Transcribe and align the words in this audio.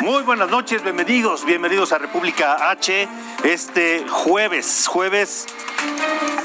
Muy 0.00 0.22
buenas 0.22 0.50
noches, 0.50 0.82
bienvenidos, 0.82 1.44
bienvenidos 1.44 1.92
a 1.92 1.98
República 1.98 2.70
H, 2.70 3.08
este 3.44 4.04
jueves, 4.08 4.86
jueves, 4.88 5.46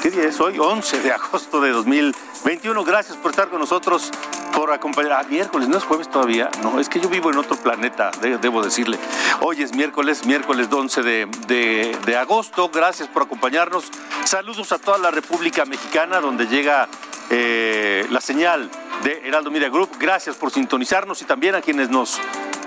¿qué 0.02 0.12
día 0.12 0.26
es 0.26 0.40
hoy? 0.40 0.60
11 0.60 1.02
de 1.02 1.12
agosto 1.12 1.60
de 1.60 1.72
2021. 1.72 2.84
Gracias 2.86 3.18
por 3.18 3.32
estar 3.32 3.50
con 3.50 3.60
nosotros, 3.60 4.12
por 4.54 4.72
acompañar. 4.72 5.14
Ah, 5.14 5.26
miércoles, 5.28 5.68
¿no 5.68 5.78
es 5.78 5.84
jueves 5.84 6.10
todavía? 6.10 6.50
No, 6.62 6.80
es 6.80 6.88
que 6.90 7.00
yo 7.02 7.10
vivo 7.10 7.32
en 7.32 7.38
otro 7.38 7.58
planeta, 7.58 8.12
de- 8.22 8.38
debo 8.38 8.64
decirle. 8.64 8.98
Hoy 9.42 9.62
es 9.62 9.74
miércoles, 9.74 10.26
miércoles 10.26 10.68
11 10.72 11.02
de, 11.02 11.26
de- 11.48 11.98
de 12.06 12.18
agosto. 12.18 12.70
Gracias 12.70 13.08
por 13.10 13.24
acompañarnos. 13.24 13.86
Saludos 14.26 14.72
a 14.72 14.78
toda 14.80 14.98
la 15.00 15.12
República 15.12 15.66
Mexicana, 15.66 16.22
donde 16.22 16.46
llega 16.48 16.88
eh, 17.30 18.06
la 18.10 18.22
señal 18.22 18.70
de 19.04 19.28
Heraldo 19.28 19.52
Media 19.52 19.70
Group. 19.70 19.90
Gracias 20.00 20.36
por 20.36 20.52
sintonizarnos 20.52 21.22
y 21.22 21.26
también 21.26 21.56
a 21.56 21.62
quienes 21.62 21.90
nos, 21.90 22.20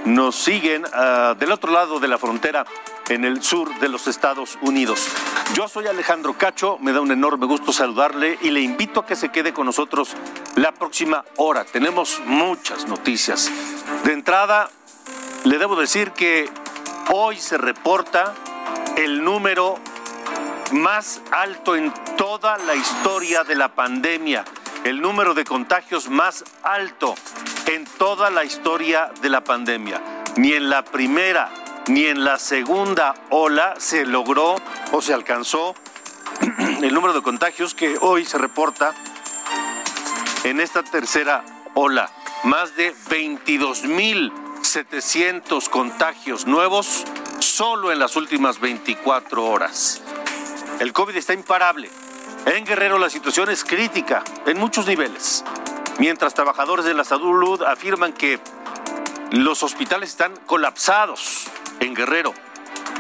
nos 0.05 0.37
siguen 0.37 0.85
ah, 0.93 1.35
del 1.39 1.53
otro 1.53 1.73
lado 1.73 2.01
de 2.01 2.09
la 2.09 2.19
frontera 2.19 2.67
en 3.09 3.25
el 3.25 3.43
sur 3.43 3.79
de 3.79 3.89
los 3.89 4.07
Estados 4.07 4.59
Unidos. 4.63 5.07
Yo 5.55 5.69
soy 5.69 5.87
Alejandro 5.87 6.37
Cacho, 6.37 6.79
me 6.81 6.93
da 6.93 7.01
un 7.01 7.11
enorme 7.11 7.47
gusto 7.47 7.73
saludarle 7.73 8.39
y 8.43 8.51
le 8.51 8.61
invito 8.61 9.01
a 9.01 9.07
que 9.07 9.17
se 9.17 9.31
quede 9.31 9.53
con 9.53 9.67
nosotros 9.67 10.15
la 10.57 10.73
próxima 10.73 11.25
hora. 11.37 11.65
Tenemos 11.65 12.21
muchas 12.27 12.87
noticias. 12.87 13.51
De 14.05 14.13
entrada, 14.13 14.71
le 15.45 15.59
debo 15.59 15.77
decir 15.77 16.13
que 16.13 16.49
hoy 17.13 17.37
se 17.37 17.59
reporta 17.59 18.35
el 18.97 19.23
número 19.25 19.79
más 20.73 21.21
alto 21.31 21.77
en 21.77 21.93
toda 22.17 22.57
la 22.59 22.75
historia 22.75 23.45
de 23.45 23.57
la 23.57 23.75
pandemia, 23.75 24.45
el 24.85 25.01
número 25.01 25.35
de 25.35 25.45
contagios 25.45 26.09
más 26.09 26.45
alto 26.63 27.15
en 27.67 27.85
toda 27.99 28.31
la 28.31 28.45
historia 28.45 29.11
de 29.21 29.29
la 29.29 29.43
pandemia. 29.43 30.01
Ni 30.37 30.53
en 30.53 30.71
la 30.71 30.85
primera 30.85 31.51
ni 31.89 32.07
en 32.07 32.25
la 32.25 32.39
segunda 32.39 33.15
ola 33.31 33.75
se 33.79 34.07
logró 34.07 34.55
o 34.93 35.03
se 35.03 35.13
alcanzó 35.13 35.75
el 36.83 36.95
número 36.95 37.13
de 37.13 37.23
contagios 37.23 37.75
que 37.75 37.99
hoy 38.01 38.25
se 38.25 38.39
reporta 38.39 38.95
en 40.45 40.61
esta 40.61 40.85
tercera 40.85 41.45
ola. 41.75 42.09
Más 42.45 42.77
de 42.77 42.95
22.700 43.11 45.69
contagios 45.69 46.47
nuevos 46.47 47.05
solo 47.41 47.91
en 47.93 47.99
las 47.99 48.17
últimas 48.17 48.61
24 48.61 49.45
horas. 49.45 50.01
El 50.81 50.93
COVID 50.93 51.17
está 51.17 51.35
imparable. 51.35 51.91
En 52.47 52.65
Guerrero 52.65 52.99
la 52.99 53.11
situación 53.11 53.51
es 53.51 53.65
crítica 53.65 54.25
en 54.47 54.59
muchos 54.59 54.87
niveles. 54.87 55.45
Mientras 55.99 56.35
trabajadores 56.35 56.85
de 56.85 56.95
la 56.95 57.05
salud 57.05 57.63
afirman 57.63 58.13
que 58.13 58.41
los 59.31 59.63
hospitales 59.63 60.11
están 60.11 60.35
colapsados 60.47 61.47
en 61.81 61.95
Guerrero. 61.95 62.35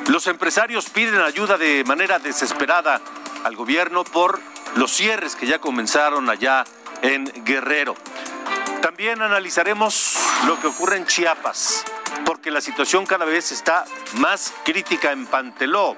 Los 0.09 0.27
empresarios 0.27 0.89
piden 0.89 1.21
ayuda 1.21 1.59
de 1.59 1.85
manera 1.85 2.19
desesperada 2.19 3.01
al 3.45 3.57
gobierno 3.57 4.05
por 4.05 4.41
los 4.77 4.93
cierres 4.93 5.37
que 5.37 5.47
ya 5.47 5.59
comenzaron 5.59 6.31
allá 6.31 6.65
en 7.03 7.27
Guerrero. 7.45 7.95
También 8.81 9.23
analizaremos 9.23 10.17
lo 10.47 10.59
que 10.59 10.69
ocurre 10.69 10.97
en 10.97 11.07
Chiapas, 11.07 11.85
porque 12.25 12.51
la 12.51 12.61
situación 12.61 13.07
cada 13.07 13.25
vez 13.25 13.53
está 13.53 13.85
más 14.15 14.53
crítica 14.65 15.13
en 15.13 15.27
Panteló, 15.27 15.97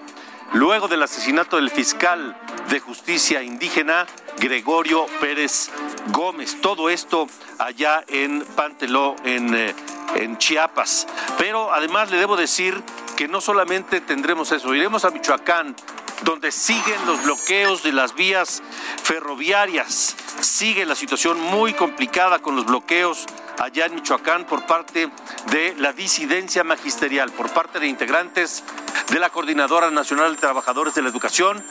luego 0.52 0.88
del 0.88 1.02
asesinato 1.02 1.56
del 1.56 1.70
fiscal 1.70 2.36
de 2.68 2.80
justicia 2.80 3.42
indígena 3.42 4.06
Gregorio 4.38 5.06
Pérez 5.20 5.70
Gómez. 6.12 6.60
Todo 6.60 6.90
esto 6.90 7.28
allá 7.58 8.04
en 8.08 8.44
Panteló, 8.56 9.16
en, 9.24 9.54
eh, 9.54 9.74
en 10.16 10.38
Chiapas. 10.38 11.06
Pero 11.38 11.72
además 11.72 12.10
le 12.10 12.18
debo 12.18 12.36
decir 12.36 12.82
que 13.16 13.28
no 13.28 13.40
solamente 13.40 14.00
tendremos 14.00 14.52
eso, 14.52 14.74
iremos 14.74 15.04
a 15.04 15.10
Michoacán, 15.10 15.74
donde 16.22 16.50
siguen 16.50 17.06
los 17.06 17.22
bloqueos 17.24 17.82
de 17.82 17.92
las 17.92 18.14
vías 18.14 18.62
ferroviarias. 19.02 20.16
Sigue 20.40 20.86
la 20.86 20.94
situación 20.94 21.40
muy 21.40 21.74
complicada 21.74 22.40
con 22.40 22.56
los 22.56 22.66
bloqueos 22.66 23.26
allá 23.58 23.86
en 23.86 23.94
Michoacán 23.94 24.44
por 24.44 24.66
parte 24.66 25.10
de 25.50 25.74
la 25.78 25.92
disidencia 25.92 26.64
magisterial, 26.64 27.30
por 27.30 27.50
parte 27.50 27.78
de 27.78 27.86
integrantes 27.86 28.64
de 29.10 29.18
la 29.18 29.30
Coordinadora 29.30 29.90
Nacional 29.90 30.34
de 30.34 30.40
Trabajadores 30.40 30.94
de 30.94 31.02
la 31.02 31.08
Educación. 31.08 31.64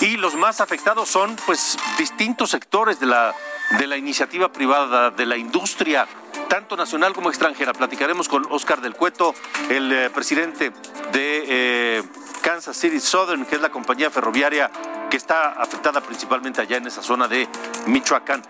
Y 0.00 0.16
los 0.16 0.34
más 0.34 0.60
afectados 0.60 1.08
son 1.08 1.36
pues 1.46 1.78
distintos 1.96 2.50
sectores 2.50 3.00
de 3.00 3.06
la, 3.06 3.34
de 3.78 3.86
la 3.86 3.96
iniciativa 3.96 4.52
privada, 4.52 5.10
de 5.10 5.24
la 5.24 5.36
industria, 5.36 6.06
tanto 6.48 6.76
nacional 6.76 7.14
como 7.14 7.30
extranjera. 7.30 7.72
Platicaremos 7.72 8.28
con 8.28 8.46
Oscar 8.50 8.80
del 8.80 8.94
Cueto, 8.94 9.34
el 9.70 9.92
eh, 9.92 10.10
presidente 10.10 10.72
de 11.12 11.44
eh, 11.46 12.02
Kansas 12.42 12.76
City 12.76 13.00
Southern, 13.00 13.46
que 13.46 13.56
es 13.56 13.62
la 13.62 13.70
compañía 13.70 14.10
ferroviaria 14.10 14.70
que 15.10 15.16
está 15.16 15.52
afectada 15.52 16.00
principalmente 16.00 16.60
allá 16.60 16.76
en 16.76 16.86
esa 16.86 17.02
zona 17.02 17.28
de 17.28 17.48
Michoacán. 17.86 18.42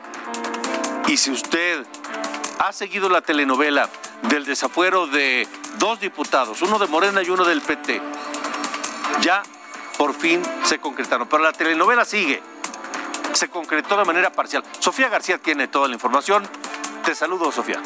Y 1.06 1.16
si 1.16 1.30
usted 1.30 1.86
ha 2.58 2.72
seguido 2.72 3.08
la 3.08 3.20
telenovela 3.20 3.88
del 4.22 4.44
desafuero 4.44 5.06
de 5.06 5.46
dos 5.78 6.00
diputados, 6.00 6.62
uno 6.62 6.78
de 6.78 6.86
Morena 6.86 7.22
y 7.22 7.28
uno 7.28 7.44
del 7.44 7.60
PT, 7.60 8.00
ya 9.20 9.42
por 9.96 10.14
fin 10.14 10.42
se 10.64 10.78
concretaron. 10.78 11.28
Pero 11.28 11.42
la 11.42 11.52
telenovela 11.52 12.04
sigue. 12.04 12.42
Se 13.32 13.48
concretó 13.48 13.96
de 13.96 14.04
manera 14.04 14.30
parcial. 14.30 14.62
Sofía 14.78 15.08
García 15.08 15.38
tiene 15.38 15.68
toda 15.68 15.88
la 15.88 15.94
información. 15.94 16.48
Te 17.04 17.14
saludo, 17.14 17.50
Sofía. 17.52 17.82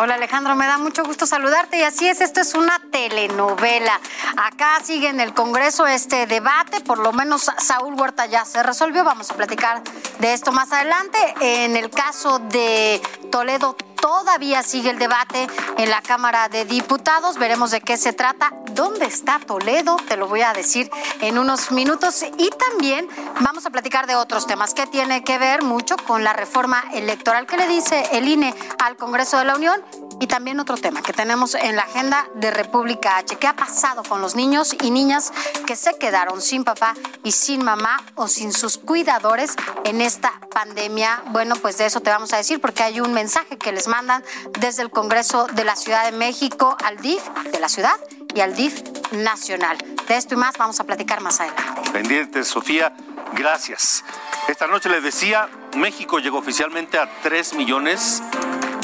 Hola 0.00 0.14
Alejandro, 0.14 0.54
me 0.54 0.64
da 0.64 0.78
mucho 0.78 1.02
gusto 1.02 1.26
saludarte 1.26 1.78
y 1.78 1.82
así 1.82 2.06
es, 2.06 2.20
esto 2.20 2.40
es 2.40 2.54
una 2.54 2.80
telenovela. 2.92 4.00
Acá 4.36 4.78
sigue 4.82 5.08
en 5.08 5.18
el 5.18 5.34
Congreso 5.34 5.88
este 5.88 6.26
debate, 6.26 6.80
por 6.80 6.98
lo 6.98 7.12
menos 7.12 7.50
Saúl 7.58 7.94
Huerta 7.94 8.26
ya 8.26 8.44
se 8.44 8.62
resolvió, 8.62 9.02
vamos 9.02 9.28
a 9.32 9.34
platicar 9.34 9.82
de 10.20 10.32
esto 10.32 10.52
más 10.52 10.72
adelante. 10.72 11.18
En 11.40 11.74
el 11.74 11.90
caso 11.90 12.38
de 12.38 13.02
Toledo 13.32 13.76
todavía 14.00 14.62
sigue 14.62 14.90
el 14.90 14.98
debate 14.98 15.46
en 15.76 15.90
la 15.90 16.02
Cámara 16.02 16.48
de 16.48 16.64
Diputados, 16.64 17.38
veremos 17.38 17.70
de 17.70 17.80
qué 17.80 17.96
se 17.96 18.12
trata, 18.12 18.52
dónde 18.72 19.06
está 19.06 19.38
Toledo, 19.40 19.96
te 20.08 20.16
lo 20.16 20.28
voy 20.28 20.42
a 20.42 20.52
decir 20.52 20.90
en 21.20 21.38
unos 21.38 21.70
minutos 21.70 22.24
y 22.36 22.50
también 22.50 23.08
vamos 23.40 23.66
a 23.66 23.70
platicar 23.70 24.06
de 24.06 24.16
otros 24.16 24.46
temas 24.46 24.74
que 24.74 24.86
tiene 24.86 25.24
que 25.24 25.38
ver 25.38 25.62
mucho 25.62 25.96
con 25.96 26.24
la 26.24 26.32
reforma 26.32 26.84
electoral 26.92 27.46
que 27.46 27.56
le 27.56 27.68
dice 27.68 28.08
el 28.12 28.28
INE 28.28 28.54
al 28.84 28.96
Congreso 28.96 29.38
de 29.38 29.44
la 29.44 29.56
Unión 29.56 29.82
y 30.20 30.26
también 30.26 30.58
otro 30.60 30.76
tema 30.76 31.02
que 31.02 31.12
tenemos 31.12 31.54
en 31.54 31.76
la 31.76 31.82
agenda 31.82 32.26
de 32.34 32.50
República 32.50 33.18
H. 33.18 33.36
¿Qué 33.36 33.46
ha 33.46 33.54
pasado 33.54 34.02
con 34.02 34.20
los 34.20 34.34
niños 34.34 34.74
y 34.82 34.90
niñas 34.90 35.32
que 35.66 35.76
se 35.76 35.96
quedaron 35.96 36.42
sin 36.42 36.64
papá 36.64 36.94
y 37.22 37.32
sin 37.32 37.64
mamá 37.64 38.02
o 38.16 38.28
sin 38.28 38.52
sus 38.52 38.78
cuidadores 38.78 39.54
en 39.84 40.00
esta 40.00 40.32
pandemia? 40.52 41.22
Bueno, 41.26 41.56
pues 41.56 41.78
de 41.78 41.86
eso 41.86 42.00
te 42.00 42.10
vamos 42.10 42.32
a 42.32 42.36
decir 42.36 42.60
porque 42.60 42.82
hay 42.82 43.00
un 43.00 43.12
mensaje 43.12 43.58
que 43.58 43.72
les 43.72 43.87
mandan 43.88 44.22
desde 44.60 44.82
el 44.82 44.90
Congreso 44.90 45.46
de 45.46 45.64
la 45.64 45.74
Ciudad 45.74 46.04
de 46.04 46.16
México 46.16 46.76
al 46.84 46.98
DIF 46.98 47.22
de 47.52 47.58
la 47.58 47.68
ciudad 47.68 47.94
y 48.34 48.40
al 48.40 48.54
DIF 48.54 48.82
nacional. 49.12 49.76
De 50.06 50.16
esto 50.16 50.34
y 50.34 50.36
más 50.36 50.56
vamos 50.56 50.78
a 50.80 50.84
platicar 50.84 51.20
más 51.20 51.40
adelante. 51.40 51.90
Pendiente, 51.92 52.44
Sofía, 52.44 52.94
gracias. 53.32 54.04
Esta 54.46 54.66
noche 54.66 54.88
les 54.88 55.02
decía, 55.02 55.48
México 55.76 56.18
llegó 56.18 56.38
oficialmente 56.38 56.98
a 56.98 57.10
3 57.22 57.54
millones 57.54 58.22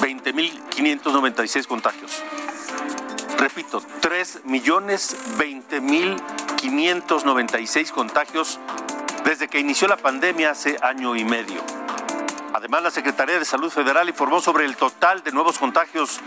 20 0.01 0.33
mil 0.33 0.62
596 0.71 1.67
contagios. 1.67 2.23
Repito, 3.39 3.83
3 4.00 4.41
millones 4.45 5.17
20 5.37 5.81
mil 5.81 6.17
596 6.57 7.93
contagios 7.93 8.59
desde 9.25 9.49
que 9.49 9.59
inició 9.59 9.89
la 9.89 9.97
pandemia 9.97 10.50
hace 10.50 10.77
año 10.83 11.17
y 11.17 11.25
medio. 11.25 11.84
Además, 12.64 12.82
la 12.82 12.90
Secretaría 12.90 13.38
de 13.38 13.44
Salud 13.44 13.70
Federal 13.70 14.08
informó 14.08 14.40
sobre 14.40 14.64
el 14.64 14.75
total 14.75 15.22
de 15.22 15.32
nuevos 15.32 15.58
contagios 15.58 16.19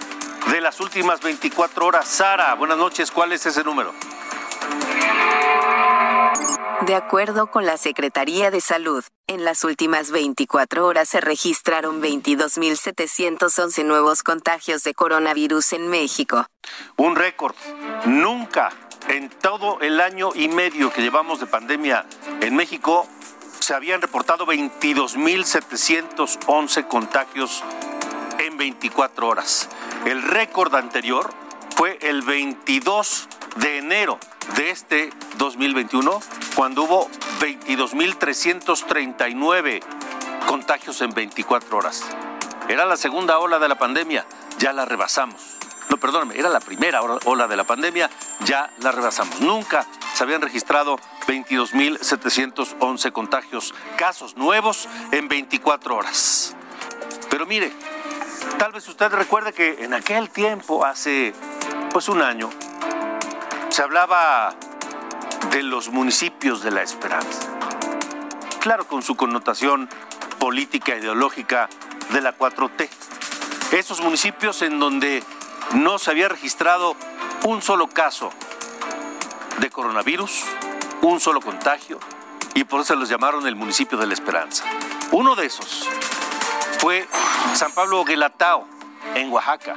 de 0.52 0.62
las 0.62 0.80
últimas 0.80 1.20
24 1.20 1.84
horas. 1.84 2.08
Sara, 2.08 2.54
buenas 2.54 2.78
noches, 2.78 3.10
¿cuál 3.10 3.32
es 3.32 3.44
ese 3.48 3.64
número? 3.64 3.92
De 6.82 6.94
acuerdo 6.94 7.50
con 7.50 7.66
la 7.66 7.78
Secretaría 7.78 8.52
de 8.52 8.62
Salud, 8.62 9.04
en 9.26 9.46
las 9.46 9.64
últimas 9.64 10.12
24 10.12 10.86
horas 10.86 11.10
se 11.10 11.22
registraron 11.22 12.04
22.711 12.04 13.84
nuevos 13.84 14.22
contagios 14.22 14.84
de 14.84 14.94
coronavirus 14.94 15.74
en 15.74 15.88
México. 15.88 16.46
Un 16.98 17.16
récord. 17.16 17.56
Nunca 18.06 18.70
en 19.08 19.30
todo 19.30 19.80
el 19.82 20.00
año 20.00 20.30
y 20.36 20.50
medio 20.50 20.92
que 20.94 21.02
llevamos 21.02 21.40
de 21.40 21.48
pandemia 21.48 22.06
en 22.42 22.56
México 22.56 23.08
se 23.68 23.76
habían 23.76 24.02
reportado 24.02 24.46
22.711 24.46 26.88
contagios 26.88 27.66
en 28.40 28.56
24 28.56 29.28
horas. 29.28 29.68
El 30.06 30.22
récord 30.22 30.74
anterior 30.74 31.30
fue 31.76 32.00
el 32.02 32.22
22 32.22 33.28
de 33.58 33.80
enero 33.80 34.20
de 34.56 34.70
este 34.70 35.10
2021, 35.38 36.22
cuando 36.56 36.84
hubo 36.84 37.10
22.339 37.42 39.82
contagios 40.46 41.02
en 41.02 41.10
24 41.10 41.78
horas. 41.78 42.06
Era 42.70 42.86
la 42.86 42.96
segunda 42.96 43.38
ola 43.38 43.60
de 43.60 43.68
la 43.68 43.78
pandemia, 43.78 44.26
ya 44.60 44.72
la 44.72 44.86
rebasamos. 44.86 45.58
No, 45.90 45.98
perdóname, 45.98 46.38
era 46.38 46.50
la 46.50 46.60
primera 46.60 47.02
ola 47.02 47.48
de 47.48 47.56
la 47.56 47.64
pandemia, 47.64 48.10
ya 48.46 48.70
la 48.80 48.92
rebasamos. 48.92 49.40
Nunca 49.42 49.86
se 50.14 50.24
habían 50.24 50.42
registrado 50.42 51.00
22.711 51.28 53.12
contagios, 53.12 53.74
casos 53.96 54.36
nuevos 54.36 54.88
en 55.12 55.28
24 55.28 55.96
horas. 55.96 56.56
Pero 57.30 57.46
mire, 57.46 57.72
tal 58.58 58.72
vez 58.72 58.88
usted 58.88 59.10
recuerde 59.12 59.54
que 59.54 59.84
en 59.84 59.94
aquel 59.94 60.30
tiempo, 60.30 60.86
hace 60.86 61.34
pues 61.92 62.10
un 62.10 62.22
año, 62.22 62.50
se 63.70 63.82
hablaba 63.82 64.54
de 65.52 65.64
los 65.64 65.90
municipios 65.90 66.62
de 66.64 66.72
la 66.72 66.82
esperanza. 66.82 67.48
Claro, 68.60 68.88
con 68.88 69.02
su 69.02 69.16
connotación 69.16 69.90
política 70.40 70.96
ideológica 70.96 71.70
de 72.12 72.22
la 72.22 72.38
4T. 72.38 72.90
Esos 73.72 74.02
municipios 74.02 74.62
en 74.62 74.80
donde 74.80 75.24
no 75.74 76.00
se 76.00 76.12
había 76.12 76.30
registrado 76.30 76.96
un 77.44 77.62
solo 77.62 77.88
caso 77.88 78.32
de 79.60 79.70
coronavirus, 79.70 80.44
un 81.02 81.20
solo 81.20 81.42
contagio, 81.42 82.00
y 82.54 82.64
por 82.64 82.82
eso 82.82 82.96
los 82.96 83.10
llamaron 83.10 83.48
el 83.48 83.56
municipio 83.56 83.98
de 83.98 84.08
la 84.08 84.14
esperanza. 84.14 84.64
Uno 85.12 85.36
de 85.36 85.46
esos 85.46 85.88
fue 86.80 87.08
San 87.54 87.72
Pablo 87.72 88.04
Guelatao, 88.04 88.68
en 89.16 89.32
Oaxaca, 89.32 89.76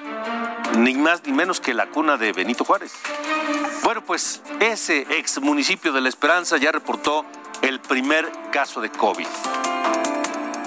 ni 0.76 0.94
más 0.94 1.24
ni 1.24 1.32
menos 1.32 1.60
que 1.60 1.74
la 1.74 1.86
cuna 1.86 2.16
de 2.16 2.32
Benito 2.32 2.64
Juárez. 2.64 2.92
Bueno, 3.82 4.02
pues 4.04 4.42
ese 4.60 5.06
ex 5.10 5.40
municipio 5.40 5.92
de 5.92 6.00
La 6.00 6.08
Esperanza 6.08 6.56
ya 6.58 6.72
reportó 6.72 7.24
el 7.62 7.80
primer 7.80 8.30
caso 8.50 8.80
de 8.80 8.90
COVID. 8.90 9.26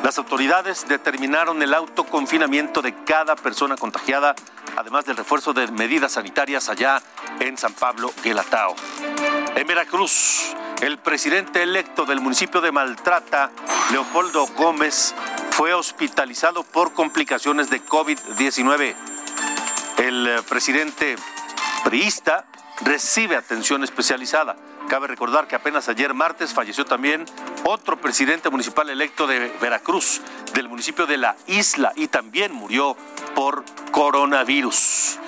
Las 0.04 0.18
autoridades 0.18 0.88
determinaron 0.88 1.62
el 1.62 1.74
autoconfinamiento 1.74 2.82
de 2.82 2.94
cada 3.06 3.36
persona 3.36 3.78
contagiada, 3.78 4.36
además 4.76 5.06
del 5.06 5.18
refuerzo 5.18 5.54
de 5.54 5.68
medidas 5.72 6.14
sanitarias 6.14 6.70
allá 6.70 7.02
en 7.40 7.58
San 7.58 7.74
Pablo, 7.74 8.14
Guelatao. 8.24 8.76
En 9.56 9.68
Veracruz, 9.68 10.56
el 10.82 10.98
presidente 10.98 11.64
electo 11.64 12.06
del 12.06 12.22
municipio 12.22 12.62
de 12.62 12.72
Maltrata, 12.72 13.52
Leopoldo 13.92 14.48
Gómez, 14.56 15.14
fue 15.52 15.74
hospitalizado 15.74 16.64
por 16.64 16.94
complicaciones 16.94 17.70
de 17.70 17.84
COVID-19. 17.84 18.96
El 19.98 20.28
eh, 20.28 20.42
presidente 20.48 21.16
priista 21.84 22.46
recibe 22.82 23.36
atención 23.36 23.84
especializada. 23.84 24.56
Cabe 24.90 25.08
recordar 25.08 25.48
que 25.48 25.56
apenas 25.56 25.90
ayer 25.90 26.14
martes 26.14 26.54
falleció 26.54 26.86
también 26.86 27.26
otro 27.64 28.00
presidente 28.00 28.50
municipal 28.50 28.90
electo 28.90 29.26
de 29.26 29.52
Veracruz, 29.62 30.22
del 30.54 30.70
municipio 30.70 31.06
de 31.06 31.18
La 31.18 31.36
Isla, 31.48 31.94
y 31.96 32.08
también 32.08 32.54
murió 32.54 32.96
por 33.34 33.64
coronavirus. 33.92 35.20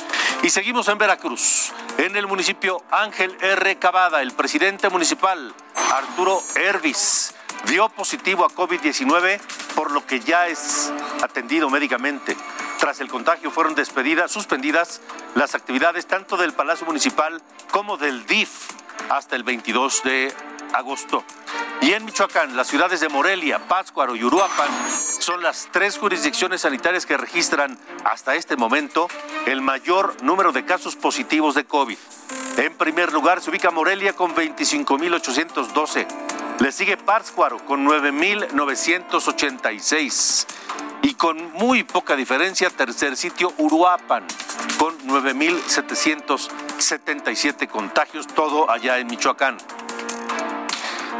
Y 0.43 0.49
seguimos 0.49 0.87
en 0.89 0.97
Veracruz, 0.97 1.71
en 1.97 2.15
el 2.15 2.27
municipio 2.27 2.83
Ángel 2.91 3.35
R. 3.41 3.77
Cavada, 3.77 4.21
el 4.21 4.33
presidente 4.33 4.89
municipal 4.89 5.53
Arturo 5.91 6.39
Hervis 6.55 7.33
dio 7.65 7.89
positivo 7.89 8.45
a 8.45 8.49
COVID-19, 8.49 9.39
por 9.73 9.91
lo 9.91 10.05
que 10.05 10.19
ya 10.19 10.47
es 10.47 10.91
atendido 11.23 11.69
médicamente. 11.69 12.37
Tras 12.79 12.99
el 12.99 13.07
contagio 13.07 13.49
fueron 13.49 13.73
despedidas, 13.73 14.31
suspendidas 14.31 15.01
las 15.33 15.55
actividades 15.55 16.05
tanto 16.05 16.37
del 16.37 16.53
Palacio 16.53 16.85
Municipal 16.85 17.41
como 17.71 17.97
del 17.97 18.25
DIF 18.27 18.84
hasta 19.09 19.35
el 19.35 19.43
22 19.43 20.03
de 20.03 20.33
agosto. 20.73 21.23
Y 21.81 21.93
en 21.93 22.05
Michoacán, 22.05 22.55
las 22.55 22.67
ciudades 22.67 22.99
de 22.99 23.09
Morelia, 23.09 23.59
Pátzcuaro 23.67 24.15
y 24.15 24.23
Uruapan 24.23 24.69
son 25.19 25.43
las 25.43 25.67
tres 25.71 25.97
jurisdicciones 25.97 26.61
sanitarias 26.61 27.05
que 27.05 27.17
registran 27.17 27.77
hasta 28.03 28.35
este 28.35 28.55
momento 28.55 29.07
el 29.45 29.61
mayor 29.61 30.15
número 30.23 30.51
de 30.51 30.65
casos 30.65 30.95
positivos 30.95 31.53
de 31.55 31.65
COVID. 31.65 31.97
En 32.57 32.73
primer 32.75 33.13
lugar 33.13 33.41
se 33.41 33.49
ubica 33.49 33.71
Morelia 33.71 34.13
con 34.13 34.33
25.812. 34.33 36.07
Le 36.59 36.71
sigue 36.71 36.97
Pátzcuaro 36.97 37.63
con 37.65 37.85
9.986 37.85 40.45
y 41.03 41.13
con 41.13 41.51
muy 41.53 41.83
poca 41.83 42.15
diferencia 42.15 42.69
tercer 42.69 43.17
sitio 43.17 43.53
Uruapan 43.57 44.25
con 44.85 44.93
9.777 45.07 47.67
contagios, 47.67 48.27
todo 48.27 48.69
allá 48.69 48.99
en 48.99 49.07
Michoacán. 49.07 49.57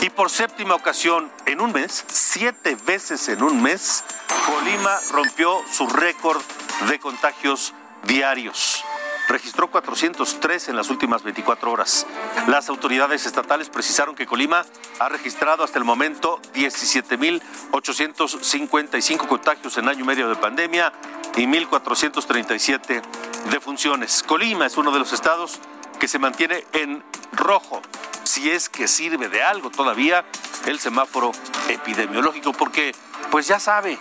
Y 0.01 0.11
por 0.11 0.29
séptima 0.29 0.75
ocasión 0.75 1.31
en 1.47 1.61
un 1.61 1.71
mes, 1.71 2.05
siete 2.07 2.77
veces 2.85 3.27
en 3.27 3.41
un 3.41 3.63
mes, 3.63 4.03
Colima 4.45 4.99
rompió 5.11 5.63
su 5.71 5.87
récord 5.87 6.43
de 6.87 6.99
contagios 6.99 7.73
diarios 8.03 8.85
registró 9.27 9.69
403 9.69 10.69
en 10.69 10.75
las 10.75 10.89
últimas 10.89 11.21
24 11.23 11.71
horas. 11.71 12.05
Las 12.47 12.69
autoridades 12.69 13.25
estatales 13.25 13.69
precisaron 13.69 14.15
que 14.15 14.25
Colima 14.25 14.65
ha 14.99 15.09
registrado 15.09 15.63
hasta 15.63 15.77
el 15.79 15.85
momento 15.85 16.41
17.855 16.53 19.27
contagios 19.27 19.77
en 19.77 19.87
año 19.89 20.01
y 20.01 20.07
medio 20.07 20.29
de 20.29 20.35
pandemia 20.35 20.93
y 21.35 21.45
1.437 21.45 23.01
defunciones. 23.49 24.23
Colima 24.23 24.65
es 24.65 24.77
uno 24.77 24.91
de 24.91 24.99
los 24.99 25.11
estados 25.13 25.59
que 25.99 26.07
se 26.07 26.17
mantiene 26.19 26.65
en 26.73 27.03
rojo, 27.31 27.81
si 28.23 28.49
es 28.49 28.69
que 28.69 28.87
sirve 28.87 29.29
de 29.29 29.43
algo 29.43 29.69
todavía 29.69 30.25
el 30.65 30.79
semáforo 30.79 31.31
epidemiológico, 31.69 32.53
porque 32.53 32.95
pues 33.31 33.47
ya 33.47 33.59
sabe, 33.59 33.99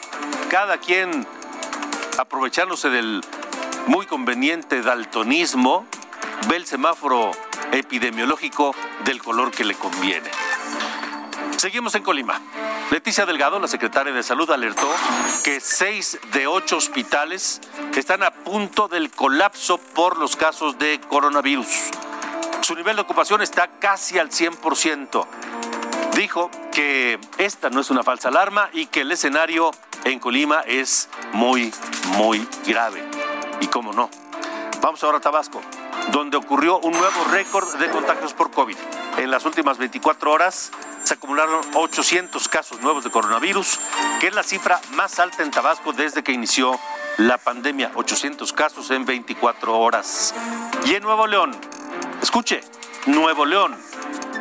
cada 0.50 0.78
quien 0.78 1.26
aprovechándose 2.18 2.90
del 2.90 3.22
muy 3.86 4.06
conveniente 4.06 4.82
daltonismo, 4.82 5.86
ve 6.48 6.56
el 6.56 6.66
semáforo 6.66 7.30
epidemiológico 7.72 8.74
del 9.04 9.22
color 9.22 9.50
que 9.50 9.64
le 9.64 9.74
conviene. 9.74 10.30
Seguimos 11.56 11.94
en 11.94 12.02
Colima. 12.02 12.40
Leticia 12.90 13.26
Delgado, 13.26 13.58
la 13.58 13.68
secretaria 13.68 14.12
de 14.12 14.22
Salud, 14.22 14.50
alertó 14.50 14.88
que 15.42 15.60
seis 15.60 16.18
de 16.32 16.46
ocho 16.46 16.76
hospitales 16.76 17.60
están 17.96 18.22
a 18.22 18.30
punto 18.30 18.88
del 18.88 19.10
colapso 19.10 19.78
por 19.78 20.18
los 20.18 20.36
casos 20.36 20.78
de 20.78 21.00
coronavirus. 21.08 21.68
Su 22.60 22.74
nivel 22.74 22.96
de 22.96 23.02
ocupación 23.02 23.42
está 23.42 23.68
casi 23.78 24.18
al 24.18 24.30
100%. 24.30 25.26
Dijo 26.16 26.50
que 26.72 27.18
esta 27.38 27.70
no 27.70 27.80
es 27.80 27.90
una 27.90 28.02
falsa 28.02 28.28
alarma 28.28 28.68
y 28.72 28.86
que 28.86 29.02
el 29.02 29.12
escenario 29.12 29.70
en 30.04 30.18
Colima 30.18 30.60
es 30.66 31.08
muy, 31.32 31.72
muy 32.16 32.46
grave. 32.66 33.13
Y 33.60 33.66
cómo 33.68 33.92
no. 33.92 34.10
Vamos 34.80 35.02
ahora 35.02 35.18
a 35.18 35.20
Tabasco, 35.20 35.62
donde 36.12 36.36
ocurrió 36.36 36.78
un 36.78 36.92
nuevo 36.92 37.24
récord 37.30 37.76
de 37.76 37.88
contagios 37.88 38.34
por 38.34 38.50
COVID. 38.50 38.76
En 39.16 39.30
las 39.30 39.46
últimas 39.46 39.78
24 39.78 40.30
horas 40.30 40.70
se 41.04 41.14
acumularon 41.14 41.60
800 41.74 42.48
casos 42.48 42.80
nuevos 42.80 43.04
de 43.04 43.10
coronavirus, 43.10 43.78
que 44.20 44.26
es 44.26 44.34
la 44.34 44.42
cifra 44.42 44.80
más 44.92 45.18
alta 45.18 45.42
en 45.42 45.50
Tabasco 45.50 45.92
desde 45.92 46.22
que 46.22 46.32
inició 46.32 46.78
la 47.16 47.38
pandemia. 47.38 47.92
800 47.94 48.52
casos 48.52 48.90
en 48.90 49.04
24 49.04 49.78
horas. 49.78 50.34
Y 50.86 50.94
en 50.94 51.02
Nuevo 51.02 51.26
León, 51.26 51.56
escuche, 52.20 52.62
Nuevo 53.06 53.44
León, 53.44 53.76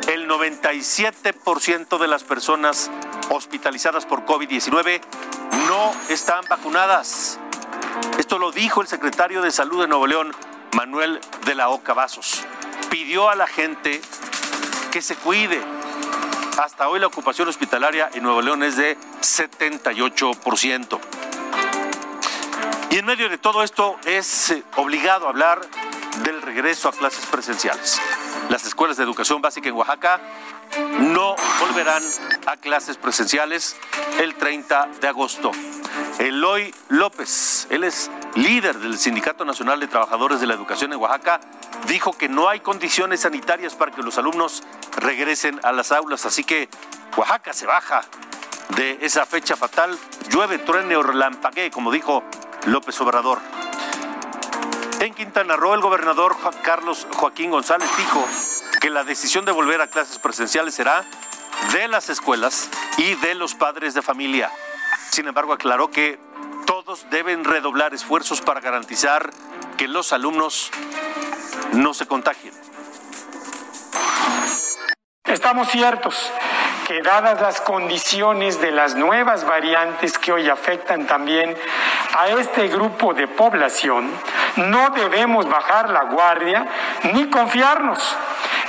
el 0.08 0.28
97% 0.28 1.98
de 1.98 2.08
las 2.08 2.24
personas 2.24 2.90
hospitalizadas 3.30 4.06
por 4.06 4.24
COVID-19 4.24 5.00
no 5.68 5.92
están 6.08 6.44
vacunadas. 6.48 7.38
Esto 8.18 8.38
lo 8.38 8.52
dijo 8.52 8.80
el 8.80 8.88
secretario 8.88 9.42
de 9.42 9.50
Salud 9.50 9.80
de 9.80 9.88
Nuevo 9.88 10.06
León, 10.06 10.32
Manuel 10.72 11.20
de 11.44 11.54
la 11.54 11.68
Oca 11.68 11.94
Vasos. 11.94 12.44
Pidió 12.90 13.28
a 13.28 13.34
la 13.34 13.46
gente 13.46 14.00
que 14.90 15.02
se 15.02 15.16
cuide. 15.16 15.60
Hasta 16.62 16.88
hoy 16.88 17.00
la 17.00 17.08
ocupación 17.08 17.48
hospitalaria 17.48 18.10
en 18.14 18.22
Nuevo 18.22 18.40
León 18.42 18.62
es 18.62 18.76
de 18.76 18.96
78%. 19.20 21.00
Y 22.90 22.98
en 22.98 23.06
medio 23.06 23.28
de 23.28 23.38
todo 23.38 23.64
esto 23.64 23.96
es 24.04 24.50
eh, 24.50 24.62
obligado 24.76 25.26
hablar 25.26 25.60
del 26.22 26.40
regreso 26.42 26.88
a 26.88 26.92
clases 26.92 27.26
presenciales. 27.26 28.00
Las 28.50 28.64
escuelas 28.66 28.96
de 28.96 29.02
educación 29.02 29.42
básica 29.42 29.68
en 29.68 29.74
Oaxaca 29.74 30.20
no 30.98 31.34
volverán 31.58 32.02
a 32.46 32.56
clases 32.56 32.96
presenciales 32.96 33.76
el 34.20 34.36
30 34.36 34.90
de 35.00 35.08
agosto. 35.08 35.50
Eloy 36.18 36.74
López, 36.88 37.66
él 37.70 37.84
es 37.84 38.10
líder 38.34 38.78
del 38.78 38.98
Sindicato 38.98 39.44
Nacional 39.44 39.80
de 39.80 39.88
Trabajadores 39.88 40.40
de 40.40 40.46
la 40.46 40.54
Educación 40.54 40.92
en 40.92 41.00
Oaxaca, 41.00 41.40
dijo 41.88 42.12
que 42.12 42.28
no 42.28 42.48
hay 42.48 42.60
condiciones 42.60 43.20
sanitarias 43.20 43.74
para 43.74 43.92
que 43.92 44.02
los 44.02 44.18
alumnos 44.18 44.62
regresen 44.96 45.60
a 45.62 45.72
las 45.72 45.92
aulas, 45.92 46.24
así 46.26 46.44
que 46.44 46.68
Oaxaca 47.16 47.52
se 47.52 47.66
baja 47.66 48.02
de 48.76 48.98
esa 49.02 49.26
fecha 49.26 49.56
fatal, 49.56 49.98
llueve, 50.30 50.58
truene 50.58 50.96
o 50.96 51.02
relampaguee, 51.02 51.70
como 51.70 51.90
dijo 51.90 52.22
López 52.66 53.00
Obrador. 53.00 53.38
En 55.00 55.12
Quintana 55.12 55.56
Roo, 55.56 55.74
el 55.74 55.80
gobernador 55.80 56.36
Carlos 56.62 57.06
Joaquín 57.16 57.50
González 57.50 57.90
dijo 57.98 58.26
que 58.80 58.88
la 58.88 59.04
decisión 59.04 59.44
de 59.44 59.52
volver 59.52 59.80
a 59.80 59.86
clases 59.88 60.18
presenciales 60.18 60.74
será 60.74 61.04
de 61.72 61.88
las 61.88 62.08
escuelas 62.08 62.70
y 62.96 63.14
de 63.16 63.34
los 63.34 63.54
padres 63.54 63.94
de 63.94 64.02
familia. 64.02 64.50
Sin 65.14 65.28
embargo, 65.28 65.52
aclaró 65.52 65.92
que 65.92 66.18
todos 66.66 67.08
deben 67.08 67.44
redoblar 67.44 67.94
esfuerzos 67.94 68.40
para 68.40 68.58
garantizar 68.58 69.30
que 69.76 69.86
los 69.86 70.12
alumnos 70.12 70.72
no 71.72 71.94
se 71.94 72.04
contagien. 72.08 72.52
Estamos 75.22 75.68
ciertos 75.68 76.32
que 76.88 77.00
dadas 77.00 77.40
las 77.40 77.60
condiciones 77.60 78.60
de 78.60 78.72
las 78.72 78.96
nuevas 78.96 79.46
variantes 79.46 80.18
que 80.18 80.32
hoy 80.32 80.48
afectan 80.48 81.06
también 81.06 81.56
a 82.18 82.30
este 82.30 82.66
grupo 82.66 83.14
de 83.14 83.28
población, 83.28 84.10
no 84.56 84.90
debemos 84.90 85.48
bajar 85.48 85.90
la 85.90 86.06
guardia 86.06 86.66
ni 87.12 87.30
confiarnos 87.30 88.16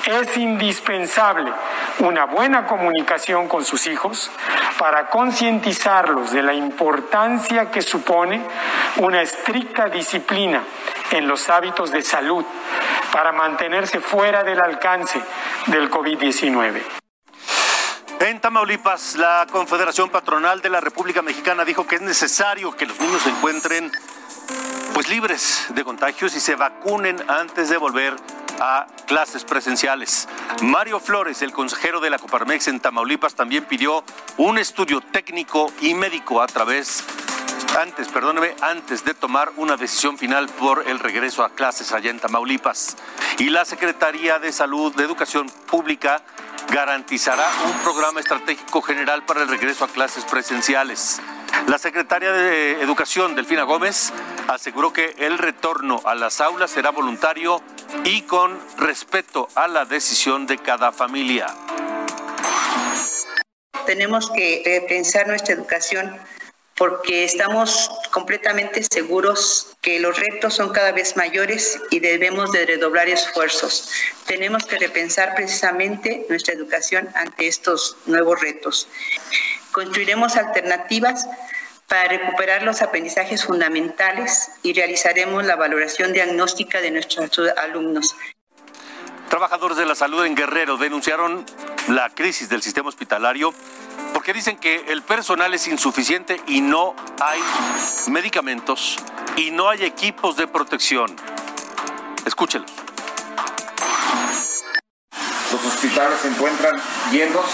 es 0.05 0.37
indispensable 0.37 1.51
una 1.99 2.25
buena 2.25 2.67
comunicación 2.67 3.47
con 3.47 3.65
sus 3.65 3.87
hijos 3.87 4.29
para 4.77 5.09
concientizarlos 5.09 6.31
de 6.31 6.43
la 6.43 6.53
importancia 6.53 7.71
que 7.71 7.81
supone 7.81 8.41
una 8.97 9.21
estricta 9.21 9.89
disciplina 9.89 10.63
en 11.11 11.27
los 11.27 11.49
hábitos 11.49 11.91
de 11.91 12.01
salud 12.01 12.45
para 13.11 13.31
mantenerse 13.31 13.99
fuera 13.99 14.43
del 14.43 14.59
alcance 14.59 15.21
del 15.67 15.89
COVID-19. 15.89 16.81
En 18.19 18.41
Tamaulipas, 18.41 19.15
la 19.17 19.45
Confederación 19.51 20.09
Patronal 20.09 20.61
de 20.61 20.69
la 20.69 20.81
República 20.81 21.21
Mexicana 21.21 21.65
dijo 21.65 21.85
que 21.85 21.95
es 21.95 22.01
necesario 22.01 22.75
que 22.75 22.85
los 22.85 22.99
niños 22.99 23.21
se 23.21 23.29
encuentren 23.29 23.91
pues 24.93 25.09
libres 25.09 25.65
de 25.69 25.83
contagios 25.83 26.35
y 26.35 26.39
se 26.39 26.55
vacunen 26.55 27.17
antes 27.29 27.69
de 27.69 27.77
volver 27.77 28.13
a 28.13 28.44
clases 29.05 29.43
presenciales. 29.43 30.27
Mario 30.61 30.99
Flores, 30.99 31.41
el 31.41 31.51
consejero 31.51 31.99
de 31.99 32.09
la 32.09 32.19
Coparmex 32.19 32.67
en 32.67 32.79
Tamaulipas, 32.79 33.35
también 33.35 33.65
pidió 33.65 34.03
un 34.37 34.57
estudio 34.57 35.01
técnico 35.01 35.71
y 35.81 35.93
médico 35.93 36.41
a 36.41 36.47
través 36.47 37.03
antes, 37.79 38.07
perdóneme, 38.07 38.55
antes 38.61 39.03
de 39.03 39.13
tomar 39.13 39.51
una 39.57 39.75
decisión 39.75 40.17
final 40.17 40.47
por 40.47 40.87
el 40.87 40.97
regreso 40.97 41.43
a 41.43 41.49
clases 41.49 41.91
allá 41.91 42.09
en 42.09 42.19
Tamaulipas. 42.19 42.95
Y 43.37 43.49
la 43.49 43.65
Secretaría 43.65 44.39
de 44.39 44.53
Salud 44.53 44.95
de 44.95 45.03
Educación 45.03 45.49
Pública 45.67 46.23
garantizará 46.69 47.47
un 47.65 47.73
programa 47.83 48.19
estratégico 48.19 48.81
general 48.81 49.23
para 49.25 49.43
el 49.43 49.47
regreso 49.47 49.85
a 49.85 49.87
clases 49.87 50.25
presenciales. 50.25 51.21
La 51.67 51.77
secretaria 51.77 52.31
de 52.31 52.81
Educación, 52.81 53.35
Delfina 53.35 53.63
Gómez, 53.63 54.11
aseguró 54.47 54.93
que 54.93 55.15
el 55.17 55.37
retorno 55.37 56.01
a 56.05 56.15
las 56.15 56.41
aulas 56.41 56.71
será 56.71 56.91
voluntario 56.91 57.61
y 58.03 58.21
con 58.23 58.59
respeto 58.77 59.47
a 59.55 59.67
la 59.67 59.85
decisión 59.85 60.47
de 60.47 60.57
cada 60.57 60.91
familia. 60.91 61.47
Tenemos 63.85 64.31
que 64.31 64.85
pensar 64.87 65.27
nuestra 65.27 65.53
educación 65.53 66.19
porque 66.77 67.23
estamos 67.23 67.89
completamente 68.11 68.83
seguros 68.83 69.75
que 69.81 69.99
los 69.99 70.19
retos 70.19 70.53
son 70.53 70.73
cada 70.73 70.91
vez 70.91 71.15
mayores 71.15 71.79
y 71.89 71.99
debemos 71.99 72.51
de 72.51 72.65
redoblar 72.65 73.07
esfuerzos. 73.07 73.89
Tenemos 74.25 74.65
que 74.65 74.77
repensar 74.77 75.35
precisamente 75.35 76.25
nuestra 76.27 76.53
educación 76.53 77.09
ante 77.15 77.47
estos 77.47 77.97
nuevos 78.05 78.41
retos. 78.41 78.89
Construiremos 79.71 80.35
alternativas 80.35 81.27
para 81.87 82.09
recuperar 82.09 82.63
los 82.63 82.81
aprendizajes 82.81 83.45
fundamentales 83.45 84.49
y 84.63 84.73
realizaremos 84.73 85.45
la 85.45 85.55
valoración 85.55 86.11
diagnóstica 86.13 86.81
de 86.81 86.91
nuestros 86.91 87.39
alumnos. 87.57 88.15
Trabajadores 89.29 89.77
de 89.77 89.85
la 89.85 89.95
salud 89.95 90.23
en 90.25 90.35
Guerrero 90.35 90.77
denunciaron 90.77 91.45
la 91.87 92.09
crisis 92.09 92.49
del 92.49 92.61
sistema 92.61 92.89
hospitalario 92.89 93.53
porque 94.13 94.33
dicen 94.33 94.57
que 94.57 94.85
el 94.87 95.01
personal 95.01 95.53
es 95.53 95.67
insuficiente 95.67 96.41
y 96.47 96.61
no 96.61 96.95
hay 97.21 97.39
medicamentos 98.09 98.97
y 99.35 99.51
no 99.51 99.69
hay 99.69 99.83
equipos 99.83 100.37
de 100.37 100.47
protección. 100.47 101.15
Escúchelos. 102.25 102.71
Los 105.51 105.65
hospitales 105.65 106.19
se 106.21 106.27
encuentran 106.29 106.81
llenos, 107.11 107.45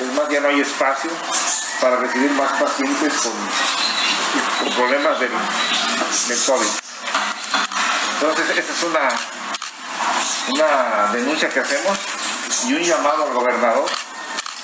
es 0.00 0.14
más, 0.14 0.28
ya 0.28 0.40
no 0.40 0.48
hay 0.48 0.60
espacio 0.60 1.10
para 1.80 1.96
recibir 1.96 2.30
más 2.32 2.50
pacientes 2.60 3.12
con, 3.14 4.74
problemas 4.74 5.20
del, 5.20 5.30
COVID. 6.46 6.66
Entonces, 8.14 8.58
esa 8.58 8.72
es 8.72 8.82
una, 8.82 9.08
una 10.50 11.10
denuncia 11.12 11.48
que 11.48 11.60
hacemos 11.60 11.98
y 12.66 12.74
un 12.74 12.82
llamado 12.82 13.24
al 13.24 13.32
gobernador 13.32 13.88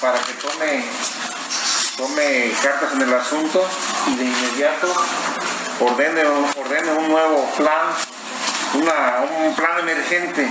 para 0.01 0.19
que 0.19 0.33
tome, 0.35 0.85
tome 1.97 2.53
cartas 2.63 2.93
en 2.95 3.03
el 3.03 3.15
asunto 3.15 3.67
y 4.09 4.17
de 4.17 4.25
inmediato 4.25 4.93
ordene, 5.81 6.25
ordene 6.25 6.93
un 6.93 7.09
nuevo 7.09 7.51
plan, 7.57 7.89
un 8.75 9.55
plan 9.55 9.79
emergente 9.81 10.51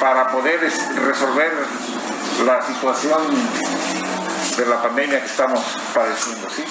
para 0.00 0.28
poder 0.28 0.60
resolver 0.96 1.52
la 2.44 2.66
situación 2.66 3.22
de 4.56 4.66
la 4.66 4.82
pandemia 4.82 5.20
que 5.20 5.26
estamos 5.26 5.60
padeciendo, 5.94 6.48
¿sí? 6.50 6.64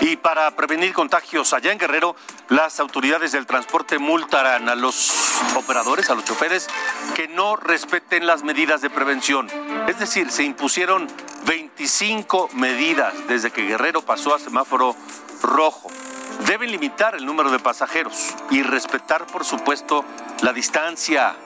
Y 0.00 0.16
para 0.16 0.50
prevenir 0.50 0.92
contagios 0.92 1.52
allá 1.52 1.70
en 1.70 1.78
Guerrero, 1.78 2.16
las 2.48 2.80
autoridades 2.80 3.30
del 3.30 3.46
transporte 3.46 4.00
multarán 4.00 4.68
a 4.68 4.74
los 4.74 5.31
operadores, 5.56 6.10
a 6.10 6.14
los 6.14 6.24
choferes, 6.24 6.68
que 7.14 7.28
no 7.28 7.56
respeten 7.56 8.26
las 8.26 8.42
medidas 8.42 8.80
de 8.80 8.90
prevención. 8.90 9.48
Es 9.88 9.98
decir, 9.98 10.30
se 10.30 10.44
impusieron 10.44 11.08
25 11.46 12.50
medidas 12.54 13.14
desde 13.28 13.50
que 13.50 13.66
Guerrero 13.66 14.02
pasó 14.02 14.34
a 14.34 14.38
semáforo 14.38 14.96
rojo. 15.42 15.88
Deben 16.46 16.70
limitar 16.70 17.14
el 17.14 17.26
número 17.26 17.50
de 17.50 17.58
pasajeros 17.58 18.34
y 18.50 18.62
respetar, 18.62 19.26
por 19.26 19.44
supuesto, 19.44 20.04
la 20.42 20.52
distancia 20.52 21.36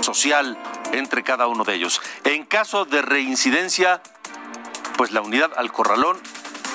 social 0.00 0.56
entre 0.92 1.22
cada 1.22 1.46
uno 1.46 1.64
de 1.64 1.74
ellos. 1.74 2.00
En 2.24 2.44
caso 2.44 2.84
de 2.84 3.02
reincidencia, 3.02 4.02
pues 4.96 5.12
la 5.12 5.20
unidad 5.20 5.52
al 5.56 5.72
corralón 5.72 6.18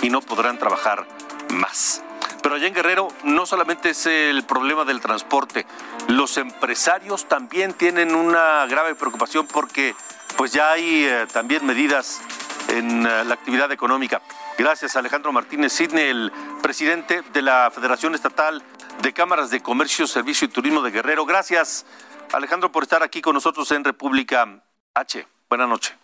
y 0.02 0.10
no 0.10 0.22
podrán 0.22 0.58
trabajar 0.58 1.06
más. 1.50 2.04
Pero 2.44 2.56
allá 2.56 2.68
en 2.68 2.74
Guerrero 2.74 3.08
no 3.24 3.46
solamente 3.46 3.92
es 3.92 4.06
el 4.06 4.44
problema 4.44 4.84
del 4.84 5.00
transporte, 5.00 5.66
los 6.10 6.38
empresarios 6.38 7.26
también 7.28 7.74
tienen 7.74 8.14
una 8.14 8.66
grave 8.68 8.96
preocupación 8.96 9.48
porque 9.48 9.96
pues 10.38 10.52
ya 10.52 10.72
hay 10.72 11.06
eh, 11.06 11.26
también 11.32 11.66
medidas 11.66 12.22
en 12.68 13.06
eh, 13.06 13.24
la 13.24 13.34
actividad 13.34 13.72
económica. 13.72 14.22
Gracias 14.58 14.96
Alejandro 14.98 15.32
Martínez 15.32 15.72
Sidney, 15.72 16.10
el 16.10 16.32
presidente 16.62 17.24
de 17.34 17.42
la 17.42 17.72
Federación 17.74 18.14
Estatal 18.14 18.62
de 19.02 19.14
Cámaras 19.14 19.50
de 19.50 19.62
Comercio, 19.62 20.06
Servicio 20.06 20.46
y 20.46 20.52
Turismo 20.52 20.82
de 20.82 20.92
Guerrero. 20.92 21.26
Gracias 21.26 21.86
Alejandro 22.34 22.72
por 22.72 22.84
estar 22.84 23.04
aquí 23.04 23.22
con 23.22 23.36
nosotros 23.36 23.72
en 23.72 23.86
República 23.86 24.62
H. 24.94 25.28
Buenas 25.50 25.70
noches. 25.70 26.03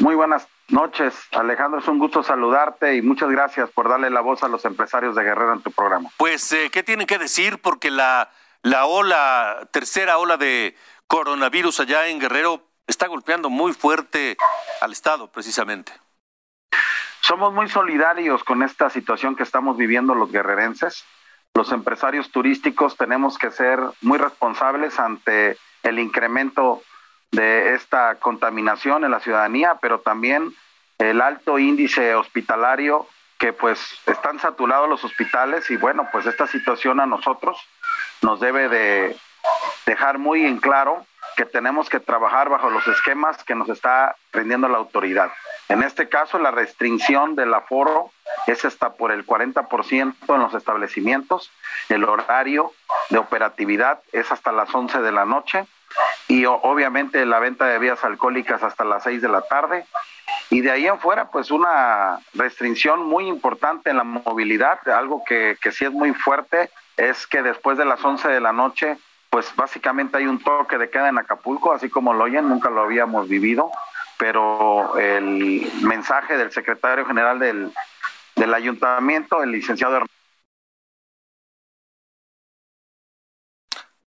Muy 0.00 0.14
buenas 0.14 0.48
noches, 0.68 1.14
Alejandro. 1.32 1.80
Es 1.80 1.88
un 1.88 1.98
gusto 1.98 2.22
saludarte 2.22 2.96
y 2.96 3.02
muchas 3.02 3.30
gracias 3.30 3.70
por 3.70 3.88
darle 3.88 4.10
la 4.10 4.20
voz 4.20 4.42
a 4.42 4.48
los 4.48 4.64
empresarios 4.64 5.14
de 5.14 5.22
Guerrero 5.22 5.52
en 5.52 5.62
tu 5.62 5.70
programa. 5.70 6.10
Pues, 6.16 6.52
eh, 6.52 6.70
¿qué 6.72 6.82
tienen 6.82 7.06
que 7.06 7.18
decir? 7.18 7.58
Porque 7.60 7.90
la, 7.90 8.30
la 8.62 8.86
ola, 8.86 9.68
tercera 9.70 10.18
ola 10.18 10.36
de 10.36 10.76
coronavirus 11.06 11.80
allá 11.80 12.08
en 12.08 12.18
Guerrero 12.18 12.62
está 12.86 13.06
golpeando 13.06 13.50
muy 13.50 13.72
fuerte 13.72 14.36
al 14.80 14.92
Estado, 14.92 15.30
precisamente. 15.30 15.92
Somos 17.20 17.54
muy 17.54 17.68
solidarios 17.68 18.44
con 18.44 18.62
esta 18.62 18.90
situación 18.90 19.36
que 19.36 19.44
estamos 19.44 19.76
viviendo 19.76 20.14
los 20.14 20.30
guerrerenses. 20.30 21.04
los 21.54 21.70
empresarios 21.72 22.30
turísticos 22.30 22.96
tenemos 22.96 23.38
que 23.38 23.50
ser 23.50 23.78
muy 24.02 24.18
responsables 24.18 24.98
ante 24.98 25.56
el 25.84 26.00
incremento 26.00 26.82
de 27.34 27.74
esta 27.74 28.16
contaminación 28.16 29.04
en 29.04 29.10
la 29.10 29.20
ciudadanía, 29.20 29.78
pero 29.80 30.00
también 30.00 30.54
el 30.98 31.20
alto 31.20 31.58
índice 31.58 32.14
hospitalario 32.14 33.06
que 33.38 33.52
pues 33.52 33.80
están 34.06 34.38
saturados 34.38 34.88
los 34.88 35.04
hospitales 35.04 35.70
y 35.70 35.76
bueno, 35.76 36.08
pues 36.12 36.26
esta 36.26 36.46
situación 36.46 37.00
a 37.00 37.06
nosotros 37.06 37.58
nos 38.22 38.40
debe 38.40 38.68
de 38.68 39.16
dejar 39.86 40.18
muy 40.18 40.46
en 40.46 40.58
claro 40.58 41.06
que 41.36 41.44
tenemos 41.44 41.88
que 41.88 42.00
trabajar 42.00 42.48
bajo 42.48 42.70
los 42.70 42.86
esquemas 42.86 43.42
que 43.44 43.54
nos 43.54 43.68
está 43.68 44.16
prendiendo 44.30 44.68
la 44.68 44.78
autoridad. 44.78 45.30
En 45.68 45.82
este 45.82 46.08
caso, 46.08 46.38
la 46.38 46.50
restricción 46.50 47.36
del 47.36 47.54
aforo 47.54 48.10
es 48.46 48.64
hasta 48.64 48.94
por 48.94 49.12
el 49.12 49.26
40% 49.26 50.14
en 50.28 50.40
los 50.40 50.54
establecimientos, 50.54 51.50
el 51.88 52.04
horario 52.04 52.72
de 53.10 53.18
operatividad 53.18 54.00
es 54.12 54.30
hasta 54.32 54.52
las 54.52 54.74
11 54.74 55.00
de 55.00 55.12
la 55.12 55.24
noche 55.24 55.66
y 56.28 56.44
obviamente 56.46 57.24
la 57.26 57.38
venta 57.38 57.66
de 57.66 57.74
bebidas 57.74 58.04
alcohólicas 58.04 58.62
hasta 58.62 58.84
las 58.84 59.02
6 59.04 59.22
de 59.22 59.28
la 59.28 59.42
tarde. 59.42 59.86
Y 60.50 60.60
de 60.60 60.70
ahí 60.70 60.86
en 60.86 60.98
fuera, 60.98 61.30
pues 61.30 61.50
una 61.50 62.18
restricción 62.34 63.04
muy 63.06 63.28
importante 63.28 63.90
en 63.90 63.96
la 63.96 64.04
movilidad, 64.04 64.86
algo 64.88 65.22
que, 65.24 65.56
que 65.60 65.72
sí 65.72 65.84
es 65.84 65.92
muy 65.92 66.12
fuerte, 66.12 66.70
es 66.96 67.26
que 67.26 67.42
después 67.42 67.78
de 67.78 67.84
las 67.84 68.02
11 68.04 68.28
de 68.28 68.40
la 68.40 68.52
noche, 68.52 68.96
pues 69.34 69.52
básicamente 69.56 70.16
hay 70.16 70.28
un 70.28 70.38
toque 70.38 70.78
de 70.78 70.88
queda 70.88 71.08
en 71.08 71.18
Acapulco, 71.18 71.72
así 71.72 71.90
como 71.90 72.14
lo 72.14 72.22
oyen, 72.22 72.48
nunca 72.48 72.70
lo 72.70 72.82
habíamos 72.82 73.28
vivido, 73.28 73.68
pero 74.16 74.96
el 74.96 75.68
mensaje 75.82 76.36
del 76.36 76.52
secretario 76.52 77.04
general 77.04 77.40
del, 77.40 77.72
del 78.36 78.54
ayuntamiento, 78.54 79.42
el 79.42 79.50
licenciado 79.50 80.06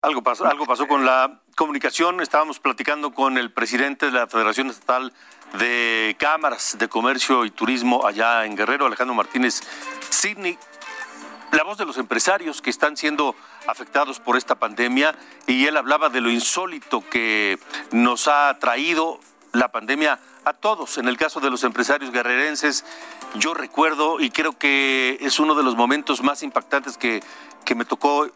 Algo 0.01 0.21
pasó, 0.21 0.47
algo 0.47 0.65
pasó 0.65 0.85
con 0.85 1.05
la 1.05 1.39
comunicación. 1.55 2.19
Estábamos 2.19 2.59
platicando 2.59 3.13
con 3.13 3.37
el 3.37 3.53
presidente 3.53 4.07
de 4.07 4.11
la 4.11 4.27
Federación 4.27 4.69
Estatal 4.69 5.13
de 5.57 6.17
Cámaras 6.19 6.75
de 6.77 6.89
Comercio 6.89 7.45
y 7.45 7.51
Turismo 7.51 8.05
allá 8.05 8.43
en 8.43 8.57
Guerrero, 8.57 8.85
Alejandro 8.85 9.15
Martínez 9.15 9.61
Sidney. 10.09 10.59
La 11.55 11.63
voz 11.63 11.77
de 11.77 11.85
los 11.85 11.97
empresarios 11.97 12.61
que 12.61 12.69
están 12.69 12.97
siendo 12.97 13.33
afectados 13.65 14.19
por 14.19 14.35
esta 14.35 14.55
pandemia 14.55 15.15
y 15.47 15.67
él 15.67 15.77
hablaba 15.77 16.09
de 16.09 16.19
lo 16.19 16.29
insólito 16.29 17.01
que 17.09 17.57
nos 17.93 18.27
ha 18.27 18.57
traído 18.59 19.21
la 19.53 19.69
pandemia 19.69 20.19
a 20.43 20.51
todos. 20.51 20.97
En 20.97 21.07
el 21.07 21.15
caso 21.15 21.39
de 21.39 21.49
los 21.49 21.63
empresarios 21.63 22.11
guerrerenses, 22.11 22.83
yo 23.35 23.53
recuerdo 23.53 24.19
y 24.19 24.31
creo 24.31 24.57
que 24.57 25.17
es 25.21 25.39
uno 25.39 25.55
de 25.55 25.63
los 25.63 25.77
momentos 25.77 26.21
más 26.21 26.43
impactantes 26.43 26.97
que, 26.97 27.23
que 27.63 27.73
me 27.73 27.85
tocó 27.85 28.29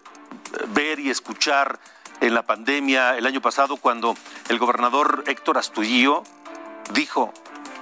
ver 0.69 1.01
y 1.01 1.09
escuchar 1.09 1.77
en 2.21 2.33
la 2.33 2.43
pandemia 2.43 3.17
el 3.17 3.25
año 3.25 3.41
pasado 3.41 3.75
cuando 3.75 4.15
el 4.47 4.59
gobernador 4.59 5.25
Héctor 5.27 5.57
Astudillo 5.57 6.23
dijo, 6.93 7.33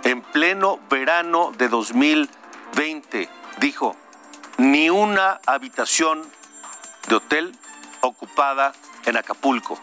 en 0.04 0.24
pleno 0.24 0.80
verano 0.90 1.54
de 1.56 1.70
2020, 1.70 3.30
dijo, 3.60 3.96
ni 4.58 4.90
una 4.90 5.40
habitación 5.46 6.24
de 7.08 7.16
hotel 7.16 7.56
ocupada 8.02 8.74
en 9.06 9.18
Acapulco. 9.18 9.80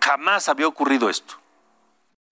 Jamás 0.00 0.48
había 0.48 0.66
ocurrido 0.66 1.08
esto. 1.08 1.34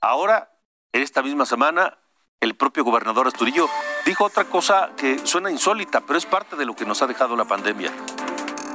Ahora, 0.00 0.50
en 0.92 1.02
esta 1.02 1.22
misma 1.22 1.46
semana, 1.46 1.96
el 2.40 2.54
propio 2.54 2.84
gobernador 2.84 3.26
Astudillo 3.26 3.68
dijo 4.04 4.24
otra 4.24 4.44
cosa 4.44 4.90
que 4.96 5.24
suena 5.26 5.50
insólita, 5.50 6.00
pero 6.00 6.18
es 6.18 6.26
parte 6.26 6.56
de 6.56 6.66
lo 6.66 6.74
que 6.74 6.84
nos 6.84 7.02
ha 7.02 7.06
dejado 7.06 7.36
la 7.36 7.44
pandemia 7.44 7.92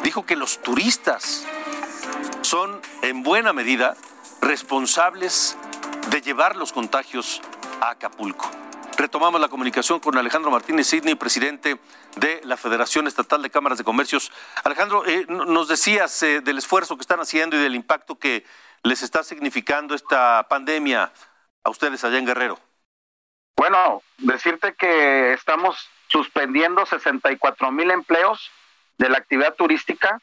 dijo 0.08 0.26
que 0.26 0.38
los 0.38 0.62
turistas 0.62 1.46
son 2.42 2.82
en 3.02 3.24
buena 3.24 3.52
medida 3.52 3.98
responsables 4.40 5.58
de 6.10 6.22
llevar 6.22 6.56
los 6.56 6.72
contagios 6.72 7.42
a 7.82 7.90
Acapulco. 7.90 8.50
Retomamos 8.98 9.40
la 9.40 9.48
comunicación 9.48 10.00
con 10.00 10.18
Alejandro 10.18 10.50
Martínez 10.50 10.88
Sidney, 10.88 11.14
presidente 11.14 11.78
de 12.16 12.42
la 12.44 12.58
Federación 12.58 13.06
Estatal 13.06 13.44
de 13.44 13.52
Cámaras 13.52 13.78
de 13.78 13.84
Comercios. 13.84 14.32
Alejandro, 14.64 15.06
eh, 15.06 15.24
nos 15.28 15.68
decías 15.68 16.24
eh, 16.24 16.42
del 16.42 16.58
esfuerzo 16.58 16.98
que 16.98 17.02
están 17.02 17.20
haciendo 17.20 17.56
y 17.56 17.60
del 17.60 17.76
impacto 17.76 18.18
que 18.18 18.44
les 18.82 19.04
está 19.04 19.24
significando 19.24 19.94
esta 19.94 20.48
pandemia 20.50 21.12
a 21.64 21.70
ustedes 21.70 22.04
allá 22.04 22.18
en 22.18 22.26
Guerrero. 22.26 22.58
Bueno, 23.56 24.02
decirte 24.18 24.74
que 24.74 25.34
estamos 25.34 25.78
suspendiendo 26.08 26.84
64 26.88 27.72
mil 27.72 27.92
empleos 27.92 28.50
de 28.98 29.10
la 29.10 29.20
actividad 29.20 29.54
turística. 29.54 30.20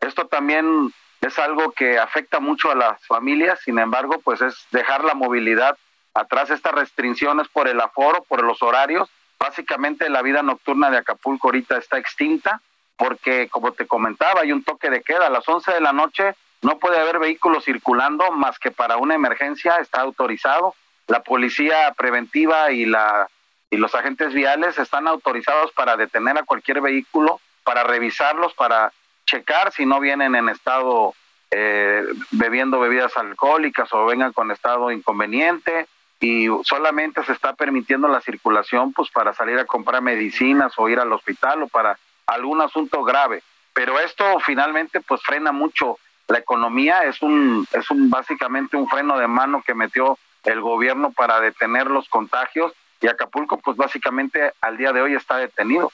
Esto 0.00 0.26
también 0.26 0.92
es 1.20 1.38
algo 1.38 1.70
que 1.70 2.00
afecta 2.00 2.40
mucho 2.40 2.72
a 2.72 2.74
las 2.74 3.06
familias, 3.06 3.60
sin 3.64 3.78
embargo, 3.78 4.20
pues 4.24 4.40
es 4.40 4.66
dejar 4.72 5.04
la 5.04 5.14
movilidad 5.14 5.78
atrás, 6.16 6.50
estas 6.50 6.72
restricciones 6.72 7.48
por 7.48 7.68
el 7.68 7.80
aforo, 7.80 8.24
por 8.24 8.42
los 8.42 8.62
horarios. 8.62 9.08
Básicamente 9.38 10.08
la 10.08 10.22
vida 10.22 10.42
nocturna 10.42 10.90
de 10.90 10.98
Acapulco 10.98 11.48
ahorita 11.48 11.76
está 11.76 11.98
extinta 11.98 12.60
porque, 12.96 13.48
como 13.48 13.72
te 13.72 13.86
comentaba, 13.86 14.40
hay 14.40 14.52
un 14.52 14.64
toque 14.64 14.88
de 14.88 15.02
queda. 15.02 15.26
A 15.26 15.30
las 15.30 15.46
11 15.46 15.72
de 15.72 15.80
la 15.80 15.92
noche 15.92 16.34
no 16.62 16.78
puede 16.78 16.98
haber 16.98 17.18
vehículos 17.18 17.64
circulando 17.64 18.30
más 18.32 18.58
que 18.58 18.70
para 18.70 18.96
una 18.96 19.14
emergencia, 19.14 19.76
está 19.76 20.00
autorizado. 20.00 20.74
La 21.06 21.22
policía 21.22 21.92
preventiva 21.96 22.72
y, 22.72 22.86
la, 22.86 23.28
y 23.70 23.76
los 23.76 23.94
agentes 23.94 24.32
viales 24.32 24.78
están 24.78 25.06
autorizados 25.06 25.70
para 25.72 25.96
detener 25.96 26.38
a 26.38 26.44
cualquier 26.44 26.80
vehículo 26.80 27.40
para 27.62 27.84
revisarlos, 27.84 28.54
para 28.54 28.92
checar 29.26 29.72
si 29.72 29.84
no 29.84 30.00
vienen 30.00 30.34
en 30.34 30.48
estado 30.48 31.14
eh, 31.50 32.02
bebiendo 32.30 32.80
bebidas 32.80 33.16
alcohólicas 33.16 33.92
o 33.92 34.06
vengan 34.06 34.32
con 34.32 34.50
estado 34.50 34.90
inconveniente 34.90 35.86
y 36.20 36.48
solamente 36.64 37.22
se 37.24 37.32
está 37.32 37.54
permitiendo 37.54 38.08
la 38.08 38.20
circulación 38.20 38.92
pues 38.92 39.10
para 39.10 39.34
salir 39.34 39.58
a 39.58 39.66
comprar 39.66 40.02
medicinas 40.02 40.72
o 40.76 40.88
ir 40.88 40.98
al 40.98 41.12
hospital 41.12 41.62
o 41.62 41.68
para 41.68 41.98
algún 42.26 42.60
asunto 42.60 43.02
grave. 43.02 43.42
Pero 43.72 44.00
esto 44.00 44.24
finalmente 44.40 45.00
pues 45.00 45.20
frena 45.22 45.52
mucho 45.52 45.98
la 46.28 46.38
economía, 46.38 47.04
es 47.04 47.22
un 47.22 47.66
es 47.72 47.90
un 47.90 48.10
básicamente 48.10 48.76
un 48.76 48.88
freno 48.88 49.18
de 49.18 49.28
mano 49.28 49.62
que 49.64 49.74
metió 49.74 50.18
el 50.44 50.60
gobierno 50.60 51.12
para 51.12 51.40
detener 51.40 51.88
los 51.88 52.08
contagios 52.08 52.72
y 53.00 53.08
Acapulco 53.08 53.58
pues 53.58 53.76
básicamente 53.76 54.52
al 54.60 54.76
día 54.76 54.92
de 54.92 55.02
hoy 55.02 55.14
está 55.14 55.36
detenido. 55.36 55.92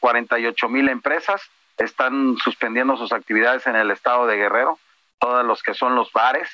48 0.00 0.66
eh, 0.66 0.68
mil 0.68 0.88
empresas 0.88 1.40
están 1.78 2.36
suspendiendo 2.42 2.96
sus 2.96 3.12
actividades 3.12 3.66
en 3.66 3.76
el 3.76 3.90
estado 3.90 4.26
de 4.26 4.36
Guerrero, 4.36 4.78
todos 5.20 5.44
los 5.44 5.62
que 5.62 5.74
son 5.74 5.94
los 5.94 6.12
bares, 6.12 6.50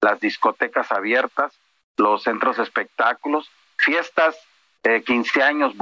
las 0.00 0.18
discotecas 0.18 0.90
abiertas, 0.90 1.52
los 1.96 2.22
centros 2.22 2.56
de 2.56 2.62
espectáculos, 2.62 3.50
fiestas, 3.76 4.36
eh, 4.82 5.02
15 5.04 5.42
años, 5.42 5.74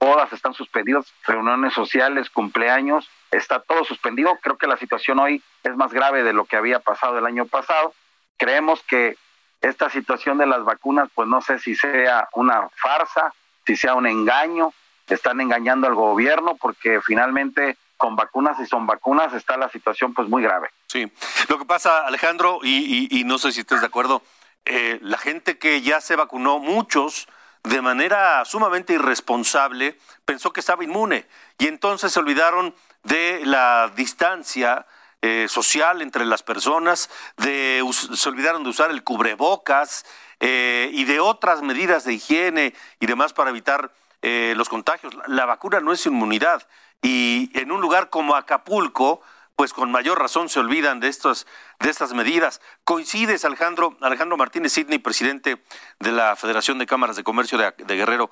bodas 0.00 0.32
están 0.32 0.54
suspendidos, 0.54 1.12
reuniones 1.26 1.74
sociales, 1.74 2.30
cumpleaños, 2.30 3.08
está 3.30 3.60
todo 3.60 3.84
suspendido. 3.84 4.38
Creo 4.42 4.56
que 4.56 4.66
la 4.66 4.76
situación 4.76 5.18
hoy 5.18 5.42
es 5.62 5.76
más 5.76 5.92
grave 5.92 6.22
de 6.22 6.32
lo 6.32 6.44
que 6.44 6.56
había 6.56 6.80
pasado 6.80 7.18
el 7.18 7.26
año 7.26 7.46
pasado. 7.46 7.92
Creemos 8.36 8.82
que 8.84 9.16
esta 9.60 9.90
situación 9.90 10.38
de 10.38 10.46
las 10.46 10.64
vacunas, 10.64 11.08
pues 11.14 11.28
no 11.28 11.40
sé 11.40 11.58
si 11.58 11.74
sea 11.74 12.28
una 12.34 12.68
farsa, 12.76 13.32
si 13.66 13.76
sea 13.76 13.94
un 13.94 14.06
engaño, 14.06 14.72
están 15.08 15.40
engañando 15.40 15.86
al 15.86 15.94
gobierno 15.94 16.56
porque 16.56 17.00
finalmente 17.00 17.76
con 17.96 18.14
vacunas 18.14 18.58
y 18.60 18.66
son 18.66 18.86
vacunas 18.86 19.32
está 19.34 19.56
la 19.56 19.68
situación 19.70 20.14
pues 20.14 20.28
muy 20.28 20.42
grave. 20.42 20.70
Sí, 20.86 21.10
lo 21.48 21.58
que 21.58 21.64
pasa 21.64 22.06
Alejandro, 22.06 22.60
y, 22.62 23.22
no 23.26 23.38
sé 23.38 23.52
si 23.52 23.60
estés 23.60 23.80
de 23.80 23.86
acuerdo, 23.86 24.22
eh, 24.64 24.98
la 25.02 25.18
gente 25.18 25.58
que 25.58 25.80
ya 25.82 26.00
se 26.00 26.16
vacunó, 26.16 26.58
muchos, 26.58 27.28
de 27.64 27.80
manera 27.80 28.44
sumamente 28.44 28.94
irresponsable, 28.94 29.98
pensó 30.24 30.52
que 30.52 30.60
estaba 30.60 30.84
inmune 30.84 31.26
y 31.58 31.66
entonces 31.66 32.12
se 32.12 32.20
olvidaron 32.20 32.74
de 33.02 33.40
la 33.44 33.90
distancia 33.96 34.86
eh, 35.22 35.46
social 35.48 36.02
entre 36.02 36.24
las 36.24 36.42
personas, 36.42 37.10
se 37.38 38.28
olvidaron 38.28 38.62
de 38.62 38.70
usar 38.70 38.90
el 38.90 39.02
cubrebocas 39.02 40.04
eh, 40.38 40.90
y 40.92 41.04
de 41.04 41.18
otras 41.18 41.62
medidas 41.62 42.04
de 42.04 42.14
higiene 42.14 42.74
y 43.00 43.06
demás 43.06 43.32
para 43.32 43.50
evitar 43.50 43.92
los 44.20 44.68
contagios. 44.68 45.16
La 45.28 45.46
vacuna 45.46 45.78
no 45.78 45.92
es 45.92 46.04
inmunidad 46.04 46.66
y 47.02 47.50
en 47.58 47.70
un 47.70 47.80
lugar 47.80 48.10
como 48.10 48.34
Acapulco, 48.34 49.22
pues 49.58 49.72
con 49.72 49.90
mayor 49.90 50.20
razón 50.20 50.48
se 50.48 50.60
olvidan 50.60 51.00
de 51.00 51.08
estas, 51.08 51.44
de 51.80 51.90
estas 51.90 52.14
medidas. 52.14 52.60
Coincides, 52.84 53.44
Alejandro, 53.44 53.96
Alejandro 54.00 54.36
Martínez 54.36 54.72
Sidney, 54.72 55.00
presidente 55.00 55.60
de 55.98 56.12
la 56.12 56.36
Federación 56.36 56.78
de 56.78 56.86
Cámaras 56.86 57.16
de 57.16 57.24
Comercio 57.24 57.58
de, 57.58 57.74
de 57.76 57.96
Guerrero. 57.96 58.30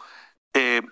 Eh, 0.54 0.82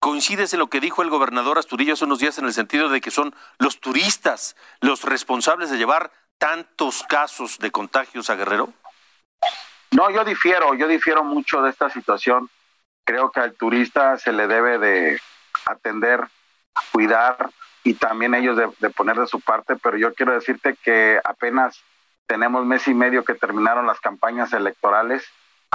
¿Coincides 0.00 0.52
en 0.52 0.58
lo 0.58 0.68
que 0.68 0.80
dijo 0.80 1.00
el 1.00 1.08
gobernador 1.08 1.58
Asturillo 1.58 1.94
hace 1.94 2.04
unos 2.04 2.18
días 2.18 2.36
en 2.36 2.44
el 2.44 2.52
sentido 2.52 2.90
de 2.90 3.00
que 3.00 3.10
son 3.10 3.34
los 3.58 3.80
turistas 3.80 4.54
los 4.82 5.02
responsables 5.02 5.70
de 5.70 5.78
llevar 5.78 6.12
tantos 6.36 7.02
casos 7.04 7.58
de 7.58 7.70
contagios 7.70 8.28
a 8.28 8.34
Guerrero? 8.34 8.70
No, 9.92 10.10
yo 10.10 10.26
difiero, 10.26 10.74
yo 10.74 10.86
difiero 10.86 11.24
mucho 11.24 11.62
de 11.62 11.70
esta 11.70 11.88
situación. 11.88 12.50
Creo 13.06 13.30
que 13.30 13.40
al 13.40 13.54
turista 13.54 14.18
se 14.18 14.30
le 14.30 14.46
debe 14.46 14.76
de 14.76 15.18
atender 15.64 16.28
cuidar 16.92 17.48
y 17.84 17.94
también 17.94 18.34
ellos 18.34 18.56
de, 18.56 18.68
de 18.80 18.90
poner 18.90 19.16
de 19.16 19.26
su 19.26 19.40
parte, 19.40 19.76
pero 19.76 19.96
yo 19.96 20.12
quiero 20.14 20.32
decirte 20.32 20.76
que 20.82 21.20
apenas 21.22 21.80
tenemos 22.26 22.64
mes 22.66 22.88
y 22.88 22.94
medio 22.94 23.24
que 23.24 23.34
terminaron 23.34 23.86
las 23.86 24.00
campañas 24.00 24.52
electorales 24.52 25.24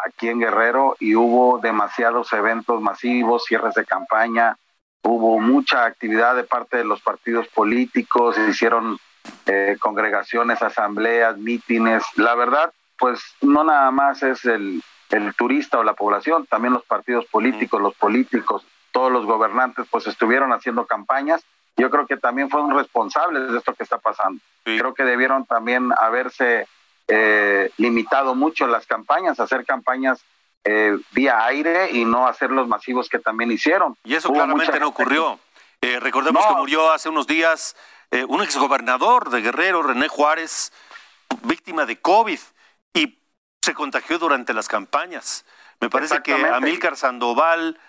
aquí 0.05 0.29
en 0.29 0.39
Guerrero 0.39 0.95
y 0.99 1.15
hubo 1.15 1.59
demasiados 1.59 2.31
eventos 2.33 2.81
masivos, 2.81 3.45
cierres 3.45 3.75
de 3.75 3.85
campaña, 3.85 4.57
hubo 5.03 5.39
mucha 5.39 5.85
actividad 5.85 6.35
de 6.35 6.43
parte 6.43 6.77
de 6.77 6.85
los 6.85 7.01
partidos 7.01 7.47
políticos, 7.49 8.35
se 8.35 8.49
hicieron 8.49 8.97
eh, 9.45 9.77
congregaciones, 9.79 10.61
asambleas, 10.61 11.37
mítines. 11.37 12.03
La 12.15 12.35
verdad, 12.35 12.71
pues 12.97 13.21
no 13.41 13.63
nada 13.63 13.91
más 13.91 14.23
es 14.23 14.45
el, 14.45 14.81
el 15.09 15.33
turista 15.35 15.79
o 15.79 15.83
la 15.83 15.93
población, 15.93 16.45
también 16.47 16.73
los 16.73 16.85
partidos 16.85 17.25
políticos, 17.25 17.81
los 17.81 17.95
políticos, 17.95 18.65
todos 18.91 19.11
los 19.11 19.25
gobernantes, 19.25 19.85
pues 19.89 20.07
estuvieron 20.07 20.51
haciendo 20.53 20.85
campañas. 20.85 21.43
Yo 21.79 21.89
creo 21.89 22.05
que 22.05 22.17
también 22.17 22.49
fueron 22.49 22.75
responsables 22.75 23.51
de 23.51 23.57
esto 23.57 23.73
que 23.73 23.83
está 23.83 23.97
pasando. 23.97 24.41
Creo 24.63 24.93
que 24.93 25.03
debieron 25.03 25.45
también 25.45 25.91
haberse 25.97 26.67
eh, 27.07 27.71
limitado 27.77 28.35
mucho 28.35 28.67
las 28.67 28.85
campañas, 28.85 29.39
hacer 29.39 29.65
campañas 29.65 30.19
eh, 30.65 30.97
vía 31.11 31.45
aire 31.45 31.89
y 31.91 32.03
no 32.03 32.27
hacer 32.27 32.51
los 32.51 32.67
masivos 32.67 33.07
que 33.07 33.17
también 33.17 33.49
hicieron. 33.51 33.95
Y 34.03 34.15
eso 34.15 34.31
claramente 34.31 34.79
no 34.79 34.89
ocurrió. 34.89 35.39
Eh, 35.81 35.99
recordemos 36.01 36.45
que 36.45 36.53
murió 36.55 36.91
hace 36.91 37.09
unos 37.09 37.25
días 37.25 37.75
un 38.27 38.41
exgobernador 38.41 39.29
de 39.29 39.41
Guerrero, 39.41 39.83
René 39.83 40.07
Juárez, 40.07 40.73
víctima 41.43 41.85
de 41.85 41.99
COVID 42.01 42.39
y 42.93 43.19
se 43.61 43.73
contagió 43.75 44.17
durante 44.17 44.53
las 44.53 44.67
campañas. 44.67 45.45
Me 45.79 45.89
parece 45.89 46.21
que 46.23 46.33
Amílcar 46.33 46.97
Sandoval 46.97 47.79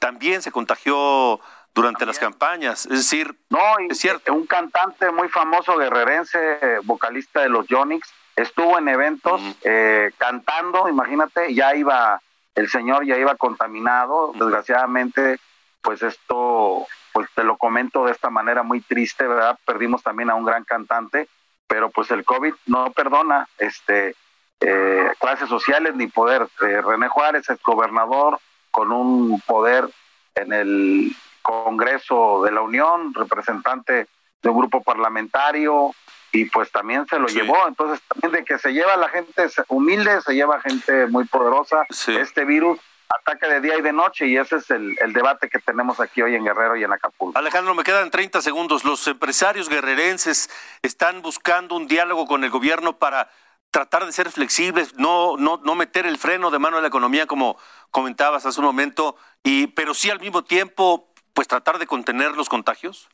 también 0.00 0.42
se 0.42 0.50
contagió 0.52 1.40
durante 1.74 2.06
las 2.06 2.18
campañas. 2.18 2.86
Es 2.86 2.98
decir, 2.98 3.34
no, 3.50 3.60
es 3.88 3.98
cierto. 3.98 4.32
Un 4.34 4.46
cantante 4.46 5.10
muy 5.10 5.28
famoso 5.28 5.76
guerrerense, 5.76 6.80
vocalista 6.84 7.40
de 7.40 7.48
los 7.48 7.66
Yonix, 7.68 8.12
estuvo 8.38 8.78
en 8.78 8.88
eventos 8.88 9.40
eh, 9.64 10.12
cantando, 10.16 10.88
imagínate, 10.88 11.54
ya 11.54 11.74
iba, 11.74 12.20
el 12.54 12.68
señor 12.68 13.04
ya 13.04 13.16
iba 13.16 13.34
contaminado, 13.36 14.32
desgraciadamente, 14.34 15.38
pues 15.82 16.02
esto, 16.02 16.86
pues 17.12 17.28
te 17.34 17.44
lo 17.44 17.56
comento 17.56 18.04
de 18.04 18.12
esta 18.12 18.30
manera 18.30 18.62
muy 18.62 18.80
triste, 18.80 19.26
¿verdad? 19.26 19.58
Perdimos 19.64 20.02
también 20.02 20.30
a 20.30 20.34
un 20.34 20.44
gran 20.44 20.64
cantante, 20.64 21.28
pero 21.66 21.90
pues 21.90 22.10
el 22.10 22.24
COVID 22.24 22.54
no 22.66 22.90
perdona, 22.92 23.48
este, 23.58 24.14
eh, 24.60 25.10
clases 25.20 25.48
sociales 25.48 25.94
ni 25.94 26.06
poder. 26.06 26.48
Eh, 26.62 26.80
René 26.80 27.08
Juárez 27.08 27.48
es 27.50 27.62
gobernador 27.62 28.38
con 28.70 28.92
un 28.92 29.40
poder 29.46 29.88
en 30.34 30.52
el 30.52 31.16
Congreso 31.42 32.42
de 32.44 32.52
la 32.52 32.60
Unión, 32.60 33.14
representante 33.14 34.06
de 34.42 34.48
un 34.48 34.58
grupo 34.58 34.82
parlamentario, 34.82 35.94
y 36.32 36.44
pues 36.46 36.70
también 36.70 37.06
se 37.06 37.18
lo 37.18 37.26
llevó. 37.28 37.66
Entonces, 37.66 38.00
también 38.08 38.32
de 38.32 38.44
que 38.44 38.58
se 38.58 38.72
lleva 38.72 38.96
la 38.96 39.08
gente 39.08 39.48
humilde, 39.68 40.20
se 40.22 40.34
lleva 40.34 40.60
gente 40.60 41.06
muy 41.06 41.24
poderosa. 41.24 41.86
Este 41.88 42.44
virus 42.44 42.78
ataca 43.08 43.48
de 43.48 43.60
día 43.60 43.78
y 43.78 43.82
de 43.82 43.92
noche 43.92 44.26
y 44.26 44.36
ese 44.36 44.56
es 44.56 44.70
el, 44.70 44.96
debate 45.12 45.48
que 45.48 45.58
tenemos 45.58 45.98
aquí 45.98 46.20
hoy 46.20 46.34
en 46.34 46.44
Guerrero 46.44 46.76
y 46.76 46.84
en 46.84 46.92
Acapulco. 46.92 47.38
Alejandro, 47.38 47.74
me 47.74 47.82
quedan 47.82 48.10
30 48.10 48.42
segundos. 48.42 48.84
Los 48.84 49.06
empresarios 49.06 49.68
guerrerenses 49.68 50.50
están 50.82 51.22
buscando 51.22 51.74
un 51.74 51.88
diálogo 51.88 52.26
con 52.26 52.44
el 52.44 52.50
gobierno 52.50 52.98
para 52.98 53.30
tratar 53.70 54.06
de 54.06 54.12
ser 54.12 54.30
flexibles, 54.30 54.94
no, 54.94 55.36
no, 55.36 55.60
no 55.62 55.74
meter 55.74 56.06
el 56.06 56.16
freno 56.16 56.50
de 56.50 56.58
mano 56.58 56.78
a 56.78 56.80
la 56.80 56.88
economía 56.88 57.26
como 57.26 57.58
comentabas 57.90 58.46
hace 58.46 58.60
un 58.60 58.66
momento, 58.66 59.16
y, 59.42 59.66
pero 59.68 59.92
sí 59.92 60.08
al 60.08 60.20
mismo 60.20 60.42
tiempo, 60.42 61.07
pues 61.38 61.46
tratar 61.46 61.78
de 61.78 61.86
contener 61.86 62.32
los 62.32 62.48
contagios. 62.48 63.08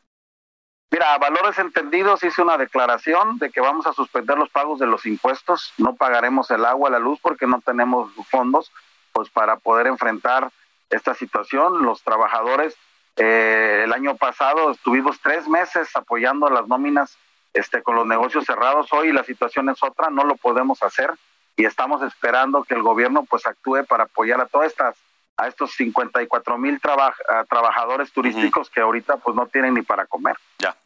Mira, 0.91 1.13
a 1.13 1.19
valores 1.19 1.59
entendidos 1.59 2.25
hice 2.25 2.41
una 2.41 2.57
declaración 2.57 3.37
de 3.37 3.51
que 3.51 3.61
vamos 3.61 3.87
a 3.87 3.93
suspender 3.93 4.39
los 4.39 4.49
pagos 4.49 4.79
de 4.79 4.87
los 4.87 5.05
impuestos, 5.05 5.75
no 5.77 5.95
pagaremos 5.95 6.51
el 6.51 6.65
agua, 6.65 6.89
la 6.89 6.99
luz 6.99 7.19
porque 7.21 7.47
no 7.47 7.61
tenemos 7.61 8.11
fondos 8.31 8.73
pues 9.13 9.29
para 9.29 9.59
poder 9.59 9.89
enfrentar 9.89 10.51
esta 10.89 11.13
situación. 11.13 11.83
Los 11.83 12.03
trabajadores 12.03 12.75
eh, 13.17 13.83
el 13.85 13.93
año 13.93 14.17
pasado 14.17 14.71
estuvimos 14.71 15.21
tres 15.21 15.47
meses 15.47 15.95
apoyando 15.95 16.49
las 16.49 16.67
nóminas 16.67 17.19
este, 17.53 17.83
con 17.83 17.95
los 17.95 18.07
negocios 18.07 18.47
cerrados. 18.47 18.91
Hoy 18.95 19.13
la 19.13 19.25
situación 19.25 19.69
es 19.69 19.83
otra, 19.83 20.09
no 20.09 20.25
lo 20.25 20.37
podemos 20.37 20.83
hacer 20.83 21.13
y 21.59 21.67
estamos 21.67 22.01
esperando 22.01 22.65
que 22.65 22.73
el 22.73 22.83
gobierno 22.83 23.27
pues 23.29 23.45
actúe 23.45 23.85
para 23.87 24.05
apoyar 24.05 24.41
a 24.41 24.47
todas 24.47 24.69
estas 24.69 24.97
a 25.37 25.49
estos 25.49 25.73
54 25.73 26.59
mil 26.59 26.81
trabajadores 26.81 28.13
turísticos 28.13 28.71
que 28.71 28.81
ahorita 28.81 29.17
pues 29.17 29.35
no 29.37 29.47
tienen 29.47 29.75
ni 29.75 29.83
para 29.83 30.07
comer. 30.07 30.37
Ya. 30.59 30.77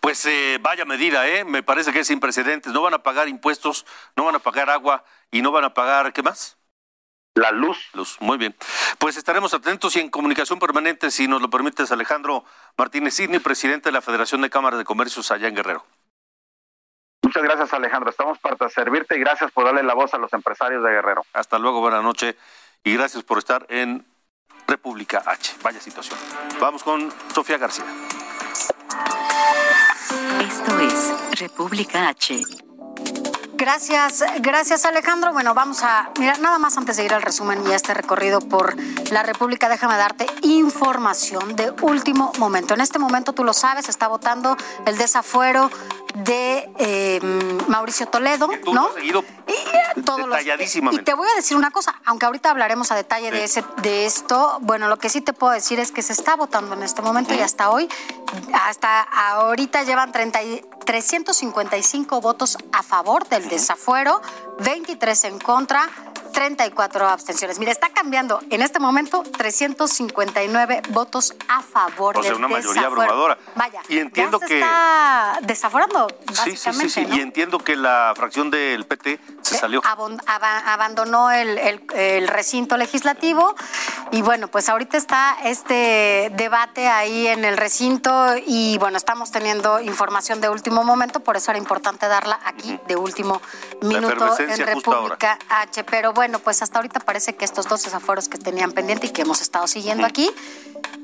Pues 0.00 0.24
eh, 0.26 0.58
vaya 0.60 0.84
medida, 0.84 1.26
¿eh? 1.28 1.44
Me 1.44 1.62
parece 1.62 1.92
que 1.92 2.00
es 2.00 2.06
sin 2.06 2.20
precedentes. 2.20 2.72
No 2.72 2.82
van 2.82 2.94
a 2.94 3.02
pagar 3.02 3.28
impuestos, 3.28 3.84
no 4.16 4.24
van 4.24 4.34
a 4.34 4.38
pagar 4.38 4.70
agua 4.70 5.04
y 5.30 5.42
no 5.42 5.50
van 5.50 5.64
a 5.64 5.74
pagar, 5.74 6.12
¿qué 6.12 6.22
más? 6.22 6.56
La 7.34 7.50
luz. 7.50 7.90
Luz, 7.92 8.16
muy 8.20 8.38
bien. 8.38 8.56
Pues 8.98 9.16
estaremos 9.16 9.54
atentos 9.54 9.94
y 9.96 10.00
en 10.00 10.10
comunicación 10.10 10.58
permanente, 10.58 11.10
si 11.10 11.28
nos 11.28 11.40
lo 11.40 11.50
permites, 11.50 11.92
Alejandro 11.92 12.44
Martínez 12.76 13.14
Sidney, 13.14 13.38
presidente 13.38 13.88
de 13.88 13.92
la 13.92 14.00
Federación 14.00 14.40
de 14.40 14.50
Cámaras 14.50 14.78
de 14.78 14.84
Comercios 14.84 15.30
allá 15.30 15.48
en 15.48 15.54
Guerrero. 15.54 15.84
Muchas 17.22 17.42
gracias, 17.42 17.72
Alejandro. 17.74 18.10
Estamos 18.10 18.38
para 18.38 18.68
servirte 18.70 19.16
y 19.16 19.20
gracias 19.20 19.52
por 19.52 19.66
darle 19.66 19.82
la 19.82 19.94
voz 19.94 20.14
a 20.14 20.18
los 20.18 20.32
empresarios 20.32 20.82
de 20.82 20.90
Guerrero. 20.90 21.22
Hasta 21.34 21.58
luego, 21.58 21.80
buena 21.80 22.00
noche 22.00 22.36
y 22.84 22.94
gracias 22.94 23.22
por 23.24 23.38
estar 23.38 23.66
en 23.68 24.04
República 24.66 25.22
H. 25.26 25.56
Vaya 25.62 25.80
situación. 25.80 26.18
Vamos 26.60 26.82
con 26.82 27.12
Sofía 27.34 27.58
García. 27.58 27.86
Esto 30.40 30.80
es 30.80 31.40
República 31.40 32.08
H. 32.08 32.67
Gracias, 33.58 34.24
gracias 34.38 34.84
Alejandro. 34.84 35.32
Bueno, 35.32 35.52
vamos 35.52 35.82
a, 35.82 36.12
mira, 36.16 36.36
nada 36.38 36.60
más 36.60 36.78
antes 36.78 36.96
de 36.96 37.04
ir 37.04 37.12
al 37.12 37.22
resumen 37.22 37.60
y 37.66 37.72
a 37.72 37.76
este 37.76 37.92
recorrido 37.92 38.38
por 38.40 38.76
la 39.10 39.24
República, 39.24 39.68
déjame 39.68 39.96
darte 39.96 40.26
información 40.42 41.56
de 41.56 41.72
último 41.82 42.30
momento. 42.38 42.74
En 42.74 42.80
este 42.80 43.00
momento, 43.00 43.32
tú 43.32 43.42
lo 43.42 43.52
sabes, 43.52 43.88
está 43.88 44.06
votando 44.06 44.56
el 44.86 44.96
desafuero 44.96 45.72
de 46.14 46.70
eh, 46.78 47.20
Mauricio 47.66 48.06
Toledo, 48.06 48.48
¿no? 48.72 48.92
seguido 48.92 49.24
y, 49.46 49.52
eh, 49.52 50.68
y 50.92 50.98
te 50.98 51.14
voy 51.14 51.28
a 51.28 51.34
decir 51.34 51.56
una 51.56 51.70
cosa, 51.70 52.00
aunque 52.04 52.26
ahorita 52.26 52.50
hablaremos 52.50 52.92
a 52.92 52.94
detalle 52.94 53.30
de 53.30 53.44
ese 53.44 53.64
de 53.82 54.06
esto, 54.06 54.58
bueno, 54.60 54.88
lo 54.88 54.98
que 54.98 55.08
sí 55.08 55.20
te 55.20 55.32
puedo 55.32 55.52
decir 55.52 55.80
es 55.80 55.90
que 55.90 56.02
se 56.02 56.12
está 56.12 56.36
votando 56.36 56.74
en 56.74 56.82
este 56.82 57.02
momento 57.02 57.34
y 57.34 57.40
hasta 57.40 57.70
hoy, 57.70 57.88
hasta 58.52 59.02
ahorita 59.02 59.82
llevan 59.82 60.12
30, 60.12 60.40
355 60.88 62.22
votos 62.22 62.56
a 62.72 62.82
favor 62.82 63.28
del 63.28 63.46
desafuero, 63.50 64.22
23 64.60 65.24
en 65.24 65.38
contra, 65.38 65.86
34 66.32 67.06
abstenciones. 67.06 67.58
Mira, 67.58 67.72
está 67.72 67.90
cambiando 67.90 68.40
en 68.48 68.62
este 68.62 68.78
momento 68.78 69.22
359 69.22 70.80
votos 70.88 71.34
a 71.46 71.60
favor 71.60 72.16
o 72.16 72.22
sea, 72.22 72.36
una 72.36 72.48
mayoría 72.48 72.86
abrumadora. 72.86 73.36
Vaya, 73.54 73.82
y 73.90 73.98
entiendo 73.98 74.40
ya 74.40 74.46
que 74.46 74.54
está 74.54 75.38
desaforando 75.42 76.06
sí, 76.32 76.56
sí, 76.56 76.72
sí, 76.72 76.88
sí. 76.88 77.04
¿no? 77.04 77.16
y 77.16 77.20
entiendo 77.20 77.58
que 77.58 77.76
la 77.76 78.14
fracción 78.16 78.50
del 78.50 78.86
PT 78.86 79.20
se 79.48 79.58
salió. 79.58 79.80
Abon, 79.84 80.20
ab, 80.26 80.42
abandonó 80.44 81.30
el, 81.30 81.58
el, 81.58 81.82
el, 81.94 82.28
recinto 82.28 82.76
legislativo 82.76 83.54
y 84.10 84.22
bueno, 84.22 84.48
pues 84.48 84.68
ahorita 84.68 84.96
está 84.96 85.36
este 85.44 86.30
debate 86.34 86.88
ahí 86.88 87.26
en 87.26 87.44
el 87.44 87.56
recinto 87.56 88.34
y 88.46 88.78
bueno, 88.78 88.96
estamos 88.96 89.30
teniendo 89.30 89.80
información 89.80 90.40
de 90.40 90.48
último 90.48 90.84
momento, 90.84 91.20
por 91.20 91.36
eso 91.36 91.50
era 91.50 91.58
importante 91.58 92.08
darla 92.08 92.38
aquí 92.44 92.78
de 92.86 92.96
último 92.96 93.40
minuto 93.82 94.36
en 94.38 94.66
República 94.66 95.38
H. 95.48 95.84
Pero 95.84 96.12
bueno, 96.12 96.38
pues 96.38 96.62
hasta 96.62 96.78
ahorita 96.78 97.00
parece 97.00 97.36
que 97.36 97.44
estos 97.44 97.66
dos 97.68 97.82
desaforos 97.84 98.28
que 98.28 98.38
tenían 98.38 98.72
pendiente 98.72 99.06
y 99.06 99.10
que 99.10 99.22
hemos 99.22 99.40
estado 99.40 99.66
siguiendo 99.66 100.06
aquí, 100.06 100.30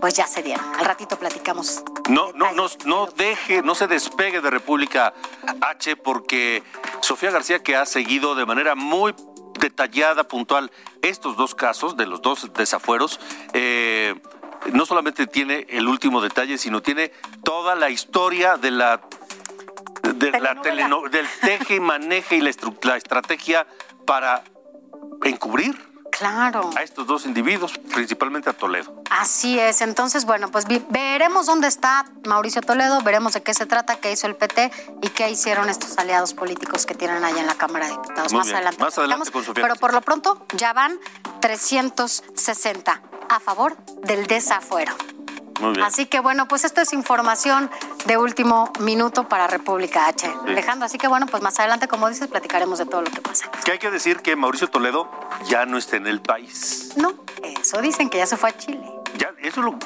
pues 0.01 0.15
ya 0.15 0.27
se 0.27 0.43
dieron. 0.43 0.65
Al 0.79 0.85
ratito 0.85 1.19
platicamos. 1.19 1.83
No, 2.09 2.33
no, 2.33 2.53
no, 2.53 2.67
no 2.85 3.07
deje, 3.07 3.63
no 3.63 3.75
se 3.75 3.87
despegue 3.87 4.41
de 4.41 4.51
República 4.51 5.15
H 5.61 5.97
porque 5.97 6.63
Sofía 7.05 7.31
García 7.31 7.63
que 7.63 7.77
ha 7.77 7.85
seguido 7.85 8.35
de 8.35 8.47
manera 8.47 8.75
muy 8.75 9.15
detallada, 9.61 10.27
puntual, 10.27 10.73
estos 11.03 11.37
dos 11.37 11.55
casos 11.55 11.99
de 11.99 12.07
los 12.07 12.23
dos 12.23 12.51
desafueros, 12.55 13.21
eh, 13.53 14.15
no 14.73 14.87
solamente 14.87 15.27
tiene 15.27 15.67
el 15.69 15.87
último 15.87 16.23
detalle, 16.23 16.57
sino 16.57 16.81
tiene 16.81 17.13
toda 17.45 17.75
la 17.75 17.91
historia 17.91 18.57
de 18.57 18.71
la 18.71 19.03
de 20.15 20.31
la 20.31 20.55
del 20.55 21.27
teje 21.43 21.77
y 21.77 21.81
maneje 21.81 22.37
y 22.37 22.41
la, 22.41 22.51
la 22.83 22.97
estrategia 22.97 23.67
para 24.07 24.43
encubrir 25.25 25.77
Claro. 26.25 26.71
a 26.75 26.83
estos 26.83 27.07
dos 27.07 27.27
individuos, 27.27 27.79
principalmente 27.93 28.49
a 28.49 28.55
Toledo. 28.55 29.03
Así 29.11 29.59
es. 29.59 29.83
Entonces, 29.83 30.25
bueno, 30.25 30.51
pues 30.51 30.65
veremos 30.89 31.45
dónde 31.45 31.69
está 31.69 32.07
Mauricio 32.27 32.63
Toledo, 32.63 33.03
veremos 33.03 33.35
de 33.35 33.43
qué 33.43 33.53
se 33.53 33.67
trata, 33.67 33.97
qué 33.97 34.11
hizo 34.11 34.27
el 34.27 34.35
PT 34.35 34.73
y 35.03 35.09
qué 35.11 35.29
hicieron 35.31 35.69
estos 35.69 35.99
aliados 35.99 36.33
políticos 36.33 36.87
que 36.87 36.95
tienen 36.95 37.23
allá 37.25 37.41
en 37.41 37.47
la 37.47 37.57
Cámara 37.57 37.87
de 37.87 37.93
Diputados. 37.93 38.33
Muy 38.33 38.39
más 38.39 38.47
bien. 38.47 38.57
adelante. 38.57 38.83
Más 38.83 38.97
adelante 38.97 39.31
con 39.31 39.45
Pero 39.53 39.77
por 39.77 39.93
lo 39.93 40.01
pronto 40.01 40.47
ya 40.57 40.73
van 40.73 40.99
360 41.41 43.03
a 43.29 43.41
favor 43.41 43.77
del 44.03 44.27
desafuero. 44.27 44.95
Así 45.83 46.07
que 46.07 46.21
bueno, 46.21 46.49
pues 46.49 46.65
esto 46.65 46.81
es 46.81 46.93
información 46.93 47.71
de 48.07 48.17
último 48.19 48.73
minuto 48.81 49.29
para 49.29 49.47
República 49.47 50.07
H. 50.09 50.31
Alejandro, 50.47 50.87
así 50.87 50.99
que 50.99 51.09
bueno, 51.09 51.27
pues 51.27 51.43
más 51.43 51.59
adelante, 51.59 51.89
como 51.89 52.09
dices, 52.09 52.29
platicaremos 52.29 52.79
de 52.79 52.87
todo 52.87 53.03
lo 53.03 53.11
que 53.11 53.21
pasa. 53.21 53.51
Que 53.65 53.73
hay 53.73 53.79
que 53.79 53.91
decir 53.91 54.21
que 54.21 54.37
Mauricio 54.37 54.69
Toledo 54.69 55.09
ya 55.47 55.65
no 55.67 55.79
está 55.79 55.97
en 55.97 56.07
el 56.07 56.21
país. 56.21 56.91
No, 56.97 57.15
eso 57.43 57.81
dicen 57.81 58.11
que 58.11 58.19
ya 58.19 58.27
se 58.27 58.37
fue 58.37 58.51
a 58.51 58.57
Chile. 58.57 58.83
Ya, 59.17 59.33
eso 59.43 59.63
lo, 59.63 59.79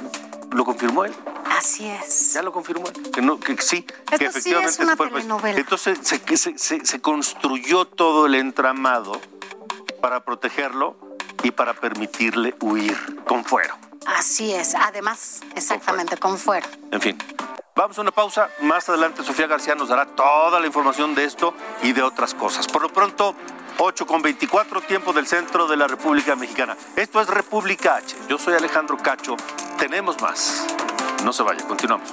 lo 0.50 0.64
confirmó 0.64 1.04
él. 1.04 1.14
Así 1.56 1.86
es. 1.86 2.32
Ya 2.32 2.42
lo 2.42 2.52
confirmó 2.52 2.86
él. 2.88 3.10
Que, 3.10 3.22
no, 3.22 3.38
que 3.38 3.56
sí, 3.60 3.82
que 3.82 4.24
efectivamente 4.24 4.72
sí 4.72 4.82
es 4.82 4.86
una 4.86 4.96
telenovela. 4.96 5.58
Entonces 5.58 5.98
se, 6.02 6.18
se, 6.36 6.58
se, 6.58 6.84
se 6.84 7.00
construyó 7.00 7.84
todo 7.84 8.26
el 8.26 8.34
entramado 8.34 9.20
para 10.00 10.24
protegerlo 10.24 10.96
y 11.42 11.50
para 11.50 11.74
permitirle 11.74 12.54
huir 12.60 12.96
con 13.24 13.44
fuero. 13.44 13.74
Así 14.16 14.52
es, 14.54 14.74
además, 14.74 15.40
exactamente, 15.54 16.16
con 16.16 16.38
fuero. 16.38 16.66
En 16.90 17.00
fin. 17.00 17.18
Vamos 17.76 17.96
a 17.96 18.00
una 18.00 18.10
pausa. 18.10 18.50
Más 18.62 18.88
adelante 18.88 19.22
Sofía 19.22 19.46
García 19.46 19.76
nos 19.76 19.88
dará 19.88 20.04
toda 20.04 20.58
la 20.58 20.66
información 20.66 21.14
de 21.14 21.24
esto 21.24 21.54
y 21.82 21.92
de 21.92 22.02
otras 22.02 22.34
cosas. 22.34 22.66
Por 22.66 22.82
lo 22.82 22.88
pronto, 22.88 23.36
8 23.78 24.06
con 24.06 24.20
24 24.20 24.80
tiempo 24.80 25.12
del 25.12 25.28
centro 25.28 25.68
de 25.68 25.76
la 25.76 25.86
República 25.86 26.34
Mexicana. 26.34 26.76
Esto 26.96 27.20
es 27.20 27.28
República 27.28 27.96
H. 27.96 28.16
Yo 28.28 28.38
soy 28.38 28.54
Alejandro 28.54 28.96
Cacho. 28.96 29.36
Tenemos 29.78 30.20
más. 30.20 30.66
No 31.22 31.32
se 31.32 31.44
vaya, 31.44 31.64
continuamos. 31.68 32.12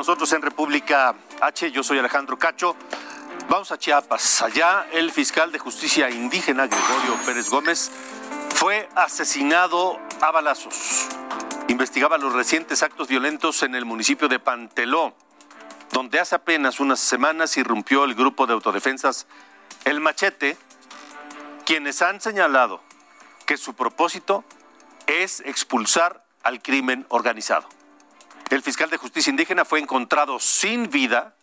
Nosotros 0.00 0.32
en 0.32 0.40
República 0.40 1.14
H. 1.42 1.70
Yo 1.72 1.82
soy 1.82 1.98
Alejandro 1.98 2.38
Cacho. 2.38 2.74
Vamos 3.50 3.70
a 3.70 3.76
Chiapas. 3.76 4.40
Allá 4.40 4.86
el 4.92 5.12
fiscal 5.12 5.52
de 5.52 5.58
justicia 5.58 6.08
indígena, 6.08 6.66
Gregorio 6.66 7.16
Pérez 7.26 7.50
Gómez, 7.50 7.90
fue 8.54 8.88
asesinado 8.94 10.00
a 10.22 10.30
balazos. 10.30 11.06
Investigaba 11.68 12.16
los 12.16 12.32
recientes 12.32 12.82
actos 12.82 13.08
violentos 13.08 13.62
en 13.62 13.74
el 13.74 13.84
municipio 13.84 14.26
de 14.26 14.38
Panteló, 14.38 15.12
donde 15.92 16.18
hace 16.18 16.34
apenas 16.34 16.80
unas 16.80 16.98
semanas 16.98 17.58
irrumpió 17.58 18.04
el 18.04 18.14
grupo 18.14 18.46
de 18.46 18.54
autodefensas 18.54 19.26
El 19.84 20.00
Machete, 20.00 20.56
quienes 21.66 22.00
han 22.00 22.22
señalado 22.22 22.80
que 23.44 23.58
su 23.58 23.74
propósito 23.74 24.44
es 25.06 25.40
expulsar 25.40 26.24
al 26.42 26.62
crimen 26.62 27.04
organizado. 27.10 27.68
El 28.50 28.62
fiscal 28.62 28.90
de 28.90 28.96
justicia 28.96 29.30
indígena 29.30 29.64
fue 29.64 29.78
encontrado 29.78 30.40
sin 30.40 30.90
vida 30.90 31.34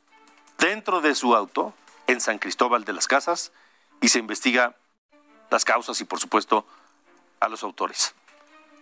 dentro 0.57 0.99
de 0.99 1.15
su 1.15 1.35
auto 1.35 1.73
en 2.05 2.19
San 2.19 2.37
Cristóbal 2.37 2.83
de 2.83 2.91
las 2.91 3.07
Casas 3.07 3.53
y 4.01 4.09
se 4.09 4.19
investiga 4.19 4.75
las 5.49 5.63
causas 5.63 6.01
y, 6.01 6.03
por 6.03 6.19
supuesto, 6.19 6.65
a 7.39 7.47
los 7.47 7.63
autores. 7.63 8.13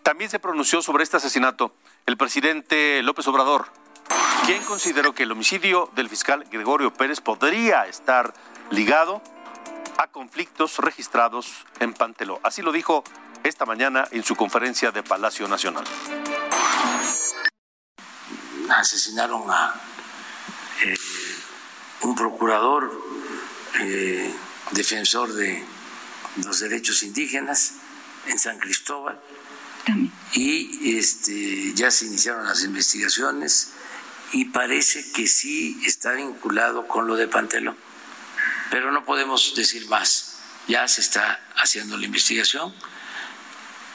También 0.02 0.32
se 0.32 0.40
pronunció 0.40 0.82
sobre 0.82 1.04
este 1.04 1.18
asesinato 1.18 1.76
el 2.08 2.18
presidente 2.18 3.04
López 3.04 3.28
Obrador, 3.28 3.68
quien 4.48 4.64
consideró 4.64 5.14
que 5.14 5.24
el 5.24 5.32
homicidio 5.32 5.92
del 5.96 6.10
fiscal 6.10 6.46
Gregorio 6.46 6.92
Pérez 6.92 7.22
podría 7.22 7.86
estar 7.86 8.34
ligado 8.72 9.22
a 10.00 10.08
conflictos 10.08 10.80
registrados 10.80 11.66
en 11.80 11.94
Panteló. 11.94 12.40
Así 12.42 12.64
lo 12.64 12.72
dijo 12.72 13.04
esta 13.44 13.68
mañana 13.68 14.08
en 14.10 14.24
su 14.24 14.36
conferencia 14.36 14.92
de 14.92 15.04
Palacio 15.04 15.48
Nacional 15.48 15.86
asesinaron 18.86 19.50
a 19.50 19.74
eh, 20.84 20.98
un 22.02 22.16
procurador 22.16 22.92
eh, 23.80 24.32
defensor 24.72 25.34
de 25.34 25.66
los 26.44 26.60
derechos 26.60 27.02
indígenas 27.02 27.74
en 28.28 28.38
San 28.38 28.60
Cristóbal 28.60 29.20
y 30.34 30.98
este, 30.98 31.74
ya 31.74 31.90
se 31.90 32.06
iniciaron 32.06 32.46
las 32.46 32.64
investigaciones 32.64 33.72
y 34.34 34.46
parece 34.46 35.12
que 35.12 35.28
sí 35.28 35.82
está 35.86 36.12
vinculado 36.14 36.88
con 36.88 37.08
lo 37.08 37.16
de 37.16 37.28
Pantelón, 37.28 37.78
pero 38.70 38.92
no 38.92 39.04
podemos 39.06 39.54
decir 39.56 39.88
más. 39.88 40.38
Ya 40.68 40.88
se 40.88 41.02
está 41.02 41.40
haciendo 41.56 41.98
la 41.98 42.06
investigación 42.06 42.74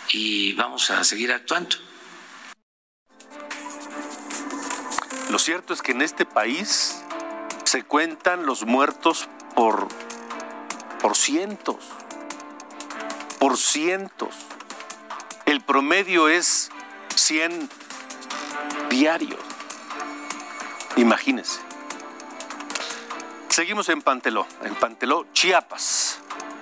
y 0.09 0.53
vamos 0.55 0.91
a 0.91 1.03
seguir 1.05 1.33
actuando. 1.33 1.77
Lo 5.31 5.39
cierto 5.39 5.73
es 5.73 5.81
que 5.81 5.93
en 5.93 6.03
este 6.03 6.27
país 6.27 7.05
se 7.63 7.85
cuentan 7.85 8.47
los 8.47 8.67
muertos 8.67 9.29
por, 9.55 9.87
por 11.01 11.17
cientos, 11.17 11.77
por 13.39 13.57
cientos. 13.57 14.35
El 15.47 15.61
promedio 15.61 16.29
es 16.29 16.73
100 17.15 17.71
diarios. 18.91 19.39
Imagínense. 20.97 21.61
Seguimos 23.51 23.89
en 23.89 24.03
Panteló, 24.03 24.49
en 24.65 24.75
Panteló, 24.75 25.29
Chiapas, 25.33 26.19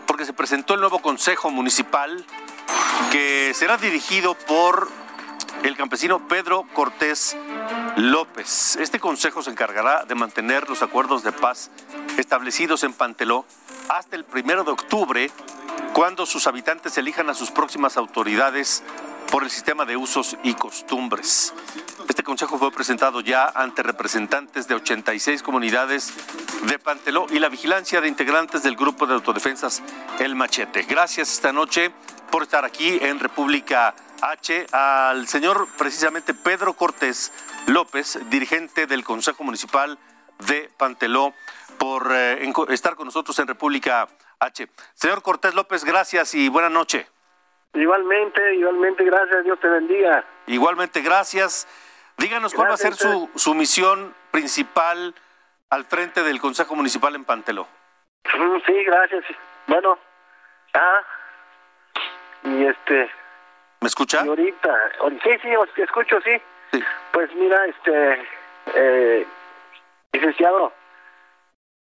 porque 0.07 0.27
se 0.27 0.35
presentó 0.35 0.75
el 0.75 0.81
nuevo 0.81 0.99
Consejo 0.99 1.51
Municipal 1.51 2.23
que 3.11 3.53
será 3.55 3.79
dirigido 3.79 4.35
por 4.35 4.91
el 5.63 5.75
campesino 5.75 6.29
Pedro 6.29 6.67
Cortés 6.75 7.35
López. 7.97 8.77
Este 8.77 9.01
consejo 9.01 9.43
se 9.43 9.51
encargará 9.51 10.05
de 10.05 10.15
mantener 10.15 10.69
los 10.69 10.83
acuerdos 10.83 11.23
de 11.23 11.33
paz 11.33 11.71
establecidos 12.17 12.85
en 12.85 12.93
Panteló 12.93 13.45
hasta 13.89 14.17
el 14.17 14.25
primero 14.25 14.65
de 14.65 14.73
octubre, 14.73 15.31
cuando 15.93 16.27
sus 16.27 16.47
habitantes 16.47 16.99
elijan 16.99 17.31
a 17.31 17.35
sus 17.35 17.51
próximas 17.51 17.97
autoridades 17.97 18.83
por 19.31 19.43
el 19.43 19.51
sistema 19.51 19.85
de 19.85 19.97
usos 19.97 20.37
y 20.43 20.55
costumbres. 20.55 21.53
Este 22.09 22.23
consejo 22.23 22.59
fue 22.59 22.71
presentado 22.71 23.21
ya 23.21 23.47
ante 23.55 23.83
representantes 23.83 24.69
de 24.69 24.75
86 24.75 25.43
comunidades 25.43 26.13
de 26.67 26.79
Panteló 26.79 27.27
y 27.31 27.39
la 27.39 27.49
vigilancia 27.49 28.01
de 28.01 28.09
integrantes 28.09 28.63
del 28.63 28.77
grupo 28.77 29.07
de 29.07 29.15
autodefensas 29.15 29.83
El 30.19 30.35
Machete. 30.35 30.83
Gracias 30.83 31.33
esta 31.33 31.53
noche 31.53 31.93
por 32.31 32.43
estar 32.43 32.65
aquí 32.65 32.99
en 33.01 33.19
República 33.19 33.95
H 34.23 34.67
al 34.73 35.27
señor 35.29 35.69
precisamente 35.77 36.35
Pedro 36.35 36.75
Cortés 36.75 37.33
López, 37.67 38.19
dirigente 38.31 38.87
del 38.87 39.05
Consejo 39.05 39.45
Municipal 39.45 39.99
de 40.47 40.71
Panteló, 40.77 41.35
por 41.79 42.11
eh, 42.13 42.51
estar 42.69 42.97
con 42.97 43.07
nosotros 43.07 43.39
en 43.39 43.47
República 43.47 44.09
H. 44.41 44.69
Señor 44.95 45.23
Cortés 45.23 45.55
López, 45.55 45.85
gracias 45.85 46.35
y 46.35 46.49
buena 46.49 46.69
noche. 46.69 47.07
Igualmente, 47.75 48.55
igualmente, 48.55 49.05
gracias, 49.05 49.45
Dios 49.45 49.61
te 49.61 49.69
bendiga. 49.69 50.25
Igualmente, 50.47 51.01
gracias. 51.01 51.69
Díganos 52.17 52.55
cuál 52.55 52.71
va 52.71 52.75
a 52.75 52.79
ser 52.79 52.95
su, 52.95 53.31
su 53.37 53.55
misión 53.55 54.15
principal 54.31 55.15
al 55.71 55.85
frente 55.85 56.23
del 56.23 56.41
Consejo 56.41 56.75
Municipal 56.75 57.15
en 57.15 57.25
Panteló. 57.25 57.69
Mm, 58.37 58.57
sí, 58.67 58.85
gracias. 58.85 59.25
Bueno, 59.67 59.99
ah, 60.75 61.01
y 62.45 62.65
este... 62.67 63.11
¿Me 63.81 63.89
escucha? 63.89 64.25
Y 64.25 64.29
ahorita, 64.29 64.75
sí, 65.23 65.31
sí, 65.43 65.83
escucho, 65.83 66.21
sí. 66.23 66.83
Pues 67.13 67.33
mira, 67.35 67.65
este, 67.67 68.27
eh, 68.75 69.27
licenciado, 70.13 70.73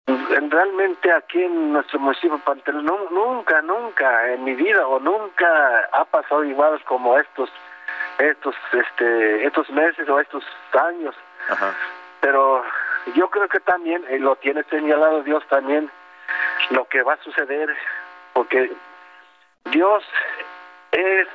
realmente 0.06 1.12
aquí 1.12 1.42
en 1.42 1.72
nuestro 1.72 1.98
municipio 1.98 2.38
Pantel 2.38 2.84
nunca, 2.84 3.62
nunca 3.62 4.32
en 4.32 4.44
mi 4.44 4.54
vida 4.54 4.86
o 4.86 4.98
nunca 5.00 5.88
ha 5.92 6.04
pasado 6.04 6.44
igual 6.44 6.82
como 6.84 7.18
estos, 7.18 7.50
estos, 8.18 8.54
este, 8.72 9.46
estos 9.46 9.68
meses 9.70 10.08
o 10.08 10.20
estos 10.20 10.44
años. 10.72 11.14
Pero 12.20 12.64
yo 13.14 13.28
creo 13.30 13.48
que 13.48 13.60
también 13.60 14.04
eh, 14.08 14.18
lo 14.18 14.36
tiene 14.36 14.62
señalado 14.64 15.22
Dios 15.22 15.44
también 15.48 15.90
lo 16.70 16.84
que 16.86 17.02
va 17.02 17.14
a 17.14 17.22
suceder, 17.24 17.74
porque 18.32 18.72
Dios 19.66 20.04
es 20.92 21.28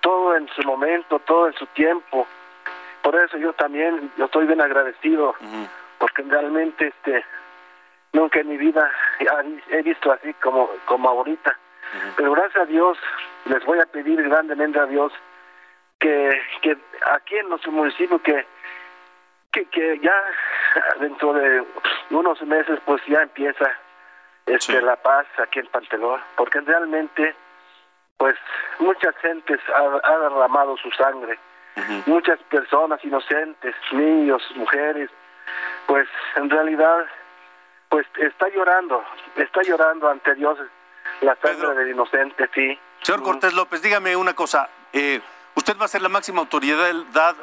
todo 0.00 0.36
en 0.36 0.48
su 0.48 0.62
momento, 0.62 1.18
todo 1.20 1.48
en 1.48 1.54
su 1.54 1.66
tiempo. 1.66 2.26
Por 3.02 3.14
eso 3.16 3.36
yo 3.36 3.52
también, 3.52 4.10
yo 4.16 4.26
estoy 4.26 4.46
bien 4.46 4.60
agradecido 4.60 5.34
porque 5.98 6.22
realmente 6.22 6.88
este 6.88 7.24
nunca 8.12 8.40
en 8.40 8.48
mi 8.48 8.56
vida 8.56 8.90
he 9.70 9.82
visto 9.82 10.12
así 10.12 10.32
como, 10.34 10.70
como 10.86 11.08
ahorita. 11.08 11.58
Pero 12.16 12.32
gracias 12.32 12.62
a 12.62 12.66
Dios, 12.66 12.98
les 13.46 13.64
voy 13.64 13.80
a 13.80 13.86
pedir 13.86 14.22
grandemente 14.22 14.78
a 14.78 14.86
Dios 14.86 15.12
que, 15.98 16.40
que 16.62 16.76
aquí 17.10 17.36
en 17.36 17.48
nuestro 17.48 17.72
municipio 17.72 18.20
que, 18.22 18.46
que, 19.52 19.64
que 19.66 19.98
ya 20.00 20.14
dentro 21.00 21.32
de 21.32 21.64
unos 22.10 22.40
meses 22.42 22.78
pues 22.84 23.02
ya 23.06 23.22
empieza 23.22 23.72
este 24.46 24.80
la 24.80 24.96
paz 24.96 25.26
aquí 25.38 25.58
en 25.58 25.66
Pantelón, 25.66 26.20
porque 26.36 26.60
realmente 26.60 27.34
pues 28.18 28.36
muchas 28.80 29.16
gentes 29.22 29.60
ha, 29.74 30.08
ha 30.08 30.18
derramado 30.18 30.76
su 30.76 30.90
sangre, 30.90 31.38
muchas 32.06 32.38
personas 32.50 33.02
inocentes, 33.04 33.74
niños, 33.92 34.42
mujeres, 34.56 35.10
pues 35.86 36.08
en 36.36 36.50
realidad 36.50 37.06
pues 37.88 38.06
está 38.18 38.48
llorando, 38.48 39.02
está 39.36 39.62
llorando 39.62 40.08
ante 40.08 40.34
Dios 40.34 40.58
la 41.20 41.36
sangre 41.42 41.74
del 41.74 41.90
inocente, 41.90 42.48
sí. 42.54 42.78
Señor 43.02 43.22
Cortés 43.22 43.54
López, 43.54 43.80
dígame 43.80 44.14
una 44.16 44.34
cosa. 44.34 44.68
Eh, 44.92 45.20
usted 45.54 45.76
va 45.80 45.86
a 45.86 45.88
ser 45.88 46.02
la 46.02 46.08
máxima 46.08 46.40
autoridad 46.40 46.92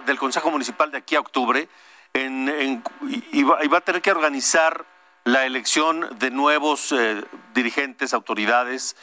del 0.06 0.20
Consejo 0.20 0.52
Municipal 0.52 0.92
de 0.92 1.00
aquí 1.00 1.16
a 1.16 1.22
octubre 1.22 1.68
en, 2.14 2.84
y, 3.32 3.44
va, 3.44 3.78
a 3.78 3.82
tener 3.82 4.02
que 4.02 4.12
organizar 4.12 4.86
la 5.24 5.46
elección 5.46 6.18
de 6.20 6.30
nuevos 6.30 6.92
eh, 6.92 7.24
dirigentes, 7.54 8.14
autoridades, 8.14 8.96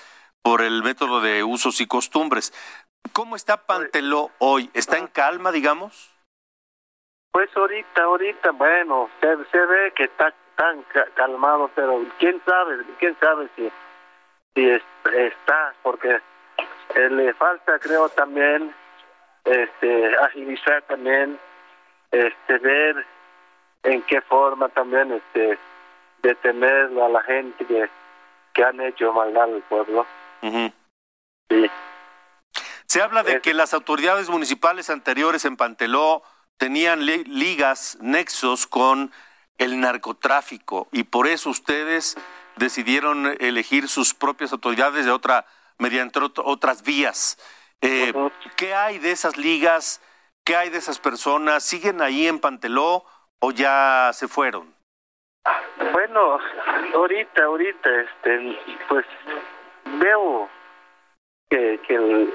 por 0.42 0.62
el 0.62 0.82
método 0.82 1.20
de 1.20 1.44
usos 1.44 1.80
y 1.80 1.86
costumbres. 1.86 2.52
¿Cómo 3.12 3.36
está 3.36 3.66
Panteló 3.66 4.30
hoy? 4.38 4.70
¿Está 4.74 4.98
en 4.98 5.06
calma, 5.06 5.52
digamos? 5.52 6.10
Pues 7.32 7.48
ahorita, 7.56 8.02
ahorita, 8.02 8.50
bueno, 8.50 9.08
se, 9.20 9.36
se 9.50 9.58
ve 9.58 9.92
que 9.94 10.04
está 10.04 10.34
tan 10.56 10.84
calmado, 11.14 11.70
pero 11.74 12.04
quién 12.18 12.40
sabe, 12.44 12.84
quién 12.98 13.16
sabe 13.18 13.48
si, 13.56 13.70
si 14.54 14.68
está, 14.68 15.74
porque 15.82 16.20
eh, 16.94 17.10
le 17.10 17.32
falta, 17.34 17.78
creo, 17.78 18.08
también 18.10 18.74
este 19.44 20.16
agilizar 20.18 20.82
también, 20.82 21.38
este 22.10 22.58
ver 22.58 23.06
en 23.82 24.02
qué 24.02 24.20
forma 24.20 24.68
también 24.68 25.12
este 25.12 25.58
detener 26.22 26.90
a 27.00 27.08
la 27.08 27.22
gente 27.22 27.64
que, 27.64 27.88
que 28.52 28.64
han 28.64 28.80
hecho 28.80 29.12
maldad 29.12 29.44
al 29.44 29.62
pueblo. 29.62 30.06
Sí. 30.42 31.70
Se 32.86 33.00
habla 33.00 33.22
de 33.22 33.40
que 33.40 33.54
las 33.54 33.72
autoridades 33.72 34.28
municipales 34.28 34.90
anteriores 34.90 35.44
en 35.46 35.56
Panteló 35.56 36.22
tenían 36.58 37.06
ligas, 37.06 37.96
nexos 38.00 38.66
con 38.66 39.12
el 39.58 39.80
narcotráfico 39.80 40.88
y 40.92 41.04
por 41.04 41.26
eso 41.26 41.50
ustedes 41.50 42.16
decidieron 42.56 43.34
elegir 43.40 43.88
sus 43.88 44.12
propias 44.12 44.52
autoridades 44.52 45.06
de 45.06 45.10
otra 45.10 45.46
mediante 45.78 46.20
otras 46.20 46.82
vías. 46.82 47.38
Eh, 47.80 48.12
¿Qué 48.56 48.74
hay 48.74 48.98
de 48.98 49.10
esas 49.10 49.36
ligas? 49.36 50.00
¿Qué 50.44 50.56
hay 50.56 50.70
de 50.70 50.78
esas 50.78 50.98
personas? 50.98 51.64
¿Siguen 51.64 52.02
ahí 52.02 52.26
en 52.26 52.40
Panteló 52.40 53.04
o 53.38 53.52
ya 53.52 54.10
se 54.12 54.28
fueron? 54.28 54.74
Bueno, 55.92 56.38
ahorita, 56.94 57.44
ahorita, 57.44 57.88
este, 58.02 58.58
pues 58.88 59.06
veo 59.98 60.48
que, 61.50 61.80
que 61.86 62.28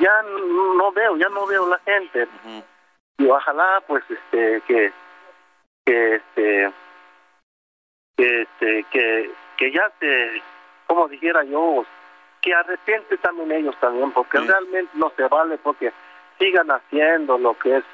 ya 0.00 0.22
no 0.22 0.92
veo, 0.92 1.16
ya 1.16 1.28
no 1.28 1.46
veo 1.46 1.68
la 1.68 1.78
gente. 1.80 2.28
Y 3.18 3.28
ojalá, 3.28 3.82
pues, 3.86 4.04
este, 4.10 4.60
que 4.66 4.92
que 5.86 6.16
este 6.16 6.72
que 8.16 8.42
este 8.42 8.84
que, 8.90 9.30
que 9.56 9.72
ya 9.72 9.90
se 10.00 10.42
como 10.86 11.08
dijera 11.08 11.44
yo 11.44 11.84
que 12.42 12.52
arrepiente 12.52 13.16
también 13.18 13.52
ellos 13.52 13.76
también 13.80 14.10
porque 14.10 14.38
realmente 14.38 14.90
no 14.94 15.12
se 15.16 15.22
vale 15.28 15.58
porque 15.58 15.92
sigan 16.38 16.70
haciendo 16.70 17.38
lo 17.38 17.56
que 17.58 17.76
es 17.76 17.84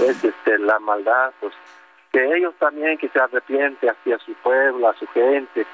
es 0.00 0.24
este 0.24 0.58
la 0.58 0.78
maldad 0.78 1.32
pues 1.40 1.52
que 2.12 2.24
ellos 2.36 2.54
también 2.58 2.98
que 2.98 3.08
se 3.08 3.18
arrepiente 3.18 3.90
hacia 3.90 4.18
su 4.18 4.32
pueblo 4.34 4.88
a 4.88 4.94
su 4.94 5.06
gente 5.08 5.66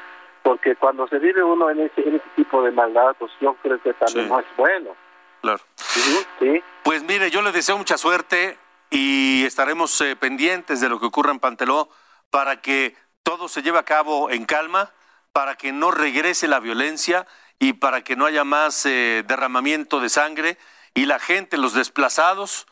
porque 0.50 0.74
cuando 0.74 1.06
se 1.06 1.20
vive 1.20 1.44
uno 1.44 1.70
en 1.70 1.78
ese, 1.78 2.00
en 2.00 2.16
ese 2.16 2.28
tipo 2.34 2.60
de 2.60 2.72
maldad 2.72 3.14
pues 3.16 3.30
yo 3.40 3.54
creo 3.62 3.80
que 3.80 3.94
también 3.94 4.28
no 4.28 4.40
es 4.40 4.46
bueno. 4.56 4.96
Claro. 5.42 5.60
¿Sí? 5.76 6.60
pues 6.82 7.04
mire 7.04 7.30
yo 7.30 7.40
le 7.40 7.52
deseo 7.52 7.78
mucha 7.78 7.96
suerte 7.96 8.58
y 8.90 9.44
estaremos 9.44 10.00
eh, 10.00 10.16
pendientes 10.16 10.80
de 10.80 10.88
lo 10.88 10.98
que 10.98 11.06
ocurra 11.06 11.30
en 11.30 11.38
Panteló 11.38 11.88
para 12.30 12.60
que 12.60 12.96
todo 13.22 13.46
se 13.46 13.62
lleve 13.62 13.78
a 13.78 13.84
cabo 13.84 14.28
en 14.28 14.44
calma, 14.44 14.90
para 15.32 15.54
que 15.54 15.70
no 15.70 15.92
regrese 15.92 16.48
la 16.48 16.58
violencia 16.58 17.28
y 17.60 17.74
para 17.74 18.02
que 18.02 18.16
no 18.16 18.26
haya 18.26 18.42
más 18.42 18.84
eh, 18.86 19.22
derramamiento 19.28 20.00
de 20.00 20.08
sangre 20.08 20.58
y 20.94 21.06
la 21.06 21.20
gente, 21.20 21.58
los 21.58 21.74
desplazados, 21.74 22.66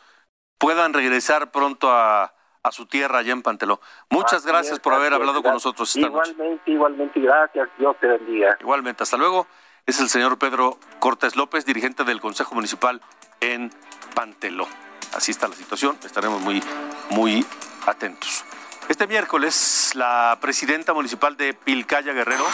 puedan 0.58 0.94
regresar 0.94 1.52
pronto 1.52 1.92
a, 1.92 2.34
su 2.70 2.86
tierra 2.86 3.18
allá 3.20 3.32
en 3.32 3.42
Panteló. 3.42 3.80
Muchas 4.10 4.44
gracias 4.44 4.78
por 4.78 4.92
haber 4.92 5.14
hablado 5.14 5.42
con 5.42 5.52
nosotros 5.52 5.94
esta 5.96 6.08
igualmente, 6.08 6.70
Igualmente, 6.70 7.20
gracias. 7.20 7.68
Dios 7.78 7.96
te 8.00 8.06
bendiga. 8.06 8.56
Igualmente, 8.60 9.02
hasta 9.02 9.16
luego. 9.16 9.46
Es 9.86 10.00
el 10.00 10.10
señor 10.10 10.38
Pedro 10.38 10.78
Cortés 10.98 11.34
López, 11.34 11.64
dirigente 11.64 12.04
del 12.04 12.20
Consejo 12.20 12.54
Municipal 12.54 13.00
en 13.40 13.70
Panteló 14.14 14.68
así 15.14 15.30
está 15.30 15.48
la 15.48 15.54
situación, 15.54 15.98
estaremos 16.04 16.40
muy, 16.40 16.62
muy 17.10 17.44
atentos. 17.86 18.44
Este 18.88 19.06
miércoles, 19.06 19.92
la 19.94 20.38
presidenta 20.40 20.94
municipal 20.94 21.36
de 21.36 21.54
Pilcaya 21.54 22.12
Guerrero, 22.12 22.44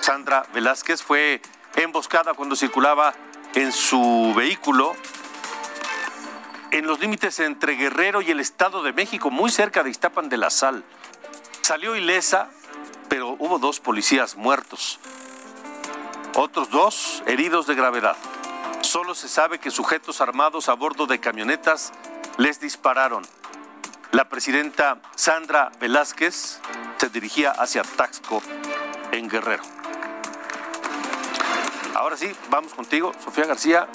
Sandra 0.00 0.44
Velázquez, 0.52 1.02
fue 1.02 1.40
emboscada 1.76 2.34
cuando 2.34 2.56
circulaba 2.56 3.14
en 3.54 3.72
su 3.72 4.32
vehículo 4.36 4.94
en 6.70 6.86
los 6.86 7.00
límites 7.00 7.40
entre 7.40 7.74
Guerrero 7.74 8.22
y 8.22 8.30
el 8.30 8.40
Estado 8.40 8.82
de 8.82 8.92
México, 8.92 9.30
muy 9.30 9.50
cerca 9.50 9.82
de 9.82 9.90
Iztapan 9.90 10.28
de 10.28 10.36
la 10.36 10.50
Sal. 10.50 10.84
Salió 11.62 11.96
ilesa, 11.96 12.50
pero 13.08 13.36
hubo 13.38 13.58
dos 13.58 13.80
policías 13.80 14.36
muertos. 14.36 14.98
Otros 16.34 16.70
dos 16.70 17.22
heridos 17.26 17.66
de 17.66 17.74
gravedad. 17.74 18.16
Solo 18.82 19.14
se 19.14 19.28
sabe 19.28 19.58
que 19.58 19.70
sujetos 19.70 20.20
armados 20.20 20.68
a 20.68 20.74
bordo 20.74 21.06
de 21.06 21.18
camionetas 21.18 21.92
les 22.38 22.60
dispararon. 22.60 23.24
La 24.12 24.28
presidenta 24.28 24.98
Sandra 25.14 25.70
Velázquez 25.80 26.60
se 26.98 27.08
dirigía 27.08 27.50
hacia 27.50 27.82
Taxco, 27.82 28.42
en 29.12 29.28
Guerrero. 29.28 29.62
Ahora 31.94 32.16
sí, 32.16 32.32
vamos 32.48 32.74
contigo, 32.74 33.12
Sofía 33.22 33.46
García. 33.46 33.88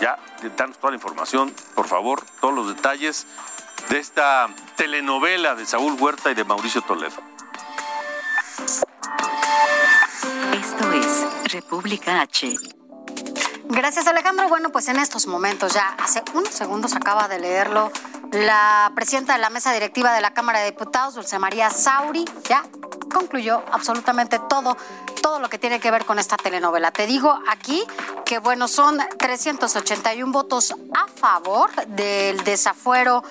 Ya, 0.00 0.18
danos 0.56 0.78
toda 0.78 0.90
la 0.90 0.96
información, 0.96 1.54
por 1.74 1.86
favor, 1.86 2.22
todos 2.40 2.54
los 2.54 2.68
detalles 2.68 3.26
de 3.88 3.98
esta 3.98 4.48
telenovela 4.76 5.54
de 5.54 5.66
Saúl 5.66 5.96
Huerta 5.98 6.30
y 6.30 6.34
de 6.34 6.44
Mauricio 6.44 6.82
Toledo. 6.82 7.16
Esto 10.52 10.92
es 10.92 11.52
República 11.52 12.20
H. 12.20 12.56
Gracias 13.66 14.06
Alejandro. 14.06 14.48
Bueno, 14.48 14.70
pues 14.70 14.88
en 14.88 14.98
estos 14.98 15.26
momentos 15.26 15.72
ya 15.74 15.94
hace 15.98 16.22
unos 16.32 16.54
segundos 16.54 16.94
acaba 16.94 17.28
de 17.28 17.38
leerlo 17.38 17.90
la 18.32 18.90
presidenta 18.94 19.34
de 19.34 19.38
la 19.38 19.50
mesa 19.50 19.72
directiva 19.72 20.12
de 20.12 20.20
la 20.20 20.32
Cámara 20.32 20.60
de 20.60 20.66
Diputados, 20.66 21.14
Dulce 21.14 21.38
María 21.38 21.70
Sauri, 21.70 22.24
ya 22.48 22.64
concluyó 23.14 23.62
absolutamente 23.72 24.38
todo, 24.38 24.76
todo 25.22 25.38
lo 25.40 25.48
que 25.48 25.58
tiene 25.58 25.80
que 25.80 25.90
ver 25.90 26.04
con 26.04 26.18
esta 26.18 26.36
telenovela. 26.36 26.90
Te 26.90 27.06
digo 27.06 27.38
aquí 27.48 27.82
que, 28.26 28.38
bueno, 28.40 28.68
son 28.68 28.98
381 29.18 30.30
votos 30.30 30.74
a 30.92 31.06
favor 31.06 31.70
del 31.86 32.44
desafuero 32.44 33.22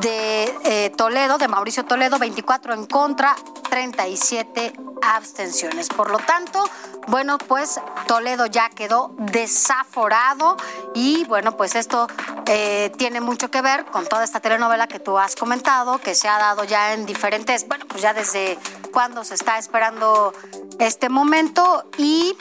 de 0.00 0.44
eh, 0.64 0.90
Toledo, 0.96 1.36
de 1.36 1.48
Mauricio 1.48 1.84
Toledo, 1.84 2.18
24 2.18 2.72
en 2.72 2.86
contra, 2.86 3.36
37 3.68 4.72
abstenciones. 5.02 5.88
Por 5.88 6.10
lo 6.10 6.18
tanto, 6.18 6.64
bueno, 7.08 7.38
pues 7.38 7.80
Toledo 8.06 8.46
ya 8.46 8.70
quedó 8.70 9.14
desaforado 9.18 10.56
y 10.94 11.24
bueno, 11.24 11.56
pues 11.56 11.74
esto 11.74 12.06
eh, 12.46 12.92
tiene 12.96 13.20
mucho 13.20 13.50
que 13.50 13.60
ver 13.60 13.84
con 13.86 14.06
toda 14.06 14.24
esta 14.24 14.40
telenovela 14.40 14.86
que 14.86 15.00
tú 15.00 15.18
has 15.18 15.34
comentado, 15.36 15.98
que 15.98 16.14
se 16.14 16.28
ha 16.28 16.38
dado 16.38 16.64
ya 16.64 16.94
en 16.94 17.04
diferentes, 17.04 17.66
bueno, 17.68 17.84
pues 17.86 18.02
ya 18.02 18.14
desde 18.14 18.58
cuando 18.94 19.24
se 19.24 19.34
está 19.34 19.58
esperando 19.58 20.32
este 20.78 21.08
momento 21.08 21.90
y 21.98 22.36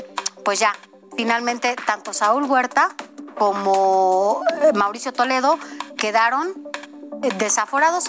pues 0.45 0.60
ya, 0.60 0.74
finalmente 1.18 1.76
tanto 1.88 2.14
Saúl 2.14 2.43
Huerta 2.43 2.89
como 3.36 4.41
eh, 4.62 4.72
Mauricio 4.74 5.12
Toledo 5.12 5.58
quedaron 5.97 6.54
eh, 7.24 7.30
desaforados 7.39 8.06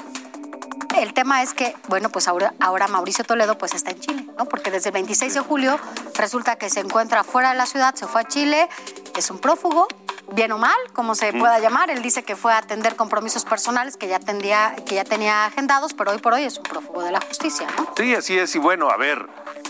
el 0.97 1.13
tema 1.13 1.43
es 1.43 1.55
que, 1.55 1.75
bueno, 1.89 2.09
pues 2.09 2.29
ahora, 2.29 2.55
ahora 2.61 2.87
Mauricio 2.87 3.25
Toledo 3.25 3.59
pues 3.59 3.75
está 3.75 3.91
en 3.91 4.01
Chile, 4.01 4.29
¿no? 4.39 4.45
Porque 4.45 4.71
desde 4.71 4.91
el 4.91 4.93
26 4.93 5.35
de 5.35 5.41
julio 5.41 5.77
resulta 6.15 6.57
que 6.57 6.71
se 6.71 6.81
encuentra 6.81 7.25
fuera 7.25 7.51
de 7.51 7.57
la 7.57 7.67
ciudad, 7.67 7.97
se 7.97 8.07
fue 8.07 8.21
a 8.21 8.29
Chile, 8.29 8.69
es 9.17 9.31
un 9.31 9.39
prófugo, 9.39 9.89
bien 10.35 10.53
o 10.53 10.59
mal, 10.59 10.76
como 10.93 11.14
se 11.14 11.32
pueda 11.32 11.59
llamar. 11.59 11.91
Él 11.91 12.03
dice 12.03 12.24
que 12.24 12.37
fue 12.37 12.53
a 12.53 12.59
atender 12.59 12.97
compromisos 12.97 13.45
personales 13.45 13.97
que 13.97 14.09
ya, 14.09 14.18
tendría, 14.18 14.74
que 14.87 14.97
ya 14.97 15.05
tenía 15.05 15.47
agendados, 15.47 15.95
pero 15.95 16.11
hoy 16.11 16.18
por 16.18 16.35
hoy 16.35 16.45
es 16.45 16.57
un 16.59 16.64
prófugo 16.64 17.03
de 17.03 17.12
la 17.12 17.20
justicia, 17.20 17.66
¿no? 17.76 17.93
Sí, 17.97 18.14
así 18.14 18.39
es. 18.39 18.55
Y 18.55 18.59
bueno, 18.59 18.91
a 18.91 18.97
ver, 18.97 19.26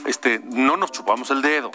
este, 0.06 0.40
no 0.40 0.76
nos 0.76 0.90
chupamos 0.90 1.30
el 1.30 1.42
dedo. 1.42 1.70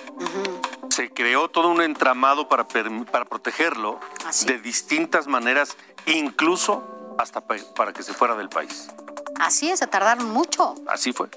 Se 0.89 1.11
creó 1.11 1.49
todo 1.49 1.69
un 1.69 1.81
entramado 1.81 2.49
para, 2.49 2.67
para 2.67 3.25
protegerlo 3.25 3.99
de 4.45 4.59
distintas 4.59 5.27
maneras, 5.27 5.77
incluso 6.05 7.15
hasta 7.17 7.41
para 7.41 7.93
que 7.93 8.03
se 8.03 8.13
fuera 8.13 8.35
del 8.35 8.49
país. 8.49 8.89
Así 9.39 9.69
es, 9.69 9.79
se 9.79 9.87
tardaron 9.87 10.29
mucho. 10.31 10.75
Así 10.87 11.13
fue. 11.13 11.29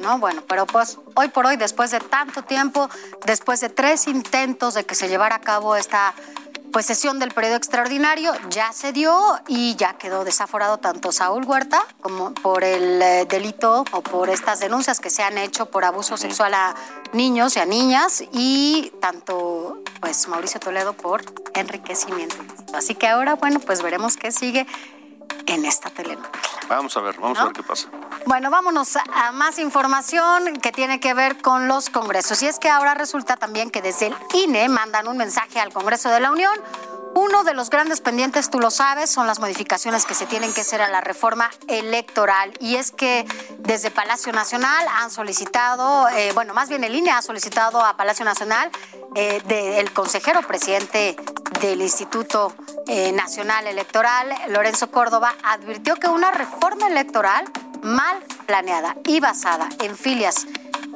¿no? 0.00 0.18
Bueno, 0.18 0.42
pero 0.48 0.66
pues 0.66 0.98
hoy 1.14 1.28
por 1.28 1.46
hoy, 1.46 1.56
después 1.56 1.90
de 1.90 2.00
tanto 2.00 2.42
tiempo, 2.42 2.88
después 3.26 3.60
de 3.60 3.68
tres 3.68 4.06
intentos 4.06 4.74
de 4.74 4.84
que 4.84 4.94
se 4.94 5.08
llevara 5.08 5.36
a 5.36 5.40
cabo 5.40 5.76
esta 5.76 6.14
pues 6.74 6.86
sesión 6.86 7.20
del 7.20 7.30
periodo 7.30 7.54
extraordinario 7.54 8.32
ya 8.50 8.72
se 8.72 8.92
dio 8.92 9.16
y 9.46 9.76
ya 9.76 9.92
quedó 9.92 10.24
desaforado 10.24 10.78
tanto 10.78 11.12
Saúl 11.12 11.44
Huerta 11.44 11.86
como 12.00 12.34
por 12.34 12.64
el 12.64 13.00
eh, 13.00 13.26
delito 13.28 13.84
o 13.92 14.00
por 14.00 14.28
estas 14.28 14.58
denuncias 14.58 14.98
que 14.98 15.08
se 15.08 15.22
han 15.22 15.38
hecho 15.38 15.66
por 15.66 15.84
abuso 15.84 16.16
sexual 16.16 16.52
a 16.52 16.74
niños 17.12 17.54
y 17.56 17.60
a 17.60 17.64
niñas 17.64 18.24
y 18.32 18.92
tanto 19.00 19.84
pues 20.00 20.26
Mauricio 20.26 20.58
Toledo 20.58 20.94
por 20.94 21.22
enriquecimiento. 21.54 22.34
Así 22.74 22.96
que 22.96 23.06
ahora, 23.06 23.36
bueno, 23.36 23.60
pues 23.60 23.80
veremos 23.80 24.16
qué 24.16 24.32
sigue 24.32 24.66
en 25.46 25.64
esta 25.64 25.90
telenovela. 25.90 26.30
Vamos 26.68 26.96
a 26.96 27.00
ver, 27.00 27.18
vamos 27.18 27.38
a 27.38 27.44
ver 27.44 27.52
qué 27.52 27.62
pasa. 27.62 27.88
Bueno, 28.26 28.50
vámonos 28.50 28.96
a 28.96 29.32
más 29.32 29.58
información 29.58 30.56
que 30.56 30.72
tiene 30.72 30.98
que 30.98 31.12
ver 31.12 31.40
con 31.42 31.68
los 31.68 31.90
congresos. 31.90 32.42
Y 32.42 32.46
es 32.46 32.58
que 32.58 32.70
ahora 32.70 32.94
resulta 32.94 33.36
también 33.36 33.70
que 33.70 33.82
desde 33.82 34.06
el 34.06 34.16
INE 34.32 34.68
mandan 34.68 35.08
un 35.08 35.16
mensaje 35.16 35.60
al 35.60 35.72
Congreso 35.72 36.08
de 36.08 36.20
la 36.20 36.30
Unión. 36.30 36.54
Uno 37.14 37.44
de 37.44 37.54
los 37.54 37.70
grandes 37.70 38.00
pendientes, 38.00 38.50
tú 38.50 38.58
lo 38.58 38.72
sabes, 38.72 39.08
son 39.08 39.28
las 39.28 39.38
modificaciones 39.38 40.04
que 40.04 40.14
se 40.14 40.26
tienen 40.26 40.52
que 40.52 40.62
hacer 40.62 40.82
a 40.82 40.88
la 40.88 41.00
reforma 41.00 41.48
electoral. 41.68 42.52
Y 42.58 42.74
es 42.74 42.90
que 42.90 43.24
desde 43.58 43.92
Palacio 43.92 44.32
Nacional 44.32 44.84
han 44.98 45.12
solicitado, 45.12 46.08
eh, 46.08 46.32
bueno, 46.34 46.54
más 46.54 46.68
bien 46.68 46.82
el 46.82 46.94
INE 46.94 47.12
ha 47.12 47.22
solicitado 47.22 47.80
a 47.84 47.96
Palacio 47.96 48.24
Nacional 48.24 48.68
eh, 49.14 49.40
del 49.46 49.92
consejero 49.92 50.42
presidente 50.42 51.16
del 51.60 51.82
Instituto 51.82 52.52
eh, 52.88 53.12
Nacional 53.12 53.68
Electoral, 53.68 54.34
Lorenzo 54.48 54.90
Córdoba, 54.90 55.34
advirtió 55.44 55.94
que 55.94 56.08
una 56.08 56.32
reforma 56.32 56.88
electoral 56.88 57.44
mal 57.82 58.18
planeada 58.46 58.96
y 59.04 59.20
basada 59.20 59.68
en 59.80 59.96
filias, 59.96 60.46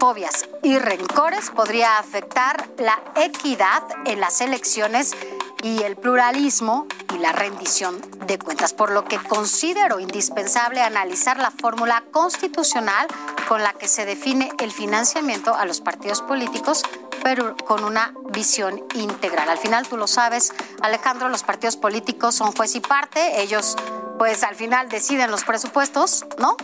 fobias 0.01 0.49
y 0.65 0.79
rencores 0.79 1.51
podría 1.51 1.99
afectar 1.99 2.69
la 2.79 2.99
equidad 3.15 3.83
en 4.05 4.21
las 4.21 4.41
elecciones 4.41 5.15
y 5.63 5.83
el 5.83 5.97
pluralismo 5.97 6.87
y 7.15 7.19
la 7.19 7.33
rendición 7.33 8.01
de 8.27 8.39
cuentas, 8.39 8.73
por 8.73 8.91
lo 8.91 9.05
que 9.05 9.19
considero 9.19 10.01
indispensable 10.01 10.81
analizar 10.81 11.39
la 11.39 11.51
fórmula 11.51 12.05
constitucional 12.13 13.07
con 13.49 13.63
la 13.63 13.73
que 13.73 13.89
se 13.89 14.05
define 14.05 14.51
el 14.59 14.73
financiamiento 14.73 15.55
a 15.55 15.65
los 15.65 15.81
partidos 15.81 16.23
políticos, 16.23 16.83
pero 17.23 17.57
con 17.57 17.85
una 17.85 18.13
visión 18.31 18.85
integral. 18.95 19.49
Al 19.49 19.59
final, 19.59 19.89
tú 19.89 19.97
lo 19.97 20.07
sabes, 20.07 20.53
Alejandro, 20.81 21.29
los 21.29 21.43
partidos 21.43 21.77
políticos 21.77 22.35
son 22.35 22.53
juez 22.53 22.75
y 22.75 22.81
parte, 22.81 23.41
ellos 23.43 23.77
pues 24.19 24.43
al 24.43 24.57
final 24.57 24.89
deciden 24.89 25.31
los 25.31 25.45
presupuestos, 25.45 26.27
¿no? 26.39 26.57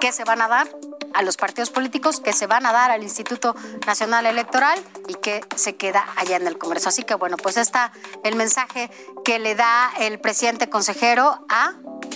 ¿Qué 0.00 0.12
se 0.12 0.24
van 0.24 0.40
a 0.40 0.48
dar? 0.48 0.68
A 1.14 1.22
los 1.22 1.36
partidos 1.36 1.70
políticos 1.70 2.20
que 2.20 2.32
se 2.32 2.46
van 2.46 2.66
a 2.66 2.72
dar 2.72 2.90
al 2.90 3.02
Instituto 3.02 3.54
Nacional 3.86 4.26
Electoral 4.26 4.78
y 5.08 5.14
que 5.14 5.40
se 5.56 5.76
queda 5.76 6.06
allá 6.16 6.36
en 6.36 6.46
el 6.46 6.58
Congreso. 6.58 6.88
Así 6.88 7.02
que 7.02 7.14
bueno, 7.14 7.36
pues 7.36 7.56
está 7.56 7.92
el 8.24 8.36
mensaje 8.36 8.90
que 9.24 9.38
le 9.38 9.54
da 9.54 9.92
el 9.98 10.20
presidente 10.20 10.68
consejero 10.68 11.44
a 11.48 11.74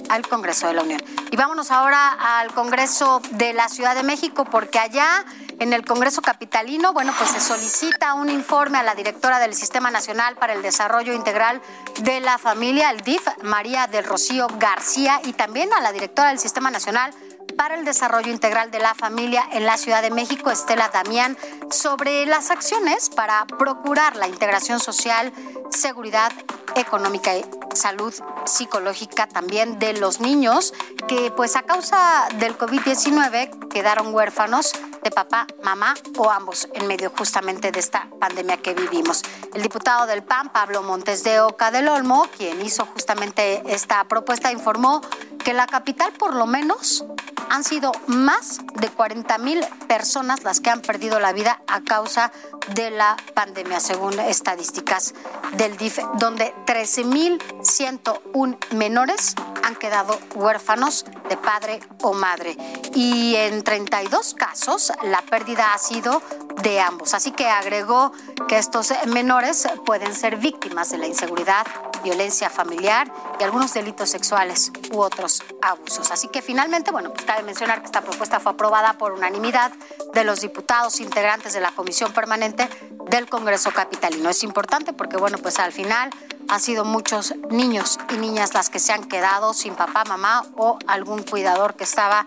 al 0.09 0.27
Congreso 0.27 0.67
de 0.67 0.75
la 0.75 0.83
Unión. 0.83 1.03
Y 1.31 1.37
vámonos 1.37 1.71
ahora 1.71 2.39
al 2.39 2.53
Congreso 2.53 3.21
de 3.33 3.53
la 3.53 3.69
Ciudad 3.69 3.95
de 3.95 4.03
México, 4.03 4.45
porque 4.45 4.79
allá 4.79 5.25
en 5.61 5.73
el 5.73 5.85
Congreso 5.85 6.21
Capitalino, 6.21 6.93
bueno, 6.93 7.13
pues 7.17 7.31
se 7.31 7.41
solicita 7.41 8.15
un 8.15 8.31
informe 8.31 8.79
a 8.79 8.83
la 8.83 8.95
directora 8.95 9.39
del 9.39 9.55
Sistema 9.55 9.91
Nacional 9.91 10.37
para 10.37 10.53
el 10.53 10.63
Desarrollo 10.63 11.13
Integral 11.13 11.61
de 12.01 12.21
la 12.21 12.39
Familia, 12.39 12.91
el 12.91 13.01
DIF, 13.01 13.27
María 13.43 13.87
del 13.87 14.05
Rocío 14.05 14.49
García, 14.59 15.21
y 15.25 15.33
también 15.33 15.73
a 15.73 15.81
la 15.81 15.93
directora 15.93 16.29
del 16.29 16.39
Sistema 16.39 16.71
Nacional 16.71 17.13
para 17.57 17.75
el 17.77 17.85
Desarrollo 17.85 18.31
Integral 18.31 18.71
de 18.71 18.79
la 18.79 18.95
Familia 18.95 19.45
en 19.53 19.65
la 19.65 19.77
Ciudad 19.77 20.03
de 20.03 20.11
México, 20.11 20.51
Estela 20.51 20.91
Damián, 20.93 21.37
sobre 21.71 22.27
las 22.27 22.51
acciones 22.51 23.11
para 23.11 23.47
procurar 23.47 24.17
la 24.17 24.29
integración 24.29 24.81
social, 24.81 25.33
seguridad 25.71 26.33
económica 26.77 27.37
y 27.37 27.45
salud 27.75 28.13
psicológica 28.47 29.27
también 29.27 29.79
de 29.79 29.95
los 29.95 30.21
niños 30.21 30.75
que 31.09 31.31
pues 31.31 31.57
a 31.57 31.63
causa 31.63 32.27
del 32.39 32.57
COVID-19 32.57 33.69
quedaron 33.69 34.15
huérfanos 34.15 34.73
de 35.03 35.11
papá, 35.11 35.47
mamá 35.63 35.95
o 36.17 36.31
ambos 36.31 36.69
en 36.73 36.87
medio 36.87 37.13
justamente 37.17 37.71
de 37.71 37.81
esta 37.81 38.09
pandemia 38.21 38.57
que 38.57 38.75
vivimos. 38.75 39.23
El 39.53 39.63
diputado 39.63 40.07
del 40.07 40.23
PAN, 40.23 40.51
Pablo 40.51 40.83
Montes 40.83 41.25
de 41.25 41.41
Oca 41.41 41.71
del 41.71 41.89
Olmo, 41.89 42.27
quien 42.37 42.65
hizo 42.65 42.87
justamente 42.87 43.63
esta 43.67 44.05
propuesta, 44.05 44.51
informó 44.51 45.01
que 45.45 45.53
la 45.53 45.67
capital 45.67 46.13
por 46.13 46.35
lo 46.35 46.47
menos 46.47 47.05
han 47.51 47.65
sido 47.65 47.93
más 48.07 48.61
de 48.75 48.89
40 48.89 49.39
mil 49.39 49.61
personas 49.89 50.43
las 50.43 50.61
que 50.61 50.71
han 50.71 50.81
perdido 50.81 51.21
la 51.21 51.33
vida 51.33 51.61
a 51.67 51.83
causa 51.83 52.33
de 52.75 52.91
la 52.91 53.17
pandemia, 53.35 53.81
según 53.81 54.19
estadísticas 54.21 55.15
del 55.57 55.77
DIF, 55.77 55.99
donde 56.19 56.55
13.101 56.67 58.75
menores 58.75 59.35
han 59.63 59.77
quedado 59.77 60.19
huérfanos 60.35 61.05
de 61.29 61.37
padre 61.37 61.81
o 62.03 62.13
madre. 62.13 62.57
Y 62.95 63.35
en 63.37 63.63
32 63.63 64.35
casos 64.35 64.93
la 65.03 65.23
pérdida 65.23 65.75
ha 65.75 65.79
sido 65.79 66.23
de 66.63 66.81
ambos. 66.81 67.15
Así 67.15 67.33
que 67.33 67.47
agregó 67.47 68.13
que 68.49 68.59
estos 68.59 68.93
menores 69.07 69.69
pueden 69.85 70.15
ser 70.15 70.37
víctimas 70.37 70.91
de 70.91 70.99
la 70.99 71.07
inseguridad, 71.07 71.67
violencia 72.05 72.49
familiar 72.49 73.11
y 73.41 73.43
algunos 73.43 73.75
delitos 73.75 74.11
sexuales 74.11 74.71
u 74.93 75.01
otros 75.01 75.43
abusos. 75.63 76.13
Así 76.13 76.29
que 76.29 76.43
finalmente, 76.43 76.93
bueno, 76.93 77.13
pues 77.13 77.25
cabe 77.27 77.43
mencionar 77.43 77.81
que 77.81 77.87
esta 77.87 78.03
propuesta 78.03 78.39
fue 78.39 78.53
aprobada 78.53 78.93
por 78.93 79.13
unanimidad 79.13 79.73
de 80.13 80.23
los 80.23 80.41
diputados 80.41 81.01
integrantes 81.01 81.55
de 81.55 81.61
la 81.61 81.73
Comisión 81.73 82.13
Permanente 82.13 82.69
del 83.11 83.29
Congreso 83.29 83.73
Capitalino. 83.73 84.31
Es 84.31 84.45
importante 84.45 84.93
porque, 84.93 85.17
bueno, 85.17 85.39
pues 85.39 85.59
al 85.59 85.73
final 85.73 86.11
han 86.49 86.61
sido 86.61 86.85
muchos 86.85 87.35
niños 87.51 87.99
y 88.11 88.19
niñas 88.19 88.55
las 88.55 88.71
que 88.71 88.79
se 88.79 88.93
han 88.93 89.05
quedado 89.05 89.55
sin 89.55 89.75
papá, 89.75 90.05
mamá 90.05 90.45
o 90.57 90.79
algún 90.87 91.23
cuidador 91.23 91.75
que 91.75 91.85
estaba 91.85 92.27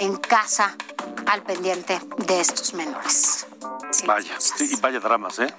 en 0.00 0.16
casa 0.16 0.76
al 1.26 1.42
pendiente 1.42 2.00
de 2.26 2.40
estos 2.40 2.74
menores. 2.74 3.46
vaya, 4.06 4.40
sí, 4.40 4.76
vaya 4.80 4.98
dramas, 5.00 5.38
¿eh? 5.38 5.54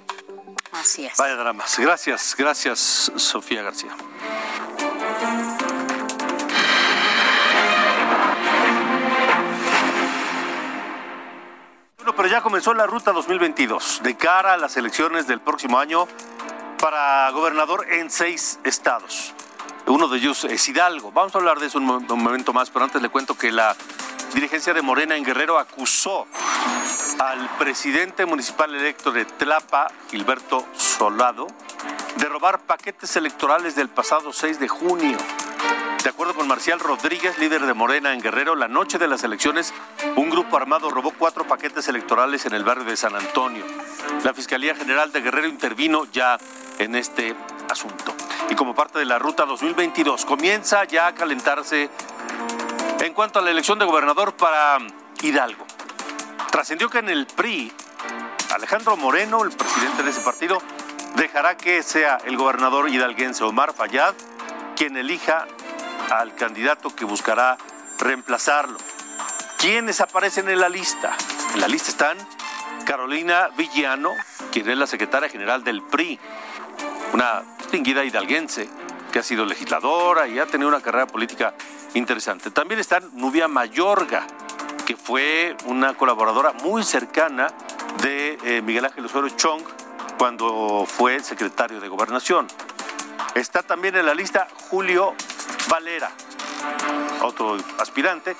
Así 0.74 1.06
es. 1.06 1.16
Vaya 1.16 1.36
dramas. 1.36 1.78
Gracias, 1.78 2.34
gracias, 2.36 3.12
Sofía 3.16 3.62
García. 3.62 3.94
Bueno, 11.96 12.14
pero 12.16 12.28
ya 12.28 12.42
comenzó 12.42 12.74
la 12.74 12.86
ruta 12.86 13.12
2022 13.12 14.00
de 14.02 14.16
cara 14.16 14.54
a 14.54 14.56
las 14.56 14.76
elecciones 14.76 15.26
del 15.26 15.40
próximo 15.40 15.78
año 15.78 16.06
para 16.78 17.30
gobernador 17.30 17.86
en 17.90 18.10
seis 18.10 18.58
estados. 18.64 19.32
Uno 19.86 20.08
de 20.08 20.18
ellos 20.18 20.44
es 20.44 20.68
Hidalgo. 20.68 21.12
Vamos 21.12 21.34
a 21.34 21.38
hablar 21.38 21.60
de 21.60 21.66
eso 21.66 21.78
un, 21.78 21.86
momento 21.86 22.52
más, 22.52 22.70
pero 22.70 22.84
antes 22.84 23.00
le 23.00 23.10
cuento 23.10 23.38
que 23.38 23.52
la 23.52 23.76
dirigencia 24.34 24.74
de 24.74 24.82
Morena 24.82 25.16
en 25.16 25.24
Guerrero 25.24 25.58
acusó 25.58 26.26
al 27.20 27.48
presidente 27.56 28.26
municipal 28.26 28.74
electo 28.74 29.12
de 29.12 29.24
Tlapa, 29.24 29.86
Gilberto 30.10 30.66
Solado, 30.76 31.46
de 32.16 32.28
robar 32.28 32.60
paquetes 32.60 33.14
electorales 33.14 33.76
del 33.76 33.88
pasado 33.88 34.32
6 34.32 34.58
de 34.58 34.66
junio. 34.66 35.16
De 36.02 36.10
acuerdo 36.10 36.34
con 36.34 36.48
Marcial 36.48 36.80
Rodríguez, 36.80 37.38
líder 37.38 37.64
de 37.64 37.74
Morena 37.74 38.12
en 38.12 38.20
Guerrero, 38.20 38.56
la 38.56 38.66
noche 38.66 38.98
de 38.98 39.06
las 39.06 39.22
elecciones, 39.22 39.72
un 40.16 40.28
grupo 40.30 40.56
armado 40.56 40.90
robó 40.90 41.12
cuatro 41.16 41.46
paquetes 41.46 41.86
electorales 41.88 42.44
en 42.44 42.54
el 42.54 42.64
barrio 42.64 42.84
de 42.84 42.96
San 42.96 43.14
Antonio. 43.14 43.64
La 44.24 44.34
Fiscalía 44.34 44.74
General 44.74 45.12
de 45.12 45.20
Guerrero 45.20 45.46
intervino 45.46 46.06
ya 46.12 46.38
en 46.78 46.96
este 46.96 47.36
asunto. 47.70 48.14
Y 48.50 48.56
como 48.56 48.74
parte 48.74 48.98
de 48.98 49.04
la 49.04 49.18
ruta 49.18 49.46
2022, 49.46 50.24
comienza 50.24 50.84
ya 50.84 51.06
a 51.06 51.14
calentarse 51.14 51.88
en 53.04 53.12
cuanto 53.12 53.38
a 53.38 53.42
la 53.42 53.50
elección 53.50 53.78
de 53.78 53.84
gobernador 53.84 54.34
para 54.34 54.78
Hidalgo. 55.20 55.66
Trascendió 56.50 56.88
que 56.88 57.00
en 57.00 57.10
el 57.10 57.26
PRI, 57.26 57.70
Alejandro 58.54 58.96
Moreno, 58.96 59.44
el 59.44 59.50
presidente 59.50 60.02
de 60.02 60.10
ese 60.10 60.22
partido, 60.22 60.58
dejará 61.14 61.54
que 61.54 61.82
sea 61.82 62.18
el 62.24 62.38
gobernador 62.38 62.88
hidalguense 62.88 63.44
Omar 63.44 63.74
Fayad 63.74 64.14
quien 64.74 64.96
elija 64.96 65.46
al 66.10 66.34
candidato 66.34 66.96
que 66.96 67.04
buscará 67.04 67.58
reemplazarlo. 67.98 68.78
¿Quiénes 69.58 70.00
aparecen 70.00 70.48
en 70.48 70.60
la 70.60 70.70
lista? 70.70 71.14
En 71.52 71.60
la 71.60 71.68
lista 71.68 71.90
están 71.90 72.16
Carolina 72.86 73.50
Villano, 73.54 74.12
quien 74.50 74.68
es 74.70 74.78
la 74.78 74.86
secretaria 74.86 75.28
general 75.28 75.62
del 75.62 75.82
PRI, 75.82 76.18
una 77.12 77.42
distinguida 77.58 78.02
hidalguense 78.02 78.66
que 79.12 79.18
ha 79.18 79.22
sido 79.22 79.44
legisladora 79.44 80.26
y 80.26 80.38
ha 80.38 80.46
tenido 80.46 80.68
una 80.68 80.80
carrera 80.80 81.06
política 81.06 81.54
interesante. 81.94 82.50
También 82.50 82.80
está 82.80 83.00
Nubia 83.14 83.48
Mayorga, 83.48 84.26
que 84.86 84.96
fue 84.96 85.56
una 85.66 85.94
colaboradora 85.94 86.52
muy 86.52 86.82
cercana 86.82 87.48
de 88.02 88.38
eh, 88.44 88.62
Miguel 88.62 88.84
Ángel 88.84 89.06
Osorio 89.06 89.34
Chong 89.36 89.62
cuando 90.18 90.86
fue 90.86 91.20
secretario 91.20 91.80
de 91.80 91.88
Gobernación. 91.88 92.46
Está 93.34 93.62
también 93.62 93.96
en 93.96 94.06
la 94.06 94.14
lista 94.14 94.46
Julio 94.70 95.14
Valera, 95.68 96.10
otro 97.22 97.56
aspirante, 97.78 98.36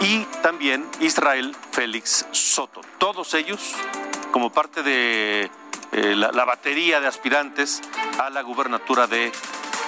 y 0.00 0.24
también 0.42 0.86
Israel 1.00 1.56
Félix 1.70 2.26
Soto. 2.30 2.80
Todos 2.98 3.34
ellos 3.34 3.74
como 4.32 4.50
parte 4.52 4.82
de 4.82 5.50
eh, 5.92 6.14
la, 6.14 6.44
batería 6.44 7.00
de 7.00 7.06
aspirantes 7.06 7.80
a 8.18 8.30
la 8.30 8.42
gubernatura 8.42 9.06
de 9.06 9.32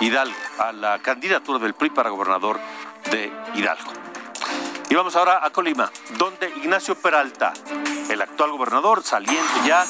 Hidalgo, 0.01 0.35
a 0.59 0.73
la 0.73 0.99
candidatura 1.01 1.59
del 1.59 1.75
PRI 1.75 1.91
para 1.91 2.11
gobernador 2.11 2.59
de 3.11 3.33
Hidalgo. 3.55 3.93
Y 4.89 4.95
vamos 4.95 5.15
ahora 5.15 5.45
a 5.45 5.51
Colima, 5.51 5.91
donde 6.19 6.49
Ignacio 6.49 6.97
Peralta, 6.97 7.53
el 8.09 8.21
actual 8.21 8.51
gobernador 8.51 9.03
saliente 9.05 9.61
ya, 9.65 9.85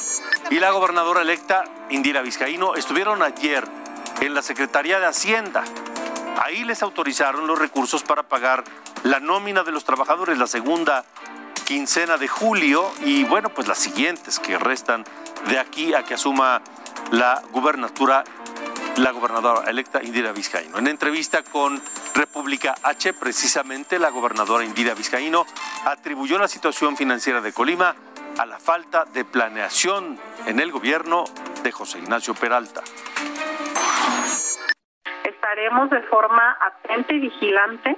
y 0.49 0.59
la 0.59 0.69
gobernadora 0.71 1.21
electa 1.21 1.63
Indira 1.89 2.21
Vizcaíno 2.21 2.75
estuvieron 2.75 3.23
ayer 3.23 3.67
en 4.19 4.33
la 4.33 4.41
Secretaría 4.41 4.99
de 4.99 5.07
Hacienda. 5.07 5.63
Ahí 6.43 6.63
les 6.63 6.83
autorizaron 6.83 7.47
los 7.47 7.57
recursos 7.57 8.03
para 8.03 8.23
pagar 8.23 8.63
la 9.03 9.19
nómina 9.19 9.63
de 9.63 9.71
los 9.71 9.85
trabajadores, 9.85 10.37
la 10.37 10.47
segunda 10.47 11.05
quincena 11.65 12.17
de 12.17 12.27
julio 12.27 12.91
y 13.03 13.23
bueno, 13.23 13.49
pues 13.49 13.67
las 13.67 13.79
siguientes 13.79 14.39
que 14.39 14.57
restan 14.57 15.03
de 15.47 15.57
aquí 15.57 15.93
a 15.93 16.03
que 16.03 16.13
asuma 16.13 16.61
la 17.11 17.41
gubernatura 17.51 18.23
la 18.97 19.11
gobernadora 19.11 19.69
electa 19.69 20.03
Indira 20.03 20.31
Vizcaíno. 20.31 20.77
En 20.77 20.87
entrevista 20.87 21.43
con 21.43 21.81
República 22.13 22.75
H, 22.83 23.13
precisamente 23.13 23.99
la 23.99 24.09
gobernadora 24.09 24.63
Indira 24.63 24.93
Vizcaíno 24.93 25.45
atribuyó 25.85 26.37
la 26.37 26.47
situación 26.47 26.97
financiera 26.97 27.41
de 27.41 27.53
Colima 27.53 27.95
a 28.37 28.45
la 28.45 28.59
falta 28.59 29.05
de 29.05 29.25
planeación 29.25 30.19
en 30.45 30.59
el 30.59 30.71
gobierno 30.71 31.25
de 31.63 31.71
José 31.71 31.99
Ignacio 31.99 32.33
Peralta. 32.33 32.81
Estaremos 35.23 35.89
de 35.89 36.01
forma 36.03 36.57
atenta 36.61 37.13
y 37.13 37.19
vigilante 37.19 37.97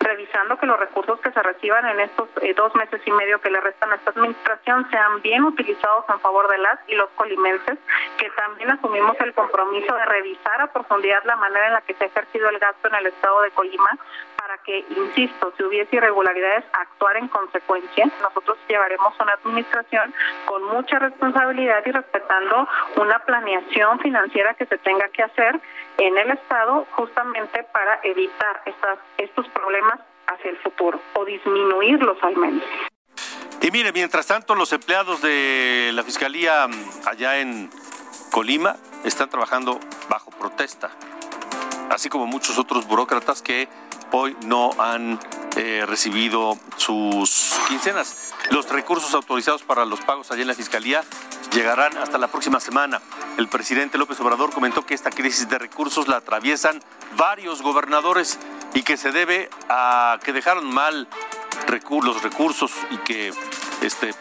revisando 0.00 0.56
que 0.58 0.66
los 0.66 0.80
recursos 0.80 1.20
que 1.20 1.30
se 1.30 1.42
reciban 1.42 1.86
en 1.86 2.00
estos 2.00 2.28
eh, 2.40 2.54
dos 2.54 2.74
meses 2.74 3.00
y 3.04 3.12
medio 3.12 3.40
que 3.40 3.50
le 3.50 3.60
restan 3.60 3.92
a 3.92 3.96
esta 3.96 4.10
administración 4.10 4.90
sean 4.90 5.20
bien 5.20 5.44
utilizados 5.44 6.04
en 6.08 6.18
favor 6.20 6.48
de 6.48 6.58
las 6.58 6.78
y 6.88 6.94
los 6.94 7.10
colimenses, 7.10 7.78
que 8.16 8.30
también 8.30 8.70
asumimos 8.70 9.16
el 9.20 9.34
compromiso 9.34 9.94
de 9.94 10.04
revisar 10.06 10.60
a 10.62 10.72
profundidad 10.72 11.22
la 11.24 11.36
manera 11.36 11.66
en 11.66 11.72
la 11.74 11.80
que 11.82 11.94
se 11.94 12.04
ha 12.04 12.06
ejercido 12.06 12.48
el 12.48 12.58
gasto 12.58 12.88
en 12.88 12.94
el 12.94 13.06
estado 13.06 13.42
de 13.42 13.50
Colima 13.50 13.98
para 14.50 14.62
que, 14.64 14.84
insisto, 14.96 15.52
si 15.56 15.62
hubiese 15.62 15.96
irregularidades, 15.96 16.64
actuar 16.72 17.16
en 17.18 17.28
consecuencia. 17.28 18.10
Nosotros 18.20 18.58
llevaremos 18.68 19.14
una 19.20 19.34
administración 19.34 20.12
con 20.46 20.64
mucha 20.64 20.98
responsabilidad 20.98 21.82
y 21.86 21.92
respetando 21.92 22.68
una 22.96 23.20
planeación 23.20 24.00
financiera 24.00 24.54
que 24.54 24.66
se 24.66 24.76
tenga 24.78 25.08
que 25.10 25.22
hacer 25.22 25.60
en 25.98 26.18
el 26.18 26.32
Estado 26.32 26.84
justamente 26.92 27.62
para 27.72 28.00
evitar 28.02 28.62
estas, 28.66 28.98
estos 29.18 29.46
problemas 29.50 30.00
hacia 30.26 30.50
el 30.50 30.56
futuro 30.58 31.00
o 31.14 31.24
disminuirlos 31.24 32.18
al 32.22 32.36
menos. 32.36 32.64
Y 33.62 33.70
mire, 33.70 33.92
mientras 33.92 34.26
tanto, 34.26 34.56
los 34.56 34.72
empleados 34.72 35.22
de 35.22 35.92
la 35.94 36.02
Fiscalía 36.02 36.66
mm, 36.66 37.08
allá 37.08 37.38
en 37.38 37.70
Colima 38.32 38.74
están 39.04 39.30
trabajando 39.30 39.78
bajo 40.08 40.32
protesta, 40.32 40.90
así 41.90 42.08
como 42.08 42.26
muchos 42.26 42.58
otros 42.58 42.88
burócratas 42.88 43.42
que 43.42 43.68
hoy 44.12 44.36
no 44.44 44.70
han 44.78 45.18
eh, 45.56 45.84
recibido 45.86 46.58
sus 46.76 47.54
quincenas. 47.68 48.34
Los 48.50 48.68
recursos 48.68 49.14
autorizados 49.14 49.62
para 49.62 49.84
los 49.84 50.00
pagos 50.00 50.30
allá 50.30 50.42
en 50.42 50.48
la 50.48 50.54
Fiscalía 50.54 51.02
llegarán 51.52 51.96
hasta 51.98 52.18
la 52.18 52.28
próxima 52.28 52.60
semana. 52.60 53.00
El 53.36 53.48
presidente 53.48 53.98
López 53.98 54.20
Obrador 54.20 54.52
comentó 54.52 54.86
que 54.86 54.94
esta 54.94 55.10
crisis 55.10 55.48
de 55.48 55.58
recursos 55.58 56.08
la 56.08 56.16
atraviesan 56.16 56.82
varios 57.16 57.62
gobernadores 57.62 58.38
y 58.74 58.82
que 58.82 58.96
se 58.96 59.10
debe 59.12 59.50
a 59.68 60.18
que 60.22 60.32
dejaron 60.32 60.72
mal 60.72 61.08
los 62.02 62.22
recursos 62.22 62.72
y 62.90 62.96
que 62.98 63.32
este, 63.80 64.12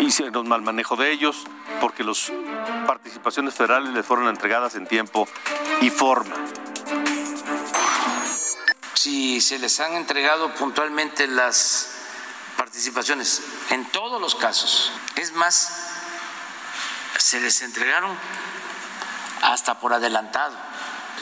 hicieron 0.00 0.48
mal 0.48 0.60
manejo 0.60 0.96
de 0.96 1.12
ellos 1.12 1.44
porque 1.80 2.04
las 2.04 2.30
participaciones 2.86 3.54
federales 3.54 3.92
les 3.94 4.04
fueron 4.04 4.28
entregadas 4.28 4.74
en 4.74 4.86
tiempo 4.86 5.26
y 5.80 5.88
forma 5.90 6.34
si 9.04 9.42
se 9.42 9.58
les 9.58 9.80
han 9.80 9.92
entregado 9.96 10.54
puntualmente 10.54 11.26
las 11.26 11.90
participaciones, 12.56 13.42
en 13.68 13.84
todos 13.90 14.18
los 14.18 14.34
casos. 14.34 14.92
Es 15.16 15.34
más, 15.34 15.90
se 17.18 17.38
les 17.38 17.60
entregaron 17.60 18.16
hasta 19.42 19.78
por 19.78 19.92
adelantado. 19.92 20.56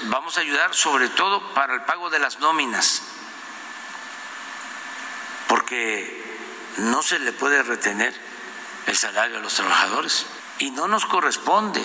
Vamos 0.04 0.38
a 0.38 0.42
ayudar 0.42 0.72
sobre 0.76 1.08
todo 1.08 1.54
para 1.54 1.74
el 1.74 1.82
pago 1.82 2.08
de 2.08 2.20
las 2.20 2.38
nóminas, 2.38 3.02
porque 5.48 6.38
no 6.76 7.02
se 7.02 7.18
le 7.18 7.32
puede 7.32 7.64
retener 7.64 8.14
el 8.86 8.96
salario 8.96 9.38
a 9.38 9.40
los 9.40 9.54
trabajadores 9.54 10.24
y 10.60 10.70
no 10.70 10.86
nos 10.86 11.04
corresponde 11.04 11.84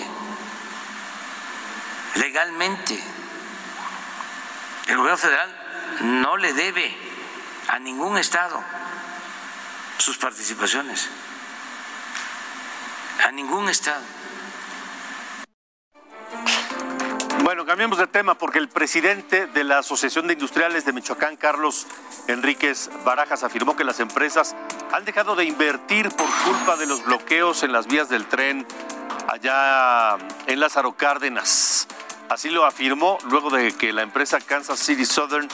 legalmente. 2.14 3.02
El 4.86 4.96
gobierno 4.96 5.18
federal 5.18 5.57
no 6.00 6.36
le 6.36 6.52
debe 6.52 6.96
a 7.68 7.78
ningún 7.78 8.16
Estado 8.18 8.62
sus 9.98 10.16
participaciones, 10.18 11.08
a 13.26 13.32
ningún 13.32 13.68
Estado. 13.68 14.02
Bueno, 17.42 17.64
cambiemos 17.64 17.98
de 17.98 18.06
tema 18.06 18.36
porque 18.36 18.58
el 18.58 18.68
presidente 18.68 19.46
de 19.46 19.64
la 19.64 19.78
Asociación 19.78 20.26
de 20.26 20.34
Industriales 20.34 20.84
de 20.84 20.92
Michoacán, 20.92 21.36
Carlos 21.36 21.86
Enríquez 22.26 22.90
Barajas, 23.04 23.42
afirmó 23.42 23.74
que 23.74 23.84
las 23.84 24.00
empresas 24.00 24.54
han 24.92 25.04
dejado 25.04 25.34
de 25.34 25.44
invertir 25.44 26.10
por 26.10 26.26
culpa 26.44 26.76
de 26.76 26.86
los 26.86 27.04
bloqueos 27.04 27.62
en 27.62 27.72
las 27.72 27.86
vías 27.86 28.08
del 28.08 28.26
tren 28.26 28.66
allá 29.28 30.18
en 30.46 30.60
Lázaro 30.60 30.92
Cárdenas. 30.92 31.88
Así 32.28 32.50
lo 32.50 32.66
afirmó 32.66 33.18
luego 33.30 33.48
de 33.50 33.72
que 33.72 33.92
la 33.92 34.02
empresa 34.02 34.38
Kansas 34.40 34.78
City 34.78 35.06
Southern 35.06 35.48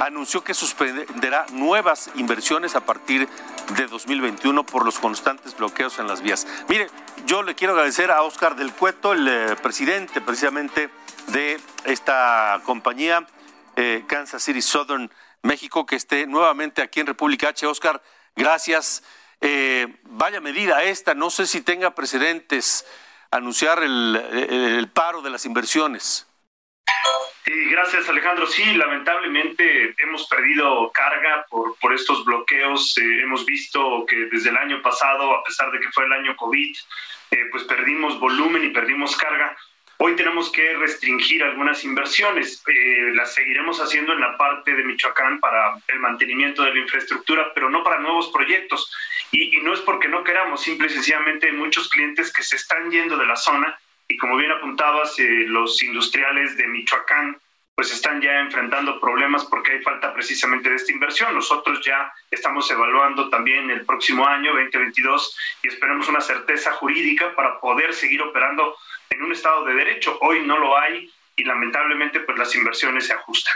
anunció 0.00 0.42
que 0.42 0.54
suspenderá 0.54 1.46
nuevas 1.52 2.10
inversiones 2.16 2.74
a 2.74 2.80
partir 2.80 3.28
de 3.76 3.86
2021 3.86 4.66
por 4.66 4.84
los 4.84 4.98
constantes 4.98 5.56
bloqueos 5.56 6.00
en 6.00 6.08
las 6.08 6.22
vías. 6.22 6.46
Mire, 6.68 6.88
yo 7.26 7.42
le 7.42 7.54
quiero 7.54 7.74
agradecer 7.74 8.10
a 8.10 8.22
Oscar 8.22 8.56
del 8.56 8.72
Cueto, 8.72 9.12
el 9.12 9.28
eh, 9.28 9.56
presidente 9.62 10.20
precisamente 10.20 10.90
de 11.28 11.60
esta 11.84 12.60
compañía 12.64 13.26
eh, 13.76 14.04
Kansas 14.08 14.42
City 14.42 14.62
Southern 14.62 15.10
México, 15.42 15.86
que 15.86 15.96
esté 15.96 16.26
nuevamente 16.26 16.82
aquí 16.82 17.00
en 17.00 17.06
República 17.06 17.50
H. 17.50 17.66
Oscar, 17.66 18.02
gracias. 18.34 19.04
Eh, 19.40 20.00
vaya 20.04 20.40
medida 20.40 20.82
esta, 20.82 21.14
no 21.14 21.30
sé 21.30 21.46
si 21.46 21.60
tenga 21.60 21.94
precedentes 21.94 22.84
anunciar 23.30 23.82
el, 23.82 24.88
paro 24.92 25.22
de 25.22 25.30
las 25.30 25.46
inversiones. 25.46 26.26
Sí, 27.44 27.52
gracias 27.70 28.08
Alejandro. 28.08 28.46
Sí, 28.46 28.74
lamentablemente 28.74 29.94
hemos 29.98 30.26
perdido 30.26 30.90
carga 30.92 31.46
por, 31.48 31.76
por 31.78 31.94
estos 31.94 32.24
bloqueos. 32.24 32.96
Eh, 32.98 33.22
hemos 33.22 33.44
visto 33.46 34.04
que 34.06 34.16
desde 34.32 34.50
el 34.50 34.56
año 34.56 34.82
pasado, 34.82 35.32
a 35.32 35.44
pesar 35.44 35.70
de 35.70 35.78
que 35.78 35.90
fue 35.92 36.04
el 36.06 36.12
año 36.12 36.36
COVID, 36.36 36.76
eh, 37.30 37.36
pues 37.50 37.64
perdimos 37.64 38.18
volumen 38.18 38.64
y 38.64 38.70
perdimos 38.70 39.16
carga. 39.16 39.56
Hoy 39.98 40.14
tenemos 40.14 40.50
que 40.50 40.74
restringir 40.74 41.42
algunas 41.42 41.82
inversiones. 41.84 42.62
Eh, 42.66 43.12
las 43.14 43.32
seguiremos 43.34 43.80
haciendo 43.80 44.12
en 44.12 44.20
la 44.20 44.36
parte 44.36 44.74
de 44.74 44.84
Michoacán 44.84 45.40
para 45.40 45.74
el 45.88 46.00
mantenimiento 46.00 46.62
de 46.62 46.74
la 46.74 46.80
infraestructura, 46.80 47.52
pero 47.54 47.70
no 47.70 47.82
para 47.82 47.98
nuevos 47.98 48.28
proyectos. 48.28 48.92
Y, 49.32 49.60
no 49.62 49.72
es 49.72 49.80
porque 49.80 50.08
no 50.08 50.22
queramos, 50.22 50.62
simple 50.62 50.88
y 50.88 50.90
sencillamente 50.90 51.46
hay 51.46 51.54
muchos 51.54 51.88
clientes 51.88 52.32
que 52.32 52.42
se 52.42 52.56
están 52.56 52.90
yendo 52.90 53.16
de 53.16 53.26
la 53.26 53.36
zona 53.36 53.78
y 54.08 54.16
como 54.18 54.36
bien 54.36 54.52
apuntabas, 54.52 55.18
eh, 55.18 55.44
los 55.48 55.82
industriales 55.82 56.56
de 56.56 56.66
Michoacán 56.68 57.38
pues 57.74 57.92
están 57.92 58.22
ya 58.22 58.40
enfrentando 58.40 58.98
problemas 59.00 59.44
porque 59.44 59.72
hay 59.72 59.82
falta 59.82 60.14
precisamente 60.14 60.70
de 60.70 60.76
esta 60.76 60.92
inversión. 60.92 61.34
Nosotros 61.34 61.84
ya 61.84 62.10
estamos 62.30 62.70
evaluando 62.70 63.28
también 63.28 63.70
el 63.70 63.84
próximo 63.84 64.26
año, 64.26 64.52
2022, 64.52 65.36
y 65.62 65.68
esperamos 65.68 66.08
una 66.08 66.22
certeza 66.22 66.72
jurídica 66.72 67.34
para 67.34 67.60
poder 67.60 67.92
seguir 67.92 68.22
operando 68.22 68.76
en 69.10 69.22
un 69.22 69.32
Estado 69.32 69.64
de 69.64 69.74
Derecho. 69.74 70.18
Hoy 70.20 70.40
no 70.46 70.58
lo 70.58 70.78
hay 70.78 71.10
y 71.36 71.44
lamentablemente 71.44 72.20
pues 72.20 72.38
las 72.38 72.54
inversiones 72.54 73.06
se 73.06 73.14
ajustan. 73.14 73.54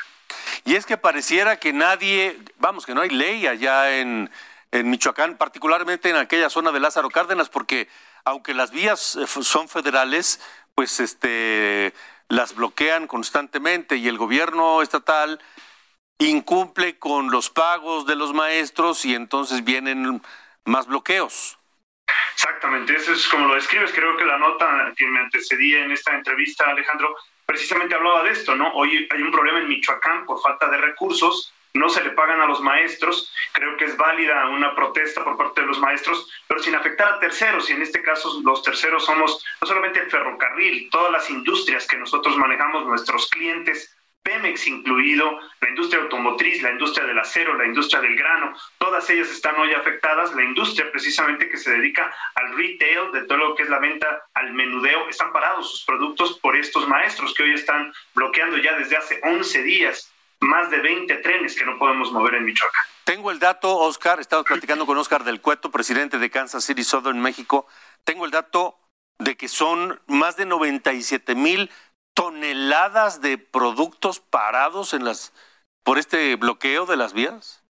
Y 0.65 0.75
es 0.75 0.87
que 0.87 0.97
pareciera 0.97 1.59
que 1.59 1.73
nadie, 1.73 2.39
vamos, 2.59 2.87
que 2.87 2.95
no 2.95 3.01
hay 3.01 3.11
ley 3.11 3.47
allá 3.47 3.99
en, 3.99 4.31
en 4.71 4.91
Michoacán, 4.91 5.37
particularmente 5.37 6.11
en 6.11 6.17
aquella 6.17 6.51
zona 6.51 6.71
de 6.71 6.81
Lázaro 6.81 7.11
Cárdenas, 7.11 7.49
porque 7.49 7.89
aunque 8.25 8.55
las 8.55 8.71
vías 8.71 9.17
eh, 9.17 9.27
son 9.27 9.69
federales, 9.69 10.41
pues 10.75 11.01
este 11.01 11.93
las 12.29 12.55
bloquean 12.55 13.09
constantemente 13.09 13.97
y 13.97 14.07
el 14.07 14.17
gobierno 14.17 14.83
estatal 14.83 15.41
incumple 16.19 16.99
con 16.99 17.31
los 17.31 17.51
pagos 17.51 18.07
de 18.07 18.15
los 18.15 18.33
maestros 18.33 19.05
y 19.05 19.15
entonces 19.15 19.65
vienen 19.65 20.23
más 20.65 20.87
bloqueos. 20.87 21.59
Exactamente, 22.35 22.97
eso 22.97 23.13
es 23.13 23.29
como 23.29 23.49
lo 23.49 23.55
describes. 23.55 23.93
Creo 23.93 24.17
que 24.17 24.25
la 24.25 24.39
nota 24.39 24.93
que 24.97 25.07
me 25.07 25.21
antecedía 25.21 25.85
en 25.85 25.93
esta 25.93 26.15
entrevista, 26.15 26.71
Alejandro, 26.71 27.17
precisamente 27.47 27.95
hablaba 27.95 28.23
de 28.23 28.31
esto, 28.31 28.55
¿no? 28.55 28.73
Hoy 28.75 29.09
hay 29.11 29.23
un 29.23 29.33
problema 29.33 29.59
en 29.59 29.69
Michoacán 29.69 30.25
por 30.25 30.41
falta 30.41 30.69
de 30.69 30.79
recursos, 30.79 31.53
no 31.75 31.89
se 31.89 32.03
le 32.03 32.11
pagan 32.11 32.41
a 32.41 32.47
los 32.47 32.61
maestros, 32.61 33.33
creo 33.53 33.77
que 33.77 33.85
es 33.85 33.97
válida 33.97 34.49
una 34.49 34.75
protesta 34.75 35.23
por 35.23 35.37
parte 35.37 35.61
de 35.61 35.67
los 35.67 35.79
maestros, 35.79 36.29
pero 36.49 36.61
sin 36.63 36.75
afectar 36.75 37.15
a 37.15 37.21
terceros, 37.21 37.71
y 37.71 37.75
en 37.75 37.83
este 37.83 38.03
caso 38.03 38.41
los 38.45 38.63
terceros 38.63 39.05
somos 39.05 39.45
no 39.61 39.67
solamente 39.67 40.01
el 40.01 40.11
ferrocarril, 40.11 40.89
todas 40.91 41.13
las 41.13 41.31
industrias 41.31 41.87
que 41.87 41.97
nosotros 41.97 42.37
manejamos, 42.37 42.87
nuestros 42.87 43.29
clientes, 43.29 43.97
Pemex 44.23 44.67
incluido, 44.67 45.39
la 45.61 45.69
industria 45.69 46.03
automotriz, 46.03 46.63
la 46.63 46.73
industria 46.73 47.07
del 47.07 47.19
acero, 47.19 47.55
la 47.55 47.67
industria 47.67 48.01
del 48.01 48.17
grano, 48.17 48.55
todas 48.79 49.09
ellas 49.11 49.31
están 49.31 49.57
hoy 49.57 49.73
afectadas. 49.73 50.35
La 50.35 50.45
industria 50.45 50.91
precisamente 50.91 51.49
que 51.49 51.57
se 51.57 51.71
dedica 51.71 52.15
al 52.35 52.57
retail, 52.57 53.13
de 53.13 53.23
todo 53.23 53.39
lo 53.39 53.55
que 53.55 53.63
es 53.63 53.69
la 53.71 53.79
venta 53.79 54.25
al 54.35 54.53
menudeo, 54.53 55.09
están 55.09 55.33
parados 55.33 55.71
sus 55.71 55.85
productos 55.85 56.39
por 56.41 56.57
estos 56.57 56.87
maestros 56.89 57.35
que 57.35 57.45
hoy 57.45 57.55
están 57.55 57.93
bloqueando 58.15 58.59
ya 58.59 58.77
desde 58.77 58.97
hace 58.97 59.21
11 59.23 59.63
días 59.63 60.13
más 60.41 60.71
de 60.71 60.79
20 60.79 61.15
trenes 61.17 61.55
que 61.55 61.65
no 61.65 61.79
podemos 61.79 62.13
mover 62.13 62.35
en 62.35 62.45
Michoacán. 62.45 62.85
Tengo 63.05 63.31
el 63.31 63.39
dato, 63.39 63.77
Oscar, 63.77 64.21
estamos 64.21 64.47
platicando 64.47 64.87
con 64.87 64.97
Oscar 64.97 65.25
del 65.25 65.41
Cueto, 65.41 65.71
presidente 65.71 66.19
de 66.19 66.31
Kansas 66.31 66.65
City 66.65 66.83
Southern 66.83 67.21
México. 67.21 67.67
Tengo 68.05 68.25
el 68.25 68.31
dato 68.31 68.79
de 69.19 69.37
que 69.37 69.49
son 69.49 70.01
más 70.07 70.37
de 70.37 70.47
97 70.47 71.35
mil 71.35 71.71
toneladas 72.15 73.21
de 73.21 73.39
productos 73.39 74.21
parados 74.21 74.95
en 74.95 75.05
las 75.05 75.33
por 75.83 75.99
este 75.99 76.37
bloqueo 76.37 76.87
de 76.87 76.97
las 76.97 77.13
vías? 77.13 77.65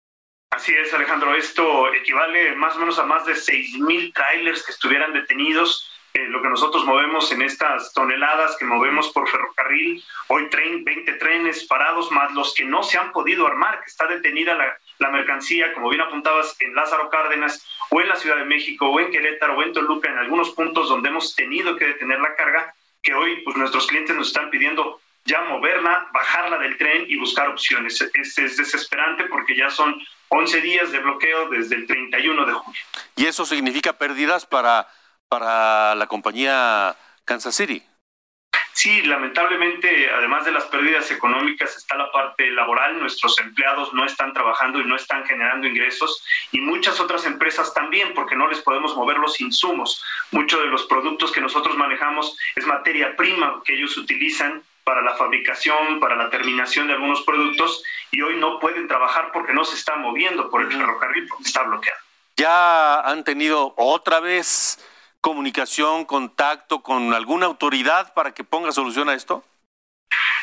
Así 0.52 0.74
es, 0.74 0.94
Alejandro. 0.94 1.36
Esto 1.36 1.94
equivale 1.94 2.56
más 2.56 2.76
o 2.76 2.80
menos 2.80 2.98
a 3.00 3.06
más 3.06 3.26
de 3.26 3.36
seis 3.36 3.78
mil 3.78 4.14
trailers 4.14 4.64
que 4.64 4.72
estuvieran 4.72 5.14
detenidos. 5.14 5.92
Eh, 6.14 6.26
lo 6.30 6.42
que 6.42 6.50
nosotros 6.50 6.84
movemos 6.86 7.32
en 7.32 7.44
estas 7.44 7.94
toneladas 7.94 8.56
que 8.58 8.66
movemos 8.66 9.10
por 9.10 9.30
ferrocarril, 9.30 10.04
hoy 10.30 10.50
tren, 10.50 10.84
20 10.84 11.14
trenes 11.14 11.66
parados, 11.66 12.10
más 12.12 12.34
los 12.34 12.56
que 12.56 12.66
no 12.66 12.82
se 12.82 12.98
han 12.98 13.12
podido 13.12 13.46
armar, 13.46 13.82
que 13.82 13.90
está 13.90 14.08
detenida 14.08 14.58
la 14.98 15.10
mercancía, 15.12 15.74
como 15.74 15.90
bien 15.90 16.02
apuntabas, 16.02 16.56
en 16.60 16.74
Lázaro 16.74 17.10
Cárdenas, 17.10 17.64
o 17.92 18.02
en 18.02 18.10
la 18.10 18.16
Ciudad 18.16 18.38
de 18.38 18.46
México, 18.46 18.90
o 18.90 19.00
en 19.00 19.12
Querétaro, 19.12 19.58
o 19.58 19.62
en 19.62 19.74
Toluca, 19.74 20.10
en 20.10 20.18
algunos 20.18 20.52
puntos 20.52 20.90
donde 20.90 21.10
hemos 21.10 21.36
tenido 21.36 21.76
que 21.76 21.86
detener 21.86 22.20
la 22.20 22.36
carga, 22.36 22.74
que 23.02 23.14
hoy 23.14 23.42
pues, 23.44 23.58
nuestros 23.58 23.88
clientes 23.88 24.16
nos 24.16 24.28
están 24.28 24.50
pidiendo 24.50 25.00
ya 25.26 25.42
moverla, 25.42 26.08
bajarla 26.14 26.58
del 26.58 26.78
tren 26.78 27.06
y 27.08 27.18
buscar 27.18 27.50
opciones. 27.50 28.02
Es, 28.14 28.38
es 28.38 28.58
desesperante 28.58 29.26
porque 29.26 29.56
ya 29.56 29.70
son 29.70 30.02
11 30.30 30.62
días 30.62 30.92
de 30.92 31.00
bloqueo 31.00 31.50
desde 31.50 31.76
el 31.76 31.88
31 31.88 32.46
de 32.46 32.54
julio. 32.54 32.82
¿Y 33.16 33.26
eso 33.26 33.46
significa 33.46 33.94
pérdidas 33.94 34.46
para, 34.46 34.88
para 35.28 35.96
la 35.96 36.08
compañía 36.08 36.96
Kansas 37.26 37.56
City? 37.56 37.84
Sí, 38.78 39.02
lamentablemente, 39.02 40.12
además 40.12 40.46
de 40.46 40.52
las 40.52 40.66
pérdidas 40.66 41.10
económicas, 41.10 41.76
está 41.76 41.98
la 41.98 42.12
parte 42.12 42.52
laboral. 42.52 43.00
Nuestros 43.00 43.40
empleados 43.40 43.92
no 43.96 44.06
están 44.06 44.34
trabajando 44.34 44.80
y 44.80 44.86
no 44.86 44.96
están 44.96 45.26
generando 45.26 45.66
ingresos 45.66 46.24
y 46.52 46.62
muchas 46.62 47.00
otras 47.00 47.26
empresas 47.26 47.74
también, 47.74 48.14
porque 48.14 48.36
no 48.36 48.48
les 48.48 48.62
podemos 48.62 48.96
mover 48.96 49.18
los 49.18 49.42
insumos. 49.42 50.04
Muchos 50.32 50.62
de 50.62 50.68
los 50.68 50.86
productos 50.86 51.32
que 51.32 51.42
nosotros 51.42 51.78
manejamos 51.78 52.38
es 52.56 52.66
materia 52.66 53.16
prima 53.16 53.62
que 53.66 53.76
ellos 53.76 53.98
utilizan 53.98 54.62
para 54.84 55.02
la 55.02 55.16
fabricación, 55.16 56.00
para 56.00 56.16
la 56.16 56.30
terminación 56.30 56.88
de 56.88 56.94
algunos 56.94 57.22
productos 57.24 57.84
y 58.12 58.22
hoy 58.22 58.38
no 58.38 58.60
pueden 58.60 58.88
trabajar 58.88 59.32
porque 59.34 59.54
no 59.54 59.66
se 59.66 59.76
está 59.76 59.96
moviendo 59.96 60.50
por 60.50 60.62
el 60.62 60.72
ferrocarril, 60.72 61.28
porque 61.28 61.44
está 61.44 61.64
bloqueado. 61.64 62.00
¿Ya 62.38 63.02
han 63.02 63.24
tenido 63.24 63.74
otra 63.76 64.20
vez 64.20 64.80
comunicación, 65.22 66.06
contacto 66.06 66.82
con 66.82 67.14
alguna 67.14 67.48
autoridad 67.48 68.14
para 68.14 68.34
que 68.34 68.44
ponga 68.44 68.72
solución 68.72 69.10
a 69.10 69.14
esto? 69.14 69.44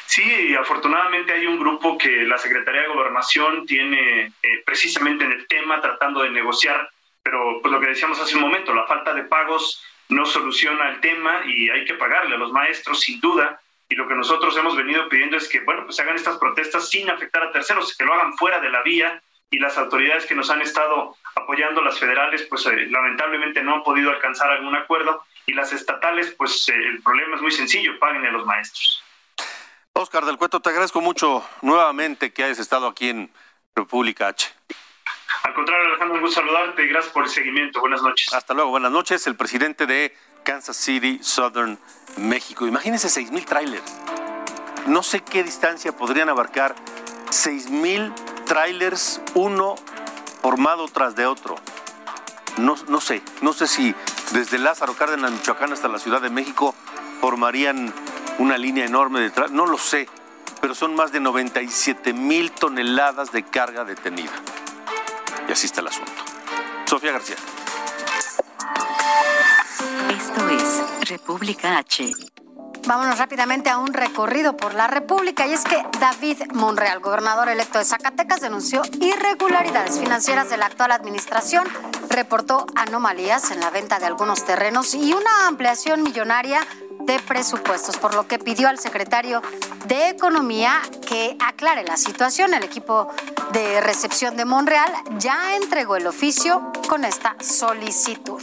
Sí, 0.07 0.55
afortunadamente 0.55 1.33
hay 1.33 1.47
un 1.47 1.59
grupo 1.59 1.97
que 1.97 2.25
la 2.25 2.37
Secretaría 2.37 2.83
de 2.83 2.89
Gobernación 2.89 3.65
tiene 3.65 4.27
eh, 4.27 4.63
precisamente 4.67 5.25
en 5.25 5.33
el 5.33 5.47
tema 5.47 5.81
tratando 5.81 6.23
de 6.23 6.31
negociar, 6.31 6.91
pero 7.25 7.61
pues 7.61 7.73
lo 7.73 7.81
que 7.81 7.89
decíamos 7.89 8.21
hace 8.21 8.37
un 8.37 8.43
momento, 8.43 8.75
la 8.75 8.87
falta 8.87 9.15
de 9.15 9.25
pagos 9.25 9.83
no 10.11 10.27
soluciona 10.27 10.91
el 10.91 11.01
tema 11.01 11.41
y 11.47 11.71
hay 11.71 11.85
que 11.87 11.95
pagarle 11.95 12.37
a 12.37 12.39
los 12.39 12.53
maestros 12.53 13.01
sin 13.01 13.19
duda. 13.21 13.61
Y 13.89 13.97
lo 13.97 14.07
que 14.07 14.15
nosotros 14.15 14.57
hemos 14.57 14.77
venido 14.77 15.09
pidiendo 15.09 15.37
es 15.37 15.49
que, 15.49 15.61
bueno, 15.61 15.85
pues 15.85 15.99
hagan 16.01 16.17
estas 16.17 16.37
protestas 16.39 16.89
sin 16.89 17.11
afectar 17.11 17.43
a 17.43 17.53
terceros, 17.53 17.97
que 17.97 18.05
lo 18.05 18.13
hagan 18.15 18.35
fuera 18.35 18.61
de 18.61 18.71
la 18.71 18.83
vía 18.83 19.23
y 19.51 19.59
las 19.59 19.79
autoridades 19.79 20.27
que 20.27 20.35
nos 20.35 20.51
han 20.51 20.61
estado 20.61 21.17
apoyando, 21.35 21.81
las 21.81 21.99
federales, 21.99 22.43
pues 22.43 22.67
eh, 22.67 22.87
lamentablemente 22.89 23.63
no 23.63 23.77
han 23.77 23.83
podido 23.83 24.11
alcanzar 24.11 24.51
algún 24.51 24.77
acuerdo 24.77 25.23
y 25.47 25.55
las 25.55 25.73
estatales, 25.73 26.35
pues 26.37 26.69
eh, 26.69 26.75
el 26.75 27.03
problema 27.03 27.37
es 27.37 27.43
muy 27.43 27.53
sencillo, 27.53 27.99
paguen 27.99 28.25
a 28.27 28.33
los 28.33 28.45
maestros. 28.45 29.03
Oscar 29.95 30.25
del 30.25 30.37
Cueto, 30.37 30.61
te 30.61 30.71
agradezco 30.71 31.01
mucho 31.01 31.47
nuevamente 31.63 32.33
que 32.33 32.45
hayas 32.45 32.59
estado 32.59 32.87
aquí 32.87 33.11
en 33.11 33.31
República 33.75 34.29
H. 34.29 34.53
Al 35.45 35.53
contrario, 35.53 35.89
Alejandro, 35.89 36.17
un 36.17 36.23
gusto 36.23 36.41
saludarte 36.41 36.85
y 36.85 36.89
gracias 36.89 37.13
por 37.13 37.25
el 37.25 37.31
seguimiento. 37.31 37.79
Buenas 37.79 38.03
noches. 38.03 38.33
Hasta 38.33 38.55
luego, 38.55 38.71
buenas 38.71 38.91
noches. 38.91 39.27
El 39.27 39.37
presidente 39.37 39.85
de 39.85 40.17
Kansas 40.43 40.75
City, 40.75 41.19
Southern 41.23 41.79
México. 42.17 42.67
Imagínense 42.67 43.11
seis 43.11 43.31
mil 43.31 43.45
trailers. 43.45 43.85
No 44.87 45.03
sé 45.03 45.21
qué 45.21 45.45
distancia 45.45 45.95
podrían 45.95 46.31
abarcar 46.31 46.75
seis 47.29 47.69
mil 47.69 48.11
trailers, 48.47 49.21
uno 49.35 49.75
formado 50.41 50.89
tras 50.89 51.15
de 51.15 51.27
otro. 51.27 51.57
No, 52.57 52.77
no 52.89 53.03
sé, 53.03 53.21
no 53.43 53.53
sé 53.53 53.67
si 53.67 53.95
desde 54.33 54.59
Lázaro 54.59 54.95
Cárdenas, 54.95 55.31
Michoacán 55.31 55.75
hasta 55.75 55.89
la 55.89 55.99
Ciudad 55.99 56.23
de 56.23 56.31
México 56.31 56.75
formarían 57.21 57.93
una 58.39 58.57
línea 58.57 58.87
enorme 58.87 59.21
de 59.21 59.29
trailers, 59.29 59.55
no 59.55 59.67
lo 59.67 59.77
sé, 59.77 60.09
pero 60.63 60.75
son 60.75 60.95
más 60.95 61.13
de 61.13 61.21
97 61.21 62.15
mil 62.15 62.51
toneladas 62.51 63.31
de 63.31 63.43
carga 63.43 63.85
detenida. 63.85 64.33
Y 65.49 65.53
así 65.53 65.67
está 65.67 65.81
el 65.81 65.89
asunto. 65.89 66.13
Sofía 66.87 67.13
García. 67.13 67.37
Esto 70.11 70.49
es 70.49 71.09
República 71.09 71.79
H. 71.79 72.13
Vámonos 72.87 73.19
rápidamente 73.19 73.71
a 73.71 73.79
un 73.79 73.95
recorrido 73.95 74.59
por 74.59 74.75
la 74.75 74.87
República 74.87 75.47
y 75.47 75.55
es 75.55 75.65
que 75.65 75.83
David 75.99 76.43
Monreal, 76.53 77.01
gobernador 77.01 77.49
electo 77.49 77.79
de 77.79 77.85
Zacatecas, 77.87 78.43
denunció 78.43 78.83
irregularidades 79.01 79.99
financieras 79.99 80.51
de 80.51 80.59
la 80.59 80.67
actual 80.67 80.93
administración, 80.93 81.67
reportó 82.11 82.67
anomalías 82.77 83.51
en 83.53 83.61
la 83.61 83.71
venta 83.71 83.99
de 83.99 84.07
algunos 84.07 84.45
terrenos 84.45 84.95
y 84.95 85.15
una 85.15 85.47
ampliación 85.47 86.03
millonaria 86.03 86.61
de 87.07 87.19
presupuestos, 87.21 87.97
por 87.97 88.15
lo 88.15 88.27
que 88.27 88.39
pidió 88.39 88.69
al 88.69 88.79
secretario 88.79 89.43
de 89.87 90.09
Economía 90.09 90.81
que 91.07 91.37
aclare 91.41 91.85
la 91.85 91.97
situación. 91.97 92.55
El 92.55 92.65
equipo 92.65 93.09
de 93.53 93.81
recepción 93.81 94.37
de 94.37 94.45
Monreal 94.45 94.93
ya 95.19 95.57
entregó 95.57 95.97
el 95.97 96.07
oficio 96.07 96.73
con 96.89 97.05
esta 97.05 97.37
solicitud. 97.41 98.43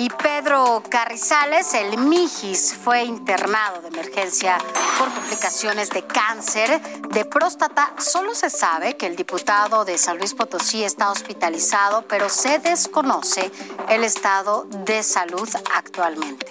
Y 0.00 0.10
Pedro 0.10 0.80
Carrizales, 0.88 1.74
el 1.74 1.98
Mijis, 1.98 2.72
fue 2.72 3.02
internado 3.02 3.82
de 3.82 3.88
emergencia 3.88 4.56
por 4.96 5.12
complicaciones 5.12 5.90
de 5.90 6.06
cáncer 6.06 6.80
de 7.10 7.24
próstata. 7.24 7.92
Solo 7.98 8.32
se 8.32 8.48
sabe 8.48 8.96
que 8.96 9.06
el 9.06 9.16
diputado 9.16 9.84
de 9.84 9.98
San 9.98 10.16
Luis 10.18 10.34
Potosí 10.34 10.84
está 10.84 11.10
hospitalizado, 11.10 12.04
pero 12.06 12.28
se 12.28 12.60
desconoce 12.60 13.50
el 13.88 14.04
estado 14.04 14.66
de 14.84 15.02
salud 15.02 15.48
actualmente. 15.74 16.46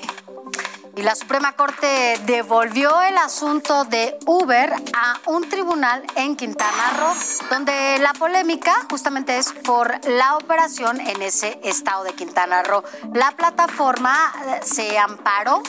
Y 0.98 1.04
la 1.04 1.14
Suprema 1.14 1.52
Corte 1.54 2.20
devolvió 2.26 3.04
el 3.04 3.20
asunto 3.20 3.86
de 3.86 4.18
Uber 4.26 4.74
a 4.96 5.20
un 5.28 5.48
tribunal 5.48 6.04
en 6.16 6.36
Quintana 6.36 6.98
Roo, 6.98 7.14
donde 7.52 8.00
la 8.00 8.14
polémica 8.14 8.74
justamente 8.90 9.38
es 9.38 9.54
por 9.54 10.04
la 10.08 10.38
operación 10.38 11.00
en 11.00 11.22
ese 11.22 11.60
estado 11.64 12.04
de 12.04 12.14
Quintana 12.14 12.64
Roo. 12.64 12.84
La 13.14 13.30
plataforma 13.30 14.34
eh, 14.48 14.60
se 14.64 14.98
amparó 14.98 15.62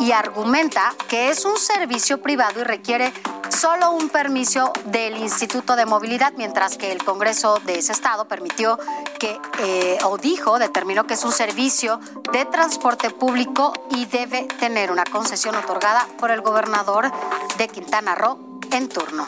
y 0.00 0.12
argumenta 0.12 0.94
que 1.08 1.30
es 1.30 1.44
un 1.44 1.56
servicio 1.56 2.20
privado 2.22 2.60
y 2.60 2.64
requiere 2.64 3.12
solo 3.48 3.92
un 3.92 4.08
permiso 4.08 4.72
del 4.86 5.16
Instituto 5.18 5.76
de 5.76 5.86
Movilidad, 5.86 6.32
mientras 6.36 6.76
que 6.76 6.90
el 6.90 7.04
Congreso 7.04 7.60
de 7.64 7.78
ese 7.78 7.92
estado 7.92 8.26
permitió 8.26 8.78
que, 9.18 9.38
eh, 9.60 9.98
o 10.04 10.16
dijo, 10.18 10.58
determinó 10.58 11.06
que 11.06 11.14
es 11.14 11.24
un 11.24 11.32
servicio 11.32 12.00
de 12.32 12.44
transporte 12.46 13.10
público 13.10 13.72
y 13.90 14.06
debe 14.06 14.44
tener 14.58 14.90
una 14.90 15.04
concesión 15.04 15.54
otorgada 15.54 16.06
por 16.18 16.30
el 16.30 16.40
gobernador 16.40 17.10
de 17.58 17.68
Quintana 17.68 18.14
Roo 18.14 18.38
en 18.72 18.88
turno. 18.88 19.26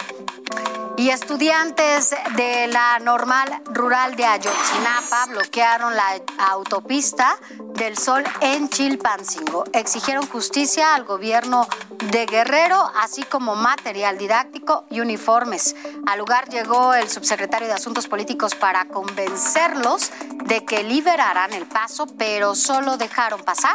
Y 0.97 1.11
estudiantes 1.11 2.14
de 2.36 2.68
la 2.68 2.99
normal 3.01 3.62
rural 3.66 4.14
de 4.14 4.24
Ayotzinapa 4.24 5.26
bloquearon 5.26 5.95
la 5.97 6.20
autopista 6.38 7.36
del 7.74 7.99
Sol 7.99 8.22
en 8.40 8.68
Chilpancingo. 8.68 9.64
Exigieron 9.72 10.26
justicia 10.28 10.95
al 10.95 11.05
gobierno 11.05 11.66
de 12.12 12.26
Guerrero, 12.26 12.90
así 12.97 13.24
como 13.24 13.57
material 13.57 14.18
didáctico 14.18 14.86
y 14.88 15.01
uniformes. 15.01 15.74
Al 16.07 16.20
lugar 16.20 16.49
llegó 16.49 16.95
el 16.95 17.09
subsecretario 17.11 17.66
de 17.66 17.74
Asuntos 17.74 18.07
Políticos 18.07 18.55
para 18.55 18.84
convencerlos 18.86 20.12
de 20.45 20.64
que 20.64 20.84
liberaran 20.84 21.53
el 21.53 21.66
paso, 21.66 22.07
pero 22.16 22.55
solo 22.55 22.97
dejaron 22.97 23.42
pasar 23.42 23.74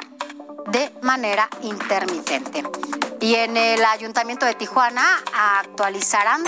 de 0.72 0.92
manera 1.02 1.50
intermitente. 1.64 2.64
Y 3.22 3.36
en 3.36 3.58
el 3.58 3.84
Ayuntamiento 3.84 4.46
de 4.46 4.56
Tijuana 4.56 5.04
actualizarán 5.34 6.42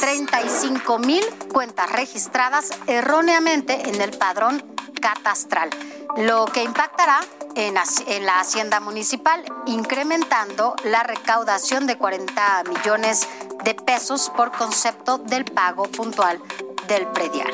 35 0.00 0.98
mil 1.00 1.24
cuentas 1.52 1.90
registradas 1.90 2.70
erróneamente 2.86 3.88
en 3.88 4.00
el 4.00 4.16
padrón 4.16 4.62
catastral, 5.00 5.70
lo 6.16 6.46
que 6.46 6.62
impactará 6.62 7.20
en, 7.56 7.74
en, 8.06 8.26
la 8.26 8.40
hacienda 8.40 8.80
municipal, 8.80 9.44
incrementando 9.66 10.76
la 10.84 11.02
recaudación 11.02 11.86
de 11.86 11.98
40 11.98 12.62
millones 12.64 13.28
de 13.64 13.74
pesos 13.74 14.30
por 14.36 14.52
concepto 14.52 15.18
del 15.18 15.44
pago 15.44 15.84
puntual 15.84 16.40
del 16.86 17.06
predial. 17.08 17.52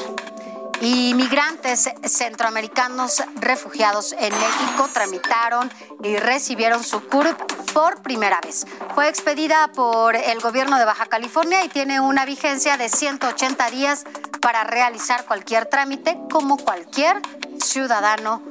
Inmigrantes 0.81 1.91
centroamericanos 2.05 3.23
refugiados 3.37 4.13
en 4.13 4.33
México 4.33 4.89
tramitaron 4.93 5.71
y 6.03 6.17
recibieron 6.17 6.83
su 6.83 7.07
CURP 7.07 7.39
por 7.75 8.01
primera 8.01 8.41
vez. 8.41 8.67
Fue 8.95 9.09
expedida 9.09 9.71
por 9.73 10.17
el 10.17 10.41
gobierno 10.41 10.79
de 10.79 10.87
Baja 10.87 11.05
California 11.05 11.63
y 11.65 11.69
tiene 11.69 12.01
una 12.01 12.25
vigencia 12.25 12.79
de 12.79 12.89
180 12.89 13.71
días 13.71 14.05
para 14.41 14.65
realizar 14.65 15.27
cualquier 15.27 15.67
trámite 15.67 16.19
como 16.33 16.57
cualquier 16.57 17.21
ciudadano 17.63 18.43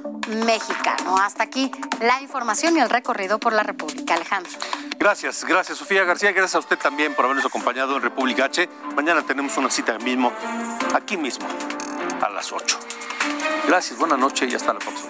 mexicano. 0.46 1.18
Hasta 1.18 1.44
aquí 1.44 1.72
la 2.00 2.22
información 2.22 2.78
y 2.78 2.80
el 2.80 2.92
recorrido 2.92 3.40
por 3.40 3.54
la 3.54 3.64
República. 3.64 4.14
Alejandro. 4.14 4.52
Gracias, 5.00 5.46
gracias 5.46 5.78
Sofía 5.78 6.04
García, 6.04 6.32
gracias 6.32 6.56
a 6.56 6.60
usted 6.60 6.78
también 6.78 7.16
por 7.16 7.26
habernos 7.26 7.46
acompañado 7.46 7.96
en 7.96 8.04
República 8.04 8.46
H. 8.46 8.70
Mañana 8.96 9.24
tenemos 9.24 9.58
una 9.58 9.72
cita 9.72 9.98
mismo, 9.98 10.32
aquí 10.94 11.18
mismo 11.18 11.48
a 12.22 12.30
las 12.30 12.52
8. 12.52 12.80
Gracias, 13.68 13.98
buena 13.98 14.18
noche 14.18 14.48
y 14.50 14.56
hasta 14.56 14.74
la 14.74 14.80
próxima. 14.80 15.10